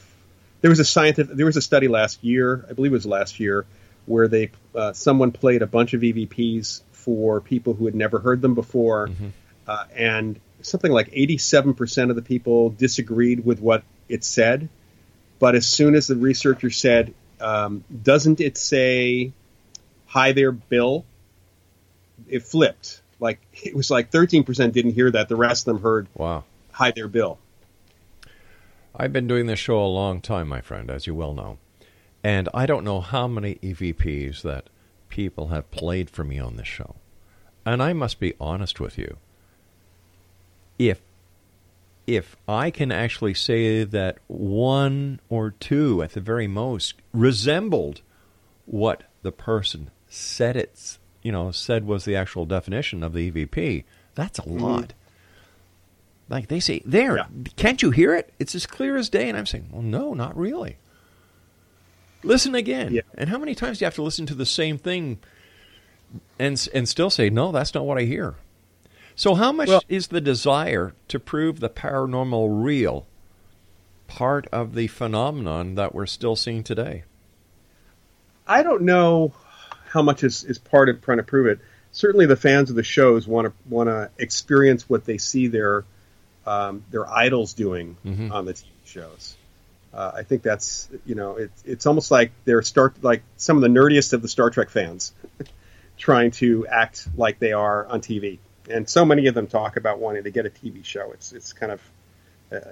There 0.62 0.70
was 0.70 0.80
a 0.80 0.86
scientific. 0.86 1.36
There 1.36 1.46
was 1.46 1.58
a 1.58 1.62
study 1.62 1.88
last 1.88 2.24
year, 2.24 2.66
I 2.70 2.74
believe 2.74 2.92
it 2.92 2.96
was 2.96 3.06
last 3.06 3.40
year, 3.40 3.66
where 4.06 4.28
they 4.28 4.52
uh, 4.76 4.94
someone 4.94 5.32
played 5.32 5.62
a 5.62 5.68
bunch 5.68 5.94
of 5.94 6.02
EVPs 6.02 6.82
for 6.92 7.42
people 7.42 7.74
who 7.74 7.86
had 7.86 7.96
never 7.96 8.20
heard 8.20 8.42
them 8.42 8.54
before, 8.54 9.08
mm-hmm. 9.08 9.30
uh, 9.68 9.86
and 9.96 10.40
something 10.62 10.92
like 10.92 11.10
87% 11.10 12.12
of 12.12 12.16
the 12.16 12.22
people 12.22 12.70
disagreed 12.70 13.44
with 13.44 13.60
what 13.60 13.84
it 14.08 14.24
said. 14.24 14.70
But 15.40 15.56
as 15.56 15.66
soon 15.68 15.96
as 15.96 16.06
the 16.06 16.16
researcher 16.16 16.70
said, 16.70 17.16
um, 17.40 17.84
"Doesn't 18.04 18.40
it 18.40 18.58
say, 18.58 19.32
hi 20.06 20.34
there, 20.34 20.52
Bill?" 20.52 21.06
It 22.28 22.44
flipped. 22.44 23.02
Like 23.20 23.40
it 23.64 23.76
was 23.76 23.92
like 23.92 24.12
13% 24.12 24.72
didn't 24.72 24.94
hear 24.94 25.12
that. 25.12 25.30
The 25.30 25.36
rest 25.36 25.68
of 25.68 25.76
them 25.76 25.84
heard, 25.84 26.08
"Wow, 26.16 26.44
hi 26.72 26.92
there, 26.92 27.08
Bill." 27.08 27.38
I've 28.96 29.14
been 29.14 29.28
doing 29.28 29.46
this 29.46 29.60
show 29.60 29.80
a 29.80 29.88
long 29.88 30.22
time, 30.22 30.48
my 30.48 30.62
friend, 30.62 30.90
as 30.90 31.08
you 31.08 31.16
well 31.16 31.34
know. 31.34 31.58
And 32.24 32.50
I 32.54 32.66
don't 32.66 32.84
know 32.84 33.00
how 33.00 33.28
many 33.28 33.56
EVPs 33.56 34.42
that 34.42 34.66
people 35.10 35.48
have 35.48 35.72
played 35.72 36.10
for 36.10 36.24
me 36.24 36.40
on 36.40 36.56
this 36.56 36.68
show. 36.68 36.96
And 37.66 37.82
I 37.82 37.94
must 37.94 38.20
be 38.20 38.34
honest 38.40 38.80
with 38.80 38.98
you. 38.98 39.18
If 40.78 41.02
if 42.08 42.36
I 42.48 42.72
can 42.72 42.92
actually 42.92 43.36
say 43.36 43.84
that 43.84 44.18
one 44.28 45.20
or 45.30 45.52
two 45.52 46.02
at 46.02 46.14
the 46.14 46.20
very 46.20 46.48
most 46.48 46.96
resembled 47.14 48.02
what 48.66 49.04
the 49.22 49.32
person 49.32 49.92
said 50.10 50.56
it's 50.56 50.98
you 51.22 51.32
know 51.32 51.52
said 51.52 51.86
was 51.86 52.06
the 52.06 52.16
actual 52.16 52.46
definition 52.46 53.04
of 53.04 53.14
the 53.14 53.32
EVP, 53.32 53.84
that's 54.16 54.40
a 54.40 54.44
mm-hmm. 54.44 54.60
lot. 54.60 54.94
Like 56.30 56.48
they 56.48 56.62
say, 56.62 56.82
there, 56.86 57.18
yeah. 57.18 57.26
can't 57.58 57.82
you 57.82 57.92
hear 57.92 58.16
it? 58.16 58.34
It's 58.40 58.56
as 58.56 58.66
clear 58.66 58.96
as 58.96 59.10
day. 59.10 59.28
And 59.28 59.38
I'm 59.38 59.46
saying, 59.46 59.68
well, 59.70 59.82
no, 59.82 60.14
not 60.14 60.38
really. 60.38 60.78
Listen 62.24 62.56
again. 62.56 62.94
Yeah. 62.94 63.02
And 63.16 63.30
how 63.30 63.38
many 63.38 63.54
times 63.54 63.80
do 63.80 63.84
you 63.84 63.88
have 63.88 63.96
to 63.96 64.04
listen 64.04 64.26
to 64.28 64.36
the 64.36 64.46
same 64.46 64.78
thing 64.78 65.20
and 66.40 66.68
and 66.74 66.88
still 66.88 67.10
say, 67.10 67.30
no, 67.30 67.52
that's 67.52 67.74
not 67.74 67.86
what 67.86 67.98
I 67.98 68.04
hear? 68.04 68.36
So, 69.16 69.36
how 69.36 69.52
much 69.52 69.68
well, 69.68 69.84
is 69.90 70.08
the 70.08 70.22
desire 70.22 70.94
to 71.10 71.20
prove 71.20 71.60
the 71.60 71.70
paranormal 71.70 72.64
real 72.64 73.08
part 74.08 74.48
of 74.52 74.74
the 74.74 74.88
phenomenon 74.88 75.76
that 75.76 75.94
we're 75.94 76.06
still 76.06 76.36
seeing 76.36 76.64
today? 76.64 77.04
I 78.48 78.64
don't 78.64 78.84
know 78.84 79.34
how 79.92 80.02
much 80.02 80.24
is, 80.24 80.44
is 80.44 80.58
part 80.58 80.88
of 80.90 81.02
trying 81.02 81.18
to 81.18 81.24
prove 81.24 81.48
it. 81.48 81.60
Certainly, 81.92 82.28
the 82.28 82.38
fans 82.38 82.70
of 82.70 82.76
the 82.76 82.84
shows 82.84 83.28
want 83.28 83.48
to 83.48 83.54
want 83.70 83.90
to 83.90 84.10
experience 84.18 84.90
what 84.90 85.04
they 85.04 85.18
see 85.18 85.48
their 85.48 85.84
um, 86.46 86.84
their 86.90 87.10
idols 87.10 87.54
doing 87.54 87.98
mm-hmm. 88.06 88.32
on 88.32 88.46
the 88.46 88.54
TV 88.54 88.66
shows. 88.86 89.36
Uh, 89.94 90.12
I 90.16 90.24
think 90.24 90.42
that's 90.42 90.88
you 91.06 91.16
know 91.16 91.36
it's 91.36 91.64
it's 91.66 91.86
almost 91.86 92.10
like 92.10 92.32
they're 92.46 92.62
start 92.62 93.04
like 93.04 93.24
some 93.36 93.58
of 93.58 93.62
the 93.62 93.68
nerdiest 93.68 94.14
of 94.14 94.22
the 94.22 94.30
Star 94.30 94.50
Trek 94.50 94.70
fans 94.70 95.12
trying 95.98 96.32
to 96.32 96.66
act 96.68 97.08
like 97.18 97.40
they 97.40 97.52
are 97.52 97.86
on 97.88 98.00
TV, 98.00 98.40
and 98.70 98.90
so 98.90 99.04
many 99.04 99.28
of 99.28 99.36
them 99.36 99.48
talk 99.48 99.76
about 99.76 100.00
wanting 100.00 100.24
to 100.24 100.32
get 100.32 100.46
a 100.46 100.50
TV 100.50 100.86
show. 100.86 101.12
It's 101.12 101.34
it's 101.34 101.52
kind 101.52 101.74
of 101.74 101.82
uh, 102.54 102.72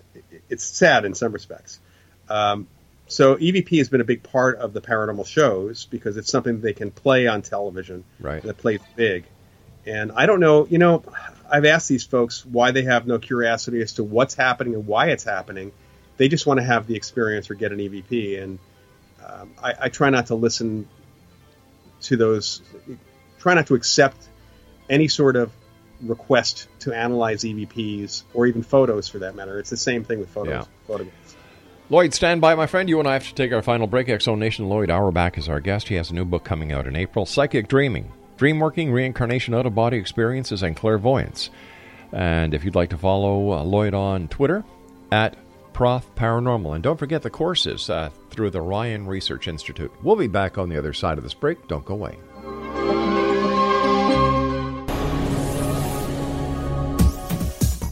it's 0.49 0.63
sad 0.63 1.03
in 1.03 1.13
some 1.13 1.33
respects. 1.33 1.81
Um, 2.29 2.67
so 3.09 3.35
EVP 3.35 3.79
has 3.79 3.89
been 3.89 4.01
a 4.01 4.05
big 4.05 4.21
part 4.21 4.59
of 4.59 4.71
the 4.71 4.81
paranormal 4.81 5.25
shows 5.25 5.85
because 5.85 6.15
it's 6.15 6.31
something 6.31 6.61
they 6.61 6.73
can 6.73 6.91
play 6.91 7.25
on 7.25 7.41
television 7.41 8.03
right. 8.19 8.43
that 8.43 8.57
plays 8.57 8.81
big. 8.95 9.25
And 9.85 10.11
I 10.11 10.27
don't 10.27 10.39
know, 10.39 10.67
you 10.67 10.77
know, 10.77 11.03
I've 11.49 11.65
asked 11.65 11.89
these 11.89 12.05
folks 12.05 12.45
why 12.45 12.69
they 12.69 12.83
have 12.83 13.07
no 13.07 13.17
curiosity 13.17 13.81
as 13.81 13.93
to 13.93 14.03
what's 14.03 14.35
happening 14.35 14.75
and 14.75 14.85
why 14.85 15.07
it's 15.07 15.23
happening. 15.23 15.71
They 16.17 16.27
just 16.27 16.45
want 16.45 16.59
to 16.59 16.63
have 16.63 16.85
the 16.85 16.95
experience 16.95 17.49
or 17.49 17.55
get 17.55 17.71
an 17.71 17.79
EVP. 17.79 18.43
And 18.43 18.59
um, 19.25 19.51
I, 19.61 19.73
I 19.81 19.89
try 19.89 20.11
not 20.11 20.27
to 20.27 20.35
listen 20.35 20.87
to 22.01 22.15
those, 22.15 22.61
try 23.39 23.55
not 23.55 23.65
to 23.67 23.73
accept 23.73 24.17
any 24.87 25.07
sort 25.07 25.35
of 25.35 25.51
request 26.01 26.67
to 26.81 26.93
analyze 26.93 27.43
EVPs 27.43 28.21
or 28.35 28.45
even 28.45 28.61
photos 28.61 29.07
for 29.07 29.19
that 29.19 29.33
matter. 29.33 29.59
It's 29.59 29.71
the 29.71 29.77
same 29.77 30.03
thing 30.03 30.19
with 30.19 30.29
photos. 30.29 30.51
Yeah. 30.51 30.63
Photographs. 30.85 31.35
Loyd, 31.89 32.13
stand 32.13 32.39
by, 32.39 32.53
my 32.53 32.67
friend. 32.67 32.87
You 32.87 32.99
and 32.99 33.07
I 33.07 33.13
have 33.13 33.27
to 33.27 33.33
take 33.33 33.51
our 33.51 33.63
final 33.63 33.87
break. 33.87 34.09
Zone 34.21 34.39
Nation 34.39 34.65
Loyd 34.65 34.89
Auerbach 34.89 35.39
is 35.39 35.49
our 35.49 35.59
guest. 35.59 35.87
He 35.87 35.95
has 35.95 36.11
a 36.11 36.13
new 36.13 36.23
book 36.23 36.43
coming 36.43 36.71
out 36.71 36.85
in 36.85 36.95
April 36.95 37.25
Psychic 37.25 37.67
Dreaming 37.67 38.11
dreamworking, 38.37 38.93
reincarnation, 38.93 39.53
out 39.53 39.65
of 39.65 39.75
body 39.75 39.97
experiences, 39.97 40.63
and 40.63 40.75
clairvoyance. 40.75 41.49
And 42.13 42.53
if 42.53 42.63
you'd 42.63 42.75
like 42.75 42.91
to 42.91 42.97
follow 42.97 43.51
uh, 43.51 43.63
Loyd 43.63 43.93
on 43.93 44.29
Twitter, 44.29 44.63
at 45.11 45.35
Prof 45.73 46.13
Paranormal. 46.15 46.75
And 46.75 46.83
don't 46.83 46.97
forget 46.97 47.21
the 47.21 47.29
courses 47.29 47.89
uh, 47.89 48.09
through 48.29 48.51
the 48.51 48.61
Rhine 48.61 49.05
Research 49.05 49.47
Institute. 49.47 49.91
We'll 50.03 50.15
be 50.15 50.27
back 50.27 50.57
on 50.57 50.69
the 50.69 50.77
other 50.77 50.93
side 50.93 51.17
of 51.17 51.23
this 51.23 51.33
break. 51.33 51.67
Don't 51.67 51.85
go 51.85 51.95
away. 51.95 52.17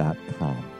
www.holisticcancerfoundation.com. 0.00 0.79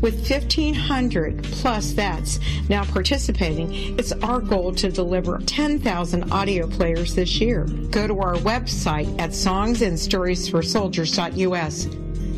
With 0.00 0.30
1,500 0.30 1.44
plus 1.44 1.92
vets 1.92 2.40
now 2.68 2.84
participating, 2.84 3.98
it's 3.98 4.12
our 4.12 4.40
goal 4.40 4.74
to 4.74 4.90
deliver 4.90 5.38
10,000 5.38 6.32
audio 6.32 6.66
players 6.66 7.14
this 7.14 7.40
year. 7.40 7.64
Go 7.90 8.06
to 8.06 8.20
our 8.20 8.34
website 8.36 9.08
at 9.20 9.30
songsandstoriesforsoldiers.us. 9.30 11.88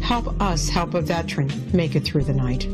Help 0.02 0.40
us 0.40 0.68
help 0.68 0.94
a 0.94 1.00
veteran 1.00 1.50
make 1.72 1.96
it 1.96 2.04
through 2.04 2.22
the 2.24 2.34
night. 2.34 2.68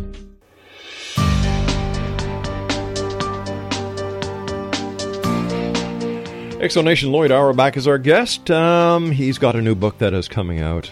Exonation 6.64 7.10
Loyd 7.10 7.30
Auerbach 7.30 7.76
is 7.76 7.86
our 7.86 7.98
guest. 7.98 8.50
Um, 8.50 9.10
he's 9.10 9.36
got 9.36 9.54
a 9.54 9.60
new 9.60 9.74
book 9.74 9.98
that 9.98 10.14
is 10.14 10.28
coming 10.28 10.60
out 10.60 10.90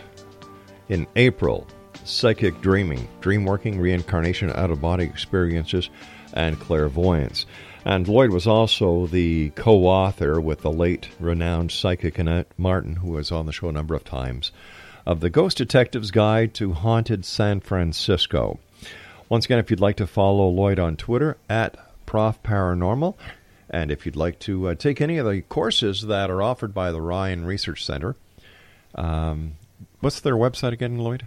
in 0.91 1.07
April 1.17 1.67
Psychic 2.05 2.61
Dreaming, 2.61 3.09
Dream 3.21 3.45
Working, 3.45 3.81
Reincarnation, 3.81 4.51
Out 4.51 4.71
of 4.71 4.81
Body 4.81 5.05
Experiences, 5.05 5.91
and 6.33 6.59
Clairvoyance. 6.59 7.47
And 7.85 8.07
Loyd 8.07 8.31
was 8.31 8.47
also 8.47 9.07
the 9.07 9.51
co 9.51 9.87
author 9.87 10.41
with 10.41 10.61
the 10.61 10.71
late 10.71 11.09
renowned 11.19 11.73
psychic 11.73 12.19
Annette 12.19 12.47
Martin, 12.57 12.97
who 12.97 13.13
was 13.13 13.33
on 13.33 13.47
the 13.47 13.53
show 13.53 13.69
a 13.69 13.73
number 13.73 13.95
of 13.95 14.05
times, 14.05 14.53
of 15.05 15.21
The 15.21 15.31
Ghost 15.31 15.59
Detective's 15.59 16.13
Guide 16.13 16.55
to 16.55 16.73
Haunted 16.73 17.25
San 17.25 17.61
Francisco. 17.61 18.61
Once 19.29 19.47
again, 19.47 19.59
if 19.59 19.71
you'd 19.71 19.81
like 19.81 19.97
to 19.97 20.07
follow 20.07 20.51
Loyd 20.53 20.79
on 20.79 20.97
Twitter, 20.97 21.37
at 21.49 21.77
Prof 22.07 22.41
Paranormal, 22.43 23.17
and 23.69 23.91
if 23.91 24.07
you'd 24.07 24.17
like 24.17 24.39
to 24.41 24.69
uh, 24.69 24.75
take 24.75 25.01
any 25.01 25.19
of 25.19 25.27
the 25.27 25.41
courses 25.43 26.03
that 26.03 26.31
are 26.31 26.43
offered 26.43 26.75
by 26.75 26.93
the 26.93 27.01
Rhine 27.01 27.43
Research 27.43 27.85
Center, 27.85 28.15
um, 28.95 29.55
what's 30.01 30.21
their 30.21 30.37
website 30.37 30.73
again, 30.73 30.99
Loyd? 30.99 31.23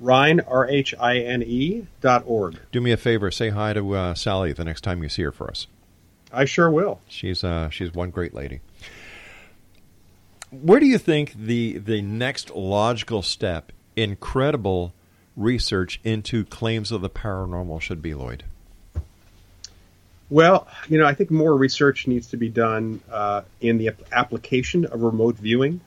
Rhine, 0.00 0.40
R 0.40 0.66
H 0.66 0.94
I 0.98 1.18
N 1.18 1.42
E 1.42 1.86
dot 2.00 2.24
org. 2.26 2.58
Do 2.72 2.80
me 2.80 2.90
a 2.90 2.96
favor, 2.96 3.30
say 3.30 3.50
hi 3.50 3.74
to 3.74 3.94
uh, 3.94 4.14
Sally 4.14 4.52
the 4.52 4.64
next 4.64 4.80
time 4.80 5.02
you 5.02 5.10
see 5.10 5.22
her 5.22 5.32
for 5.32 5.50
us. 5.50 5.66
I 6.32 6.46
sure 6.46 6.70
will. 6.70 7.00
She's 7.06 7.44
uh, 7.44 7.68
she's 7.70 7.92
one 7.92 8.10
great 8.10 8.32
lady. 8.32 8.60
Where 10.50 10.80
do 10.80 10.86
you 10.86 10.98
think 10.98 11.34
the 11.34 11.78
the 11.78 12.00
next 12.00 12.50
logical 12.50 13.22
step 13.22 13.72
in 13.94 14.16
credible 14.16 14.94
research 15.36 16.00
into 16.02 16.44
claims 16.44 16.90
of 16.90 17.02
the 17.02 17.10
paranormal 17.10 17.80
should 17.80 18.00
be, 18.00 18.12
Loyd? 18.12 18.40
Well, 20.28 20.66
you 20.88 20.98
know, 20.98 21.06
I 21.06 21.14
think 21.14 21.30
more 21.30 21.54
research 21.54 22.06
needs 22.06 22.28
to 22.28 22.36
be 22.36 22.48
done 22.48 23.00
uh, 23.10 23.42
in 23.60 23.78
the 23.78 23.90
application 24.12 24.86
of 24.86 25.02
remote 25.02 25.36
viewing, 25.36 25.80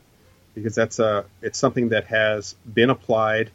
because 0.54 0.76
that's 0.76 1.00
a 1.00 1.26
it's 1.42 1.58
something 1.58 1.90
that 1.90 2.06
has 2.06 2.56
been 2.72 2.90
applied 2.90 3.50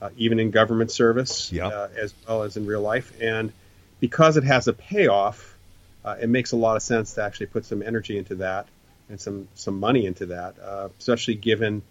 uh, 0.00 0.10
even 0.16 0.38
in 0.38 0.50
government 0.50 0.90
service 0.90 1.52
yep. 1.52 1.72
uh, 1.72 1.88
as 1.96 2.14
well 2.26 2.42
as 2.42 2.56
in 2.56 2.66
real 2.66 2.80
life, 2.80 3.12
and 3.20 3.52
because 4.00 4.36
it 4.36 4.44
has 4.44 4.66
a 4.68 4.72
payoff, 4.72 5.56
uh, 6.04 6.16
it 6.20 6.28
makes 6.28 6.52
a 6.52 6.56
lot 6.56 6.76
of 6.76 6.82
sense 6.82 7.14
to 7.14 7.22
actually 7.22 7.46
put 7.46 7.64
some 7.64 7.82
energy 7.82 8.16
into 8.16 8.36
that 8.36 8.66
and 9.08 9.20
some 9.20 9.48
some 9.54 9.78
money 9.78 10.06
into 10.06 10.26
that, 10.26 10.54
uh, 10.58 10.88
especially 10.98 11.34
given 11.34 11.82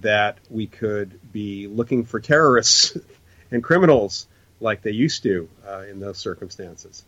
that 0.00 0.38
we 0.50 0.66
could 0.66 1.18
be 1.32 1.66
looking 1.66 2.04
for 2.04 2.20
terrorists 2.20 2.96
and 3.50 3.64
criminals 3.64 4.26
like 4.60 4.82
they 4.82 4.90
used 4.90 5.22
to 5.22 5.48
uh, 5.66 5.84
in 5.90 5.98
those 6.00 6.18
circumstances. 6.18 7.04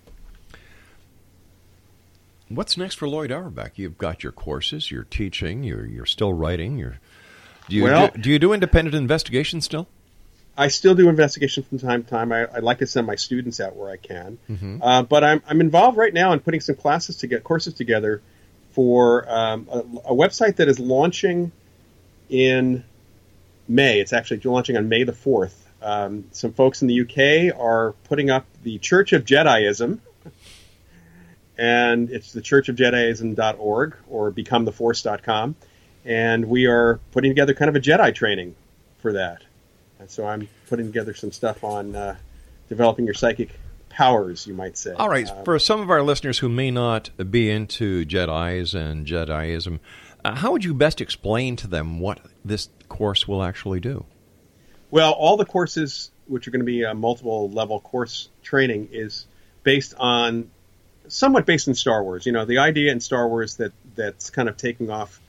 What's 2.48 2.76
next 2.76 2.96
for 2.96 3.06
Loyd 3.06 3.30
Auerbach? 3.30 3.72
You've 3.76 3.98
got 3.98 4.24
your 4.24 4.32
courses, 4.32 4.90
you're 4.90 5.04
teaching, 5.04 5.62
you're 5.62 5.86
you're 5.86 6.06
still 6.06 6.32
writing, 6.32 6.78
you're 6.78 6.98
Do 7.68 7.76
you 7.76 7.84
Well- 7.84 8.08
do, 8.08 8.22
do 8.22 8.30
you 8.30 8.38
do 8.40 8.52
independent 8.52 8.96
investigation 8.96 9.60
still? 9.60 9.86
I 10.60 10.68
still 10.68 10.94
do 10.94 11.08
investigation 11.08 11.62
from 11.62 11.78
time 11.78 12.02
to 12.04 12.10
time. 12.10 12.32
I, 12.32 12.44
I 12.44 12.58
like 12.58 12.78
to 12.78 12.86
send 12.86 13.06
my 13.06 13.16
students 13.16 13.60
out 13.60 13.76
where 13.76 13.90
I 13.90 13.96
can, 13.96 14.38
Mhm. 14.50 14.78
uh, 14.82 15.02
but 15.02 15.24
I'm, 15.24 15.42
I'm 15.48 15.60
involved 15.60 15.96
right 15.96 16.12
now 16.12 16.32
in 16.32 16.40
putting 16.40 16.60
some 16.60 16.76
classes 16.76 17.16
to 17.18 17.26
get 17.26 17.42
courses 17.44 17.74
together 17.74 18.20
for 18.72 19.26
um, 19.28 19.68
a, 19.72 19.78
a 19.78 20.14
website 20.14 20.56
that 20.56 20.68
is 20.68 20.78
launching 20.78 21.50
in 22.28 22.84
May. 23.66 24.00
It's 24.00 24.12
actually 24.12 24.40
launching 24.44 24.76
on 24.76 24.88
May 24.88 25.04
the 25.04 25.12
fourth. 25.14 25.56
Um, 25.82 26.24
some 26.32 26.52
folks 26.52 26.82
in 26.82 26.88
the 26.88 27.00
UK 27.00 27.58
are 27.58 27.92
putting 28.04 28.28
up 28.28 28.44
the 28.62 28.76
Church 28.78 29.12
of 29.14 29.24
Jediism, 29.24 29.98
and 31.56 32.10
it's 32.10 32.32
the 32.32 32.40
churchofjediism.org 32.42 33.96
or 34.08 34.30
becometheforce.com, 34.30 35.54
and 36.04 36.44
we 36.46 36.66
are 36.66 37.00
putting 37.12 37.30
together 37.30 37.54
kind 37.54 37.68
of 37.68 37.76
a 37.76 37.80
Jedi 37.80 38.14
training 38.14 38.54
for 39.00 39.14
that. 39.14 39.42
And 40.00 40.10
so 40.10 40.26
I'm 40.26 40.48
putting 40.68 40.86
together 40.86 41.12
some 41.12 41.30
stuff 41.30 41.62
on 41.62 41.94
uh, 41.94 42.16
developing 42.70 43.04
your 43.04 43.14
psychic 43.14 43.50
powers, 43.90 44.46
you 44.46 44.54
might 44.54 44.78
say. 44.78 44.94
All 44.94 45.10
right, 45.10 45.28
Uh, 45.28 45.44
for 45.44 45.58
some 45.58 45.80
of 45.82 45.90
our 45.90 46.02
listeners 46.02 46.38
who 46.38 46.48
may 46.48 46.70
not 46.70 47.10
be 47.30 47.50
into 47.50 48.06
Jedi's 48.06 48.74
and 48.74 49.06
Jediism, 49.06 49.78
uh, 50.24 50.36
how 50.36 50.52
would 50.52 50.64
you 50.64 50.72
best 50.72 51.02
explain 51.02 51.54
to 51.56 51.66
them 51.66 52.00
what 52.00 52.20
this 52.42 52.70
course 52.88 53.28
will 53.28 53.42
actually 53.42 53.78
do? 53.78 54.06
Well, 54.90 55.12
all 55.12 55.36
the 55.36 55.44
courses, 55.44 56.10
which 56.26 56.48
are 56.48 56.50
going 56.50 56.60
to 56.60 56.66
be 56.66 56.82
a 56.82 56.94
multiple 56.94 57.50
level 57.50 57.78
course 57.78 58.30
training, 58.42 58.88
is 58.92 59.26
based 59.64 59.94
on 59.98 60.50
somewhat 61.08 61.44
based 61.44 61.68
in 61.68 61.74
Star 61.74 62.02
Wars. 62.02 62.24
You 62.24 62.32
know, 62.32 62.46
the 62.46 62.58
idea 62.58 62.90
in 62.90 63.00
Star 63.00 63.28
Wars 63.28 63.56
that 63.56 63.72
that's 63.96 64.30
kind 64.30 64.48
of 64.48 64.56
taking 64.56 64.90
off 64.90 65.20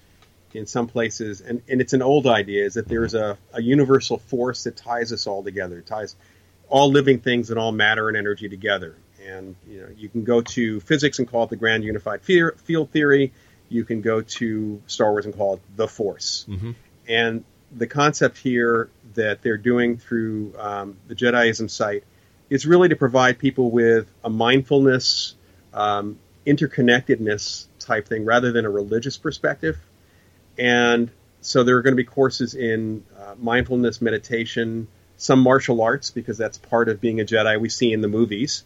in 0.56 0.66
some 0.68 0.88
places, 0.88 1.42
and, 1.42 1.62
and 1.68 1.82
it's 1.82 1.94
an 1.94 2.02
old 2.02 2.28
idea, 2.28 2.66
is 2.66 2.76
that 2.76 2.88
there's 2.88 3.14
a, 3.14 3.38
a 3.54 3.62
universal 3.62 4.18
force 4.18 4.64
that 4.66 4.78
ties 4.78 5.12
us 5.12 5.28
all 5.28 5.44
together, 5.44 5.82
ties 5.82 6.16
all 6.70 6.92
living 6.92 7.20
things 7.20 7.50
and 7.50 7.60
all 7.60 7.72
matter 7.72 8.08
and 8.08 8.18
energy 8.18 8.50
together. 8.50 8.96
And 9.28 9.56
you 9.68 9.82
know, 9.82 9.90
you 9.96 10.10
can 10.10 10.24
go 10.24 10.42
to 10.42 10.80
physics 10.80 11.20
and 11.20 11.28
call 11.28 11.44
it 11.44 11.50
the 11.50 11.56
grand 11.56 11.84
unified 11.84 12.22
field 12.24 12.90
theory. 12.92 13.34
You 13.70 13.86
can 13.86 14.02
go 14.02 14.22
to 14.22 14.82
Star 14.88 15.12
Wars 15.12 15.26
and 15.26 15.36
call 15.36 15.56
it 15.56 15.62
the 15.76 15.88
Force. 15.88 16.46
Mm-hmm. 16.50 16.72
And 17.08 17.44
the 17.72 17.88
concept 17.88 18.38
here 18.38 18.90
that 19.14 19.42
they're 19.42 19.58
doing 19.58 19.98
through 19.98 20.54
um, 20.58 20.98
the 21.08 21.16
Jediism 21.16 21.70
site 21.70 22.04
is 22.50 22.66
really 22.66 22.90
to 22.90 22.96
provide 22.96 23.40
people 23.40 23.72
with 23.72 24.08
a 24.24 24.30
mindfulness, 24.30 25.36
um, 25.74 26.20
interconnectedness 26.46 27.68
type 27.80 28.08
thing 28.08 28.26
rather 28.26 28.52
than 28.52 28.66
a 28.66 28.70
religious 28.70 29.18
perspective. 29.18 29.78
And 30.58 31.10
so 31.42 31.64
there 31.64 31.78
are 31.78 31.82
going 31.82 31.94
to 31.94 31.98
be 31.98 32.04
courses 32.04 32.54
in 32.54 33.04
uh, 33.18 33.36
mindfulness, 33.40 34.02
meditation, 34.02 34.88
some 35.18 35.40
martial 35.40 35.82
arts, 35.82 36.12
because 36.12 36.38
that's 36.38 36.58
part 36.58 36.90
of 36.90 37.02
being 37.02 37.20
a 37.20 37.26
Jedi 37.26 37.60
we 37.60 37.70
see 37.70 37.94
in 37.94 38.02
the 38.02 38.08
movies. 38.08 38.64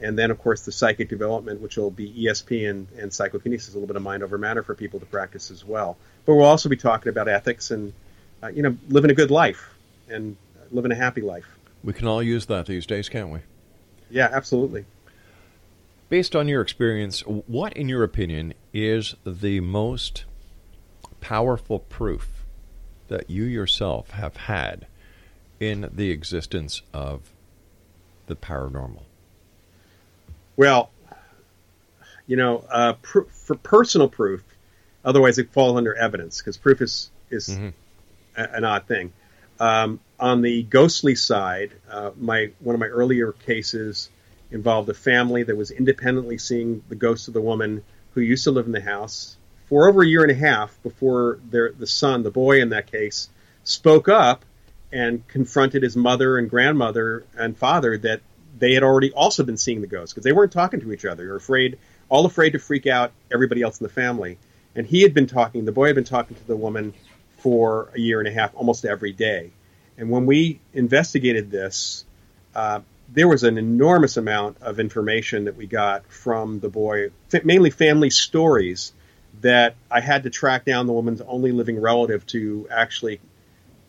And 0.00 0.16
then, 0.16 0.30
of 0.30 0.38
course, 0.38 0.64
the 0.64 0.72
psychic 0.72 1.08
development, 1.08 1.60
which 1.60 1.76
will 1.76 1.90
be 1.90 2.10
ESP 2.10 2.70
and, 2.70 2.86
and 2.98 3.12
psychokinesis, 3.12 3.74
a 3.74 3.76
little 3.76 3.88
bit 3.88 3.96
of 3.96 4.02
mind 4.02 4.22
over 4.22 4.38
matter 4.38 4.62
for 4.62 4.74
people 4.74 5.00
to 5.00 5.06
practice 5.06 5.50
as 5.50 5.64
well. 5.64 5.96
But 6.24 6.34
we'll 6.34 6.46
also 6.46 6.68
be 6.68 6.76
talking 6.76 7.10
about 7.10 7.28
ethics 7.28 7.70
and, 7.70 7.92
uh, 8.42 8.48
you 8.48 8.62
know, 8.62 8.76
living 8.88 9.10
a 9.10 9.14
good 9.14 9.30
life 9.30 9.70
and 10.08 10.36
living 10.70 10.92
a 10.92 10.94
happy 10.94 11.20
life. 11.20 11.46
We 11.82 11.92
can 11.92 12.06
all 12.06 12.22
use 12.22 12.46
that 12.46 12.66
these 12.66 12.86
days, 12.86 13.08
can't 13.08 13.30
we? 13.30 13.40
Yeah, 14.10 14.28
absolutely. 14.30 14.84
Based 16.08 16.34
on 16.34 16.48
your 16.48 16.62
experience, 16.62 17.20
what, 17.20 17.72
in 17.74 17.88
your 17.88 18.02
opinion, 18.02 18.54
is 18.72 19.14
the 19.26 19.60
most 19.60 20.24
powerful 21.20 21.78
proof 21.78 22.44
that 23.08 23.28
you 23.30 23.44
yourself 23.44 24.10
have 24.10 24.36
had 24.36 24.86
in 25.60 25.90
the 25.92 26.10
existence 26.10 26.82
of 26.92 27.30
the 28.26 28.36
paranormal? 28.36 29.02
Well, 30.56 30.90
you 32.26 32.36
know, 32.36 32.64
uh, 32.70 32.92
pr- 33.00 33.28
for 33.30 33.56
personal 33.56 34.08
proof, 34.08 34.44
otherwise 35.04 35.38
it 35.38 35.50
falls 35.52 35.76
under 35.76 35.94
evidence 35.94 36.38
because 36.38 36.56
proof 36.56 36.82
is 36.82 37.10
is 37.30 37.48
a, 37.48 37.72
an 38.36 38.64
odd 38.64 38.86
thing. 38.86 39.12
Um, 39.58 40.00
on 40.20 40.42
the 40.42 40.62
ghostly 40.62 41.14
side, 41.14 41.72
uh, 41.90 42.10
my 42.16 42.50
one 42.60 42.74
of 42.74 42.80
my 42.80 42.86
earlier 42.86 43.32
cases 43.32 44.10
involved 44.50 44.88
a 44.88 44.94
family 44.94 45.42
that 45.42 45.56
was 45.56 45.70
independently 45.70 46.38
seeing 46.38 46.82
the 46.88 46.94
ghost 46.94 47.28
of 47.28 47.34
the 47.34 47.40
woman 47.40 47.82
who 48.12 48.20
used 48.20 48.44
to 48.44 48.50
live 48.50 48.66
in 48.66 48.72
the 48.72 48.80
house 48.80 49.37
for 49.68 49.88
over 49.88 50.02
a 50.02 50.06
year 50.06 50.22
and 50.22 50.32
a 50.32 50.34
half 50.34 50.82
before 50.82 51.38
their 51.50 51.72
the 51.72 51.86
son, 51.86 52.22
the 52.22 52.30
boy 52.30 52.60
in 52.60 52.70
that 52.70 52.90
case, 52.90 53.28
spoke 53.64 54.08
up 54.08 54.44
and 54.90 55.26
confronted 55.28 55.82
his 55.82 55.96
mother 55.96 56.38
and 56.38 56.48
grandmother 56.48 57.24
and 57.36 57.56
father 57.56 57.98
that 57.98 58.20
they 58.58 58.72
had 58.72 58.82
already 58.82 59.12
also 59.12 59.44
been 59.44 59.58
seeing 59.58 59.80
the 59.80 59.86
ghost 59.86 60.14
because 60.14 60.24
they 60.24 60.32
weren't 60.32 60.52
talking 60.52 60.80
to 60.80 60.92
each 60.92 61.04
other. 61.04 61.24
They 61.24 61.30
were 61.30 61.36
afraid, 61.36 61.78
all 62.08 62.24
afraid 62.24 62.50
to 62.50 62.58
freak 62.58 62.86
out 62.86 63.12
everybody 63.30 63.62
else 63.62 63.78
in 63.78 63.84
the 63.84 63.92
family. 63.92 64.38
And 64.74 64.86
he 64.86 65.02
had 65.02 65.12
been 65.12 65.26
talking, 65.26 65.64
the 65.64 65.72
boy 65.72 65.86
had 65.86 65.94
been 65.94 66.04
talking 66.04 66.36
to 66.36 66.46
the 66.46 66.56
woman 66.56 66.94
for 67.38 67.90
a 67.94 68.00
year 68.00 68.18
and 68.18 68.28
a 68.28 68.32
half, 68.32 68.54
almost 68.54 68.84
every 68.84 69.12
day. 69.12 69.50
And 69.96 70.10
when 70.10 70.26
we 70.26 70.60
investigated 70.72 71.50
this, 71.50 72.04
uh, 72.54 72.80
there 73.10 73.28
was 73.28 73.44
an 73.44 73.58
enormous 73.58 74.16
amount 74.16 74.58
of 74.60 74.80
information 74.80 75.44
that 75.44 75.56
we 75.56 75.66
got 75.66 76.06
from 76.06 76.60
the 76.60 76.68
boy, 76.68 77.10
mainly 77.44 77.70
family 77.70 78.10
stories 78.10 78.92
that 79.40 79.76
I 79.90 80.00
had 80.00 80.24
to 80.24 80.30
track 80.30 80.64
down 80.64 80.86
the 80.86 80.92
woman's 80.92 81.20
only 81.20 81.52
living 81.52 81.80
relative 81.80 82.26
to 82.28 82.68
actually 82.70 83.20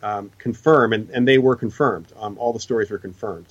um, 0.02 0.32
confirm, 0.38 0.94
and, 0.94 1.10
and 1.10 1.28
they 1.28 1.38
were 1.38 1.56
confirmed. 1.56 2.08
Um, 2.20 2.38
all 2.38 2.54
the 2.54 2.60
stories 2.60 2.90
were 2.90 3.00
confirmed. 3.00 3.48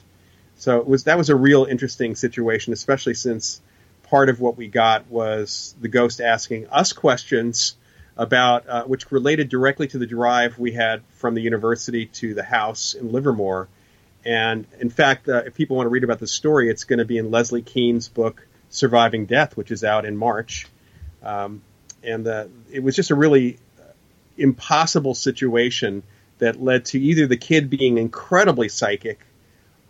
So 0.56 0.80
it 0.80 0.86
was 0.86 1.04
that 1.04 1.18
was 1.18 1.30
a 1.30 1.36
real 1.36 1.64
interesting 1.64 2.16
situation, 2.16 2.72
especially 2.72 3.14
since 3.14 3.60
part 4.04 4.28
of 4.28 4.40
what 4.40 4.56
we 4.56 4.68
got 4.68 5.08
was 5.08 5.74
the 5.80 5.88
ghost 5.88 6.20
asking 6.20 6.66
us 6.68 6.92
questions 6.92 7.76
about 8.16 8.68
uh, 8.68 8.84
which 8.84 9.12
related 9.12 9.48
directly 9.48 9.86
to 9.86 9.98
the 9.98 10.06
drive 10.06 10.58
we 10.58 10.72
had 10.72 11.02
from 11.10 11.34
the 11.34 11.40
university 11.40 12.06
to 12.06 12.34
the 12.34 12.42
house 12.42 12.94
in 12.94 13.12
Livermore. 13.12 13.68
And 14.24 14.66
in 14.80 14.90
fact, 14.90 15.28
uh, 15.28 15.42
if 15.46 15.54
people 15.54 15.76
want 15.76 15.86
to 15.86 15.90
read 15.90 16.02
about 16.02 16.18
the 16.18 16.26
story, 16.26 16.68
it's 16.68 16.84
going 16.84 16.98
to 16.98 17.04
be 17.04 17.18
in 17.18 17.30
Leslie 17.30 17.62
Kean's 17.62 18.08
book 18.08 18.46
"Surviving 18.70 19.26
Death," 19.26 19.56
which 19.56 19.70
is 19.70 19.84
out 19.84 20.04
in 20.04 20.16
March. 20.16 20.66
Um, 21.22 21.62
and 22.08 22.26
uh, 22.26 22.46
it 22.72 22.82
was 22.82 22.96
just 22.96 23.10
a 23.10 23.14
really 23.14 23.58
impossible 24.36 25.14
situation 25.14 26.02
that 26.38 26.62
led 26.62 26.84
to 26.86 27.00
either 27.00 27.26
the 27.26 27.36
kid 27.36 27.68
being 27.68 27.98
incredibly 27.98 28.68
psychic 28.68 29.20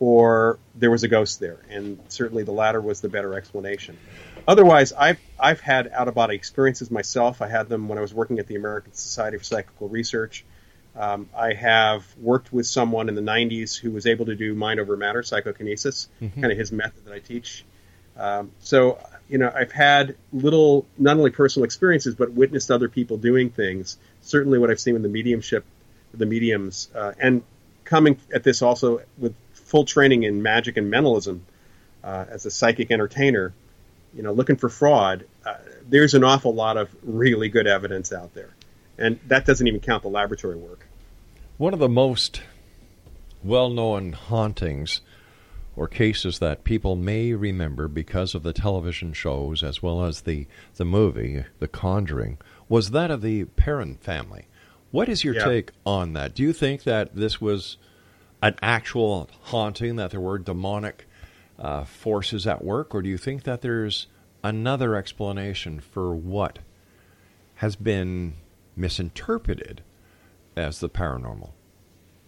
or 0.00 0.58
there 0.74 0.90
was 0.90 1.02
a 1.02 1.08
ghost 1.08 1.40
there. 1.40 1.58
And 1.68 1.98
certainly 2.08 2.44
the 2.44 2.52
latter 2.52 2.80
was 2.80 3.00
the 3.00 3.08
better 3.08 3.34
explanation. 3.34 3.98
Otherwise, 4.46 4.92
I've, 4.92 5.18
I've 5.38 5.60
had 5.60 5.88
out 5.88 6.08
of 6.08 6.14
body 6.14 6.34
experiences 6.36 6.90
myself. 6.90 7.42
I 7.42 7.48
had 7.48 7.68
them 7.68 7.88
when 7.88 7.98
I 7.98 8.00
was 8.00 8.14
working 8.14 8.38
at 8.38 8.46
the 8.46 8.56
American 8.56 8.94
Society 8.94 9.36
for 9.36 9.44
Psychical 9.44 9.88
Research. 9.88 10.44
Um, 10.96 11.28
I 11.36 11.52
have 11.52 12.04
worked 12.18 12.52
with 12.52 12.66
someone 12.66 13.08
in 13.08 13.14
the 13.14 13.20
90s 13.22 13.76
who 13.78 13.90
was 13.90 14.06
able 14.06 14.26
to 14.26 14.34
do 14.34 14.54
mind 14.54 14.80
over 14.80 14.96
matter 14.96 15.22
psychokinesis, 15.22 16.08
Mhm. 16.22 16.40
kind 16.40 16.52
of 16.52 16.58
his 16.58 16.72
method 16.72 17.04
that 17.04 17.12
I 17.12 17.18
teach. 17.18 17.64
Um, 18.16 18.52
so, 18.60 18.98
you 19.28 19.38
know, 19.38 19.52
I've 19.54 19.72
had 19.72 20.16
little, 20.32 20.86
not 20.96 21.16
only 21.16 21.30
personal 21.30 21.64
experiences, 21.64 22.14
but 22.14 22.32
witnessed 22.32 22.70
other 22.70 22.88
people 22.88 23.18
doing 23.18 23.50
things. 23.50 23.98
Certainly, 24.22 24.58
what 24.58 24.70
I've 24.70 24.80
seen 24.80 24.94
with 24.94 25.02
the 25.02 25.08
mediumship, 25.08 25.64
the 26.14 26.26
mediums, 26.26 26.88
uh, 26.94 27.12
and 27.18 27.42
coming 27.84 28.18
at 28.34 28.42
this 28.42 28.62
also 28.62 29.02
with 29.18 29.34
full 29.52 29.84
training 29.84 30.22
in 30.22 30.42
magic 30.42 30.76
and 30.76 30.90
mentalism 30.90 31.44
uh, 32.02 32.24
as 32.30 32.46
a 32.46 32.50
psychic 32.50 32.90
entertainer, 32.90 33.52
you 34.14 34.22
know, 34.22 34.32
looking 34.32 34.56
for 34.56 34.68
fraud. 34.68 35.26
Uh, 35.44 35.54
there's 35.88 36.14
an 36.14 36.24
awful 36.24 36.54
lot 36.54 36.76
of 36.76 36.94
really 37.02 37.48
good 37.48 37.66
evidence 37.66 38.12
out 38.12 38.34
there, 38.34 38.50
and 38.96 39.20
that 39.26 39.44
doesn't 39.44 39.66
even 39.66 39.80
count 39.80 40.02
the 40.02 40.08
laboratory 40.08 40.56
work. 40.56 40.86
One 41.58 41.74
of 41.74 41.80
the 41.80 41.88
most 41.88 42.40
well 43.44 43.68
known 43.68 44.12
hauntings 44.12 45.02
or 45.78 45.86
cases 45.86 46.40
that 46.40 46.64
people 46.64 46.96
may 46.96 47.32
remember 47.32 47.86
because 47.86 48.34
of 48.34 48.42
the 48.42 48.52
television 48.52 49.12
shows 49.12 49.62
as 49.62 49.80
well 49.80 50.04
as 50.04 50.22
the, 50.22 50.46
the 50.74 50.84
movie, 50.84 51.44
The 51.60 51.68
Conjuring, 51.68 52.38
was 52.68 52.90
that 52.90 53.12
of 53.12 53.22
the 53.22 53.44
Perron 53.44 53.96
family. 53.98 54.48
What 54.90 55.08
is 55.08 55.22
your 55.22 55.36
Yeah. 55.36 55.44
take 55.44 55.70
on 55.86 56.14
that? 56.14 56.34
Do 56.34 56.42
you 56.42 56.52
think 56.52 56.82
that 56.82 57.14
this 57.14 57.40
was 57.40 57.76
an 58.42 58.56
actual 58.60 59.30
haunting, 59.42 59.94
that 59.96 60.10
there 60.10 60.20
were 60.20 60.38
demonic 60.38 61.06
uh, 61.58 61.84
forces 61.84 62.44
at 62.46 62.64
work, 62.64 62.92
or 62.92 63.00
do 63.00 63.08
you 63.08 63.18
think 63.18 63.44
that 63.44 63.60
there's 63.62 64.08
another 64.42 64.96
explanation 64.96 65.78
for 65.78 66.12
what 66.14 66.58
has 67.56 67.76
been 67.76 68.34
misinterpreted 68.76 69.82
as 70.56 70.80
the 70.80 70.88
paranormal? 70.88 71.50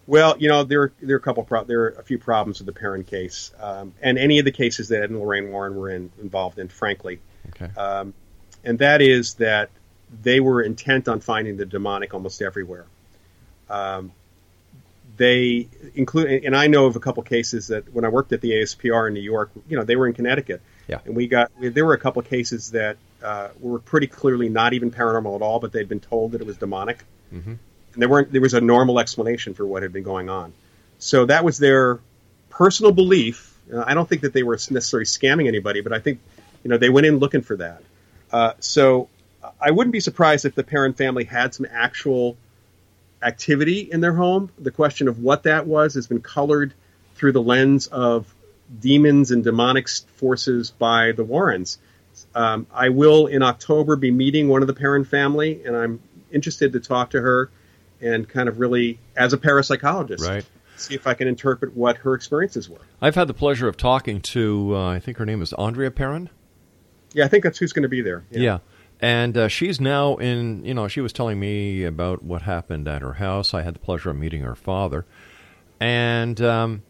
Well, 0.07 0.35
you 0.39 0.49
know, 0.49 0.63
there 0.63 0.91
there 1.01 1.15
are 1.15 1.19
a 1.19 1.21
couple 1.21 1.43
pro- 1.43 1.63
there 1.63 1.81
are 1.83 1.89
a 1.89 2.03
few 2.03 2.17
problems 2.17 2.59
with 2.59 2.65
the 2.65 2.73
Perron 2.73 3.03
case, 3.03 3.51
um, 3.59 3.93
and 4.01 4.17
any 4.17 4.39
of 4.39 4.45
the 4.45 4.51
cases 4.51 4.89
that 4.89 5.03
Ed 5.03 5.09
and 5.09 5.19
Lorraine 5.19 5.49
Warren 5.51 5.75
were 5.75 5.89
in, 5.89 6.11
involved 6.21 6.59
in, 6.59 6.67
frankly. 6.67 7.19
Okay. 7.49 7.71
Um, 7.79 8.13
and 8.63 8.79
that 8.79 9.01
is 9.01 9.35
that 9.35 9.69
they 10.23 10.39
were 10.39 10.61
intent 10.61 11.07
on 11.07 11.19
finding 11.21 11.57
the 11.57 11.65
demonic 11.65 12.13
almost 12.13 12.41
everywhere. 12.41 12.85
Um, 13.69 14.11
they 15.17 15.67
include, 15.95 16.43
and 16.45 16.55
I 16.55 16.67
know 16.67 16.85
of 16.87 16.95
a 16.95 16.99
couple 16.99 17.21
cases 17.23 17.67
that 17.67 17.93
when 17.93 18.05
I 18.05 18.09
worked 18.09 18.33
at 18.33 18.41
the 18.41 18.51
ASPR 18.51 19.07
in 19.07 19.13
New 19.13 19.21
York, 19.21 19.51
you 19.69 19.77
know, 19.77 19.83
they 19.83 19.95
were 19.95 20.07
in 20.07 20.13
Connecticut, 20.13 20.61
Yeah. 20.87 20.99
and 21.05 21.15
we 21.15 21.27
got 21.27 21.51
there 21.59 21.85
were 21.85 21.93
a 21.93 21.99
couple 21.99 22.21
cases 22.23 22.71
that 22.71 22.97
uh, 23.23 23.49
were 23.59 23.79
pretty 23.79 24.07
clearly 24.07 24.49
not 24.49 24.73
even 24.73 24.89
paranormal 24.91 25.35
at 25.35 25.41
all, 25.41 25.59
but 25.59 25.71
they'd 25.71 25.87
been 25.87 25.99
told 25.99 26.31
that 26.31 26.41
it 26.41 26.47
was 26.47 26.57
demonic, 26.57 27.03
Mm-hmm. 27.33 27.53
And 27.93 28.01
there 28.01 28.09
weren't 28.09 28.31
there 28.31 28.41
was 28.41 28.53
a 28.53 28.61
normal 28.61 28.99
explanation 28.99 29.53
for 29.53 29.65
what 29.65 29.83
had 29.83 29.93
been 29.93 30.03
going 30.03 30.29
on. 30.29 30.53
So 30.99 31.25
that 31.25 31.43
was 31.43 31.57
their 31.57 31.99
personal 32.49 32.91
belief. 32.91 33.57
Uh, 33.71 33.83
I 33.85 33.93
don't 33.93 34.07
think 34.07 34.21
that 34.21 34.33
they 34.33 34.43
were 34.43 34.53
necessarily 34.53 35.05
scamming 35.05 35.47
anybody, 35.47 35.81
but 35.81 35.93
I 35.93 35.99
think 35.99 36.19
you 36.63 36.69
know 36.69 36.77
they 36.77 36.89
went 36.89 37.07
in 37.07 37.17
looking 37.17 37.41
for 37.41 37.57
that. 37.57 37.81
Uh, 38.31 38.53
so 38.59 39.09
I 39.59 39.71
wouldn't 39.71 39.91
be 39.91 39.99
surprised 39.99 40.45
if 40.45 40.55
the 40.55 40.63
Perron 40.63 40.93
family 40.93 41.23
had 41.23 41.53
some 41.53 41.65
actual 41.69 42.37
activity 43.21 43.79
in 43.91 44.01
their 44.01 44.13
home. 44.13 44.51
The 44.59 44.71
question 44.71 45.07
of 45.07 45.19
what 45.19 45.43
that 45.43 45.67
was 45.67 45.95
has 45.95 46.07
been 46.07 46.21
colored 46.21 46.73
through 47.15 47.33
the 47.33 47.41
lens 47.41 47.87
of 47.87 48.33
demons 48.79 49.31
and 49.31 49.43
demonic 49.43 49.89
forces 50.15 50.71
by 50.71 51.11
the 51.11 51.23
Warrens. 51.23 51.77
Um, 52.33 52.67
I 52.73 52.89
will 52.89 53.27
in 53.27 53.41
October 53.41 53.95
be 53.95 54.11
meeting 54.11 54.47
one 54.47 54.61
of 54.61 54.67
the 54.67 54.73
Perron 54.73 55.03
family, 55.03 55.63
and 55.65 55.75
I'm 55.75 55.99
interested 56.31 56.73
to 56.73 56.79
talk 56.79 57.11
to 57.11 57.21
her 57.21 57.49
and 58.01 58.27
kind 58.27 58.49
of 58.49 58.59
really, 58.59 58.99
as 59.15 59.33
a 59.33 59.37
parapsychologist, 59.37 60.27
Right. 60.27 60.45
see 60.77 60.95
if 60.95 61.05
I 61.07 61.13
can 61.13 61.27
interpret 61.27 61.75
what 61.75 61.97
her 61.97 62.13
experiences 62.13 62.69
were. 62.69 62.79
I've 63.01 63.15
had 63.15 63.27
the 63.27 63.33
pleasure 63.33 63.67
of 63.67 63.77
talking 63.77 64.21
to, 64.21 64.75
uh, 64.75 64.89
I 64.89 64.99
think 64.99 65.17
her 65.17 65.25
name 65.25 65.41
is 65.41 65.53
Andrea 65.53 65.91
Perron. 65.91 66.29
Yeah, 67.13 67.25
I 67.25 67.27
think 67.27 67.43
that's 67.43 67.57
who's 67.59 67.73
going 67.73 67.83
to 67.83 67.89
be 67.89 68.01
there. 68.01 68.23
Yeah. 68.31 68.59
And 68.99 69.35
uh, 69.35 69.47
she's 69.47 69.81
now 69.81 70.15
in, 70.17 70.63
you 70.63 70.73
know, 70.73 70.87
she 70.87 71.01
was 71.01 71.11
telling 71.11 71.39
me 71.39 71.83
about 71.83 72.23
what 72.23 72.43
happened 72.43 72.87
at 72.87 73.01
her 73.01 73.13
house. 73.13 73.53
I 73.53 73.63
had 73.63 73.75
the 73.75 73.79
pleasure 73.79 74.11
of 74.11 74.15
meeting 74.17 74.41
her 74.41 74.55
father. 74.55 75.05
And 75.79 76.39
um, 76.41 76.83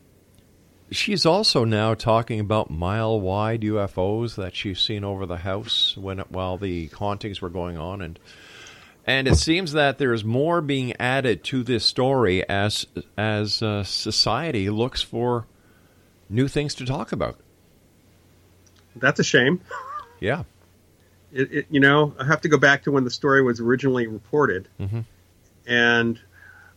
she's 0.92 1.26
also 1.26 1.64
now 1.64 1.94
talking 1.94 2.40
about 2.42 2.70
mile 2.70 3.20
wide 3.20 3.62
UFOs 3.62 4.36
that 4.36 4.56
she's 4.56 4.80
seen 4.80 5.04
over 5.06 5.26
the 5.26 5.38
house 5.38 5.96
when 5.98 6.20
while 6.30 6.58
the 6.58 6.88
hauntings 6.88 7.42
were 7.42 7.50
going 7.50 7.78
on. 7.78 8.02
And 8.02 8.20
and 9.06 9.28
it 9.28 9.36
seems 9.36 9.72
that 9.74 9.98
there's 9.98 10.24
more 10.24 10.62
being 10.62 10.94
added 11.00 11.44
to 11.46 11.64
this 11.64 11.86
story 11.86 12.48
as 12.48 12.86
as 13.18 13.62
uh, 13.62 13.84
society 13.84 14.70
looks 14.70 15.02
for 15.02 15.46
new 16.30 16.48
things 16.48 16.74
to 16.76 16.86
talk 16.86 17.12
about. 17.12 17.38
That's 18.96 19.20
a 19.20 19.24
shame. 19.24 19.62
Yeah. 20.20 20.44
It, 21.34 21.54
it, 21.54 21.66
you 21.70 21.80
know, 21.80 22.14
I 22.20 22.26
have 22.26 22.42
to 22.42 22.50
go 22.50 22.58
back 22.58 22.84
to 22.84 22.92
when 22.92 23.06
the 23.06 23.10
story 23.10 23.42
was 23.42 23.62
originally 23.62 24.06
reported, 24.06 24.68
Mm-hmm. 24.82 25.00
and 25.66 26.20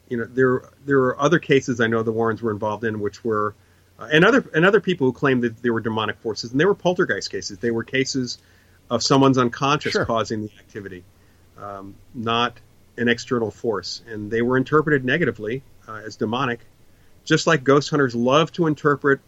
you 0.08 0.16
know 0.16 0.26
there 0.26 0.62
there 0.86 0.96
were 1.00 1.20
other 1.20 1.40
cases 1.40 1.80
I 1.80 1.88
know 1.88 2.04
the 2.04 2.12
Warrens 2.12 2.40
were 2.40 2.52
involved 2.52 2.84
in, 2.84 3.00
which 3.00 3.24
were 3.24 3.56
uh, 3.98 4.06
and 4.12 4.24
other 4.24 4.48
and 4.54 4.64
other 4.64 4.80
people 4.80 5.08
who 5.08 5.12
claimed 5.12 5.42
that 5.42 5.60
there 5.60 5.72
were 5.72 5.80
demonic 5.80 6.18
forces, 6.20 6.52
and 6.52 6.60
they 6.60 6.66
were 6.66 6.74
poltergeist 6.76 7.32
cases. 7.32 7.58
They 7.58 7.72
were 7.72 7.82
cases 7.82 8.38
of 8.90 9.02
someone's 9.02 9.38
unconscious 9.38 9.90
Sure. 9.90 10.04
causing 10.04 10.42
the 10.42 10.52
activity, 10.60 11.02
um, 11.58 11.94
not 12.14 12.58
an 12.96 13.08
external 13.08 13.50
force, 13.50 14.02
and 14.08 14.30
they 14.30 14.42
were 14.42 14.56
interpreted 14.56 15.04
negatively 15.04 15.62
uh, 15.88 16.00
as 16.04 16.16
demonic, 16.16 16.60
just 17.24 17.46
like 17.46 17.64
ghost 17.64 17.90
hunters 17.90 18.14
love 18.14 18.52
to 18.52 18.66
interpret 18.66 19.20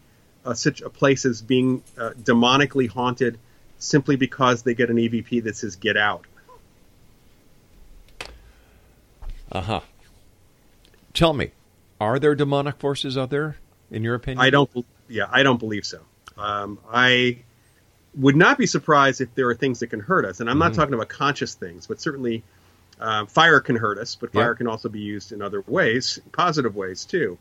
uh, 0.45 0.53
such 0.53 0.81
a 0.81 0.89
place 0.89 1.25
as 1.25 1.41
being 1.41 1.83
uh, 1.97 2.11
demonically 2.11 2.87
haunted 2.89 3.37
simply 3.79 4.15
because 4.15 4.63
they 4.63 4.73
get 4.73 4.89
an 4.89 4.97
EVP 4.97 5.43
that 5.43 5.55
says 5.55 5.75
"Get 5.75 5.97
out." 5.97 6.25
Uh 9.51 9.61
huh. 9.61 9.81
Tell 11.13 11.33
me, 11.33 11.51
are 11.99 12.19
there 12.19 12.35
demonic 12.35 12.77
forces 12.77 13.17
out 13.17 13.29
there, 13.29 13.57
in 13.91 14.03
your 14.03 14.15
opinion? 14.15 14.45
I 14.45 14.49
don't. 14.49 14.69
Yeah, 15.09 15.27
I 15.29 15.43
don't 15.43 15.59
believe 15.59 15.85
so. 15.85 16.01
Um, 16.37 16.79
I 16.91 17.39
would 18.17 18.35
not 18.35 18.57
be 18.57 18.65
surprised 18.65 19.21
if 19.21 19.33
there 19.35 19.47
are 19.49 19.55
things 19.55 19.79
that 19.79 19.87
can 19.87 19.99
hurt 19.99 20.25
us, 20.25 20.39
and 20.39 20.49
I'm 20.49 20.57
not 20.59 20.71
Mhm. 20.71 20.75
talking 20.75 20.93
about 20.93 21.09
conscious 21.09 21.53
things, 21.53 21.87
but 21.87 22.01
certainly 22.01 22.43
uh, 22.99 23.27
fire 23.27 23.59
can 23.59 23.75
hurt 23.75 23.99
us. 23.99 24.15
But 24.15 24.33
fire 24.33 24.53
Yeah. 24.53 24.57
can 24.57 24.67
also 24.67 24.89
be 24.89 25.01
used 25.01 25.31
in 25.31 25.43
other 25.43 25.63
ways, 25.67 26.19
positive 26.31 26.75
ways 26.75 27.05
too. 27.05 27.37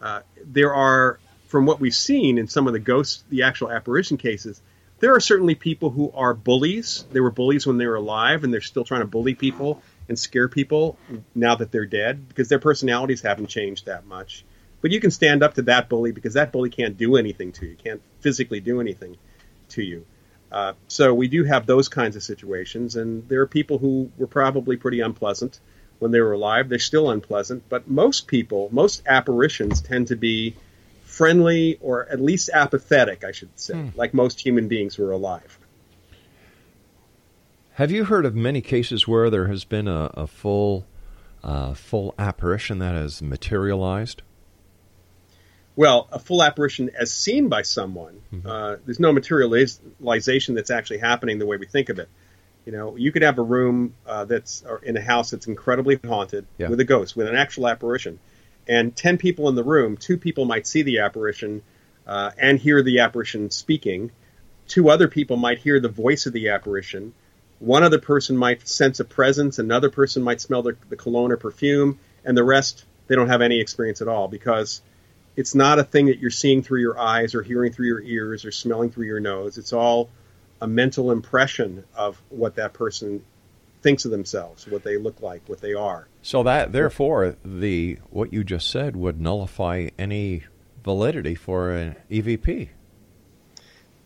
Uh, 0.00 0.20
there 0.42 0.72
are, 0.72 1.18
from 1.48 1.66
what 1.66 1.78
we've 1.78 1.94
seen 1.94 2.38
in 2.38 2.48
some 2.48 2.66
of 2.66 2.72
the 2.72 2.78
ghosts, 2.78 3.22
the 3.28 3.42
actual 3.42 3.70
apparition 3.70 4.16
cases, 4.16 4.62
there 5.00 5.14
are 5.14 5.20
certainly 5.20 5.54
people 5.54 5.90
who 5.90 6.10
are 6.14 6.32
bullies. 6.32 7.04
They 7.12 7.20
were 7.20 7.30
bullies 7.30 7.66
when 7.66 7.76
they 7.76 7.86
were 7.86 7.96
alive, 7.96 8.44
and 8.44 8.52
they're 8.54 8.62
still 8.62 8.84
trying 8.84 9.02
to 9.02 9.06
bully 9.06 9.34
people 9.34 9.82
and 10.08 10.18
scare 10.18 10.48
people 10.48 10.96
now 11.34 11.54
that 11.56 11.70
they're 11.70 11.84
dead 11.84 12.26
because 12.28 12.48
their 12.48 12.58
personalities 12.58 13.20
haven't 13.20 13.48
changed 13.48 13.84
that 13.84 14.06
much. 14.06 14.46
But 14.80 14.90
you 14.90 15.00
can 15.00 15.10
stand 15.10 15.42
up 15.42 15.54
to 15.56 15.62
that 15.62 15.90
bully 15.90 16.12
because 16.12 16.32
that 16.32 16.50
bully 16.50 16.70
can't 16.70 16.96
do 16.96 17.16
anything 17.16 17.52
to 17.52 17.66
you, 17.66 17.76
can't 17.76 18.00
physically 18.20 18.60
do 18.60 18.80
anything 18.80 19.18
to 19.70 19.82
you. 19.82 20.06
Uh, 20.54 20.72
so 20.86 21.12
we 21.12 21.26
do 21.26 21.42
have 21.42 21.66
those 21.66 21.88
kinds 21.88 22.14
of 22.14 22.22
situations, 22.22 22.94
and 22.94 23.28
there 23.28 23.40
are 23.40 23.46
people 23.46 23.76
who 23.78 24.08
were 24.16 24.28
probably 24.28 24.76
pretty 24.76 25.00
unpleasant 25.00 25.58
when 25.98 26.12
they 26.12 26.20
were 26.20 26.30
alive. 26.32 26.68
They're 26.68 26.78
still 26.78 27.10
unpleasant, 27.10 27.64
but 27.68 27.88
most 27.90 28.28
people, 28.28 28.68
most 28.70 29.02
apparitions 29.04 29.80
tend 29.80 30.06
to 30.08 30.16
be 30.16 30.54
friendly 31.02 31.76
or 31.80 32.06
at 32.08 32.20
least 32.20 32.50
apathetic, 32.54 33.24
I 33.24 33.32
should 33.32 33.58
say, 33.58 33.74
Hmm. 33.74 33.88
like 33.96 34.14
most 34.14 34.40
human 34.46 34.68
beings 34.68 34.94
who 34.94 35.04
are 35.04 35.10
alive. 35.10 35.58
Have 37.72 37.90
you 37.90 38.04
heard 38.04 38.24
of 38.24 38.36
many 38.36 38.60
cases 38.60 39.08
where 39.08 39.30
there 39.30 39.48
has 39.48 39.64
been 39.64 39.88
a, 39.88 40.12
a 40.14 40.28
full, 40.28 40.86
uh, 41.42 41.74
full 41.74 42.14
apparition 42.16 42.78
that 42.78 42.94
has 42.94 43.20
materialized? 43.20 44.22
Well, 45.76 46.08
a 46.12 46.18
full 46.18 46.42
apparition 46.42 46.90
as 46.98 47.12
seen 47.12 47.48
by 47.48 47.62
someone, 47.62 48.20
uh, 48.44 48.76
there's 48.84 49.00
no 49.00 49.12
materialization 49.12 50.54
that's 50.54 50.70
actually 50.70 50.98
happening 50.98 51.38
the 51.38 51.46
way 51.46 51.56
we 51.56 51.66
think 51.66 51.88
of 51.88 51.98
it. 51.98 52.08
You 52.64 52.72
know, 52.72 52.96
you 52.96 53.12
could 53.12 53.22
have 53.22 53.38
a 53.38 53.42
room 53.42 53.94
uh, 54.06 54.24
that's 54.24 54.62
or 54.66 54.78
in 54.84 54.96
a 54.96 55.00
house 55.00 55.30
that's 55.32 55.46
incredibly 55.46 55.98
haunted 56.06 56.46
Yeah. 56.58 56.68
with 56.68 56.80
a 56.80 56.84
ghost, 56.84 57.16
with 57.16 57.26
an 57.28 57.36
actual 57.36 57.68
apparition, 57.68 58.18
and 58.68 58.94
ten 58.94 59.18
people 59.18 59.48
in 59.48 59.54
the 59.54 59.64
room. 59.64 59.96
Two 59.96 60.16
people 60.16 60.44
might 60.44 60.66
see 60.66 60.82
the 60.82 61.00
apparition 61.00 61.62
uh, 62.06 62.30
and 62.38 62.58
hear 62.58 62.82
the 62.82 63.00
apparition 63.00 63.50
speaking. 63.50 64.12
Two 64.68 64.88
other 64.88 65.08
people 65.08 65.36
might 65.36 65.58
hear 65.58 65.78
the 65.80 65.88
voice 65.90 66.24
of 66.26 66.32
the 66.32 66.48
apparition. 66.50 67.12
One 67.58 67.82
other 67.82 67.98
person 67.98 68.36
might 68.36 68.66
sense 68.66 68.98
a 69.00 69.04
presence. 69.04 69.58
Another 69.58 69.90
person 69.90 70.22
might 70.22 70.40
smell 70.40 70.62
the, 70.62 70.76
the 70.88 70.96
cologne 70.96 71.32
or 71.32 71.36
perfume, 71.36 71.98
and 72.24 72.36
the 72.36 72.44
rest 72.44 72.84
they 73.08 73.14
don't 73.14 73.28
have 73.28 73.42
any 73.42 73.60
experience 73.60 74.00
at 74.00 74.08
all 74.08 74.28
because 74.28 74.80
it's 75.36 75.54
not 75.54 75.78
a 75.78 75.84
thing 75.84 76.06
that 76.06 76.18
you're 76.18 76.30
seeing 76.30 76.62
through 76.62 76.80
your 76.80 76.98
eyes 76.98 77.34
or 77.34 77.42
hearing 77.42 77.72
through 77.72 77.86
your 77.86 78.02
ears 78.02 78.44
or 78.44 78.52
smelling 78.52 78.90
through 78.90 79.06
your 79.06 79.20
nose. 79.20 79.58
It's 79.58 79.72
all 79.72 80.10
a 80.60 80.66
mental 80.66 81.10
impression 81.10 81.84
of 81.94 82.20
what 82.28 82.56
that 82.56 82.72
person 82.72 83.24
thinks 83.82 84.04
of 84.04 84.10
themselves, 84.10 84.66
what 84.66 84.82
they 84.82 84.96
look 84.96 85.20
like, 85.20 85.42
what 85.46 85.60
they 85.60 85.74
are. 85.74 86.08
So 86.22 86.42
that, 86.44 86.72
therefore, 86.72 87.36
the 87.44 87.98
what 88.10 88.32
you 88.32 88.42
just 88.42 88.70
said 88.70 88.96
would 88.96 89.20
nullify 89.20 89.90
any 89.98 90.44
validity 90.82 91.34
for 91.34 91.70
an 91.70 91.96
EVP. 92.10 92.68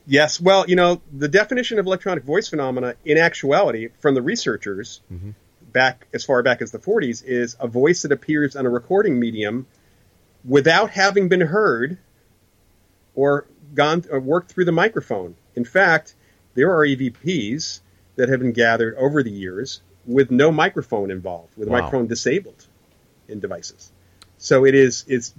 Yes, 0.06 0.40
well, 0.40 0.64
you 0.66 0.74
know, 0.74 1.02
the 1.12 1.28
definition 1.28 1.78
of 1.78 1.86
electronic 1.86 2.24
voice 2.24 2.48
phenomena 2.48 2.94
in 3.04 3.18
actuality 3.18 3.88
from 4.00 4.14
the 4.14 4.22
researchers 4.22 5.00
mm-hmm. 5.12 5.30
back 5.72 6.06
as 6.14 6.24
far 6.24 6.42
back 6.42 6.62
as 6.62 6.72
the 6.72 6.78
40s 6.78 7.22
is 7.22 7.56
a 7.60 7.68
voice 7.68 8.02
that 8.02 8.12
appears 8.12 8.56
on 8.56 8.64
a 8.64 8.70
recording 8.70 9.20
medium 9.20 9.66
without 10.44 10.90
having 10.90 11.28
been 11.28 11.40
heard 11.40 11.98
or 13.14 13.46
gone 13.74 14.04
or 14.10 14.20
worked 14.20 14.52
through 14.52 14.64
the 14.64 14.72
microphone. 14.72 15.34
In 15.54 15.64
fact, 15.64 16.14
there 16.54 16.72
are 16.72 16.86
EVPs 16.86 17.80
that 18.16 18.28
have 18.28 18.40
been 18.40 18.52
gathered 18.52 18.96
over 18.96 19.22
the 19.22 19.30
years 19.30 19.80
with 20.06 20.30
no 20.30 20.50
microphone 20.50 21.10
involved, 21.10 21.56
with 21.56 21.68
Wow. 21.68 21.78
microphone 21.80 22.06
disabled 22.06 22.66
in 23.28 23.40
devices. 23.40 23.92
So 24.38 24.64
it 24.64 24.74
is 24.74 25.04
it's 25.08 25.34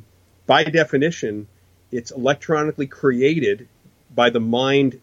by 0.46 0.64
definition 0.64 1.48
it's 1.92 2.12
electronically 2.12 2.88
created 2.88 3.68
by 4.14 4.30
the 4.30 4.40
mind 4.40 5.00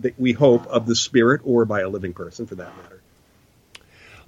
that 0.00 0.18
we 0.20 0.32
hope 0.32 0.66
of 0.66 0.86
the 0.86 0.94
spirit 0.94 1.40
or 1.44 1.64
by 1.64 1.80
a 1.80 1.88
living 1.88 2.12
person 2.12 2.46
for 2.46 2.56
that 2.56 2.76
matter. 2.76 3.00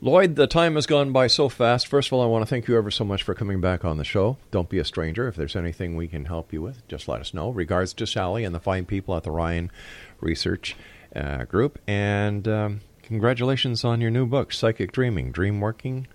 Loyd, 0.00 0.36
the 0.36 0.46
time 0.46 0.76
has 0.76 0.86
gone 0.86 1.10
by 1.10 1.26
so 1.26 1.48
fast. 1.48 1.88
First 1.88 2.08
of 2.08 2.12
all, 2.12 2.22
I 2.22 2.26
want 2.26 2.42
to 2.42 2.46
thank 2.46 2.68
you 2.68 2.78
ever 2.78 2.90
so 2.90 3.04
much 3.04 3.24
for 3.24 3.34
coming 3.34 3.60
back 3.60 3.84
on 3.84 3.96
the 3.96 4.04
show. 4.04 4.36
Don't 4.52 4.68
be 4.68 4.78
a 4.78 4.84
stranger. 4.84 5.26
If 5.26 5.34
there's 5.34 5.56
anything 5.56 5.96
we 5.96 6.06
can 6.06 6.26
help 6.26 6.52
you 6.52 6.62
with, 6.62 6.86
just 6.86 7.08
let 7.08 7.20
us 7.20 7.34
know. 7.34 7.50
Regards 7.50 7.92
to 7.94 8.06
Sally 8.06 8.44
and 8.44 8.54
the 8.54 8.60
fine 8.60 8.84
people 8.84 9.16
at 9.16 9.24
the 9.24 9.32
Rhine 9.32 9.72
Research 10.20 10.76
uh, 11.16 11.44
Group. 11.46 11.80
And 11.88 12.46
um, 12.46 12.80
congratulations 13.02 13.84
on 13.84 14.00
your 14.00 14.12
new 14.12 14.24
book, 14.24 14.52
Psychic 14.52 14.92
Dreaming, 14.92 15.32
Dream 15.32 15.60
Working, 15.60 16.06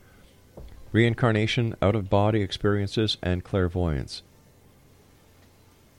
Reincarnation, 0.94 1.76
Out 1.82 1.96
of 1.96 2.10
Body 2.10 2.42
Experiences, 2.42 3.18
and 3.22 3.44
Clairvoyance. 3.44 4.24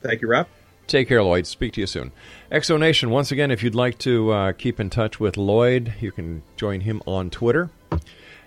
Thank 0.00 0.22
you, 0.22 0.28
Rob. 0.28 0.46
Take 0.86 1.08
care, 1.08 1.20
Loyd. 1.20 1.46
Speak 1.46 1.72
to 1.74 1.80
you 1.80 1.86
soon. 1.86 2.12
X 2.50 2.66
Zone 2.68 2.80
Nation, 2.80 3.10
once 3.10 3.32
again, 3.32 3.50
if 3.50 3.62
you'd 3.62 3.74
like 3.74 3.98
to 3.98 4.30
uh, 4.30 4.52
keep 4.52 4.78
in 4.78 4.90
touch 4.90 5.18
with 5.18 5.36
Loyd, 5.36 6.00
you 6.00 6.12
can 6.12 6.42
join 6.56 6.80
him 6.80 7.02
on 7.06 7.30
Twitter. 7.30 7.70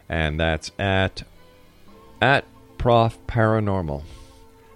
And 0.07 0.39
that's 0.39 0.71
at 0.79 1.23
at 2.21 2.45
Prof 2.77 3.17
Paranormal. 3.27 4.03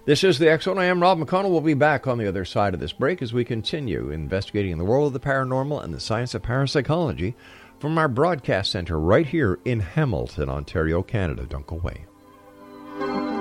This 0.04 0.24
is 0.24 0.38
the 0.40 0.50
X 0.50 0.66
I 0.66 0.84
am 0.86 1.00
Rob 1.00 1.20
McConnell. 1.20 1.50
We'll 1.50 1.60
be 1.60 1.74
back 1.74 2.08
on 2.08 2.18
the 2.18 2.26
other 2.26 2.44
side 2.44 2.74
of 2.74 2.80
this 2.80 2.92
break 2.92 3.22
as 3.22 3.32
we 3.32 3.44
continue 3.44 4.10
investigating 4.10 4.76
the 4.78 4.84
world 4.84 5.06
of 5.06 5.12
the 5.12 5.20
paranormal 5.20 5.82
and 5.82 5.94
the 5.94 6.00
science 6.00 6.34
of 6.34 6.42
parapsychology 6.42 7.34
from 7.78 7.96
our 7.96 8.08
broadcast 8.08 8.72
center 8.72 8.98
right 8.98 9.26
here 9.26 9.60
in 9.64 9.78
Hamilton, 9.78 10.48
Ontario, 10.48 11.02
Canada. 11.02 11.46
Don't 11.46 11.66
go 11.66 11.76
away. 11.76 13.31